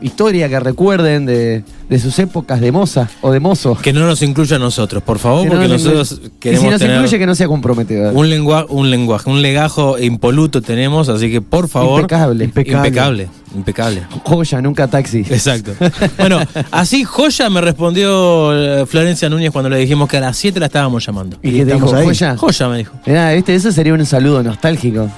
historia 0.00 0.48
que 0.48 0.60
recuerden 0.60 1.24
de, 1.24 1.64
de 1.88 1.98
sus 1.98 2.18
épocas 2.18 2.60
de 2.60 2.70
moza 2.70 3.08
o 3.22 3.32
de 3.32 3.40
mozo. 3.40 3.74
que 3.80 3.92
no 3.92 4.06
nos 4.06 4.20
incluya 4.22 4.56
a 4.56 4.58
nosotros, 4.58 5.02
por 5.02 5.18
favor, 5.18 5.42
Que 5.44 5.48
no 5.48 5.52
porque 5.54 5.68
nos 5.68 5.82
nosotros 5.84 6.20
y 6.26 6.30
queremos 6.38 6.62
si 6.64 6.70
nos 6.70 6.78
tener 6.80 6.96
incluye 6.96 7.18
que 7.18 7.26
no 7.26 7.34
sea 7.34 7.46
comprometedor. 7.48 8.14
un, 8.14 8.28
lengua, 8.28 8.66
un 8.68 8.90
lenguaje, 8.90 9.30
un 9.30 9.40
legajo 9.40 9.98
impoluto 9.98 10.60
tenemos, 10.60 11.08
así 11.08 11.30
que 11.30 11.40
por 11.40 11.68
favor, 11.68 12.00
Impecable. 12.02 12.44
Impecable. 12.44 12.88
impecable, 12.88 13.28
impecable. 13.56 14.02
Joya, 14.24 14.60
nunca 14.60 14.88
taxi. 14.88 15.20
Exacto. 15.20 15.72
Bueno, 16.18 16.38
así 16.70 17.04
joya 17.04 17.48
me 17.48 17.62
respondió 17.62 18.52
eh, 18.82 18.86
Florencia 18.86 19.30
Núñez 19.30 19.52
cuando 19.52 19.70
le 19.70 19.78
dijimos 19.78 20.08
que 20.08 20.18
a 20.18 20.20
las 20.20 20.36
7 20.36 20.60
la 20.60 20.66
estábamos 20.66 21.06
llamando. 21.06 21.38
¿Y 21.42 21.50
qué 21.50 21.64
te 21.64 21.74
dijo? 21.74 21.94
ahí. 21.94 22.04
¿Joya? 22.04 22.36
Joya 22.36 22.68
me 22.68 22.78
dijo. 22.78 22.92
Mirá, 23.06 23.32
¿viste? 23.32 23.54
Eso 23.54 23.72
sería 23.72 23.94
un 23.94 24.04
saludo 24.04 24.42
nostálgico. 24.42 25.08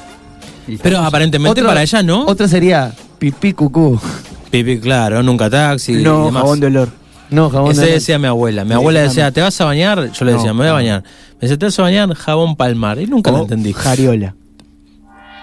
Pero 0.82 0.98
aparentemente 0.98 1.60
Otro- 1.60 1.68
para 1.68 1.82
ella 1.82 2.02
no. 2.02 2.26
Otro 2.26 2.48
sería 2.48 2.92
pipí 3.18 3.52
cucú. 3.52 4.00
Pipi, 4.50 4.78
claro, 4.78 5.22
nunca 5.22 5.48
taxi. 5.50 5.94
y 5.94 6.02
no, 6.02 6.26
demás. 6.26 6.42
jabón 6.42 6.60
de 6.60 6.66
olor. 6.68 6.88
No, 7.30 7.50
jabón 7.50 7.72
Ese 7.72 7.86
de- 7.86 7.92
decía 7.92 8.18
mi 8.18 8.26
abuela. 8.28 8.62
Mi 8.64 8.70
Sí, 8.70 8.74
abuela 8.74 9.00
decía, 9.00 9.30
¿te 9.32 9.40
vas 9.42 9.60
a 9.60 9.64
bañar? 9.64 10.12
Yo 10.12 10.24
le 10.24 10.32
No, 10.32 10.38
decía, 10.38 10.52
me 10.52 10.58
voy 10.58 10.66
a 10.66 10.70
no. 10.70 10.74
bañar. 10.74 11.02
Me 11.34 11.38
decía, 11.40 11.58
¿te 11.58 11.66
vas 11.66 11.78
a 11.78 11.82
bañar? 11.82 12.14
Jabón 12.14 12.54
palmar. 12.56 12.98
Y 13.00 13.06
nunca 13.06 13.30
lo 13.32 13.38
entendí. 13.42 13.72
Jariola. 13.72 14.34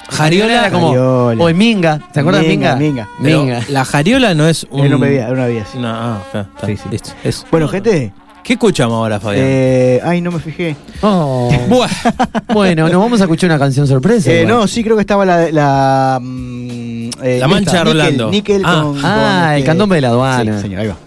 Jariola 0.10 0.54
era 0.54 0.72
como. 0.72 0.88
Jariola. 0.90 1.44
O 1.44 1.50
en 1.50 1.58
Minga. 1.58 2.00
¿Te 2.14 2.20
acuerdas 2.20 2.44
de 2.44 2.50
Minga, 2.50 2.76
Minga? 2.76 3.10
Minga. 3.20 3.60
Pero 3.62 3.72
la 3.74 3.86
jariola 3.86 4.34
no 4.34 4.48
es 4.48 4.66
un. 4.70 4.82
Era 4.86 4.96
una 4.98 5.06
bebida, 5.06 5.24
era 5.24 5.34
una 5.34 5.46
bebida, 5.46 5.66
sí. 5.72 5.78
No, 5.80 5.88
ah, 5.88 6.22
está, 6.26 6.42
está, 6.42 6.68
Sí, 6.68 6.78
sí. 6.78 6.84
listo, 6.92 7.10
eso. 7.24 7.46
Bueno, 7.52 7.68
gente. 7.68 8.14
¿Qué 8.44 8.54
escuchamos 8.54 8.96
ahora, 8.96 9.20
Fabián? 9.20 9.46
Eh, 9.48 10.02
ay, 10.04 10.20
no 10.22 10.32
me 10.32 10.40
fijé. 10.40 10.76
Oh. 11.02 11.50
Bueno, 12.54 12.88
nos 12.90 13.02
vamos 13.02 13.20
a 13.22 13.24
escuchar 13.24 13.50
una 13.50 13.58
canción 13.58 13.88
sorpresa. 13.88 14.30
Eh, 14.32 14.46
no, 14.46 14.68
sí, 14.68 14.84
creo 14.84 14.96
que 14.96 15.02
estaba 15.02 15.26
la. 15.26 15.50
La, 15.52 16.20
mm, 16.22 17.10
eh, 17.24 17.38
La 17.40 17.48
mancha 17.48 17.78
de 17.80 17.84
Rolando. 17.86 18.30
Níquel 18.30 18.62
Ah. 18.66 18.82
con, 18.84 18.98
Ah, 19.04 19.40
con, 19.46 19.52
el 19.54 19.58
este- 19.60 19.66
candombe 19.68 19.96
de 19.96 20.02
la 20.02 20.08
aduana. 20.10 20.56
Sí, 20.58 20.62
señor, 20.64 20.82
ahí 20.82 20.88
va. 20.88 20.98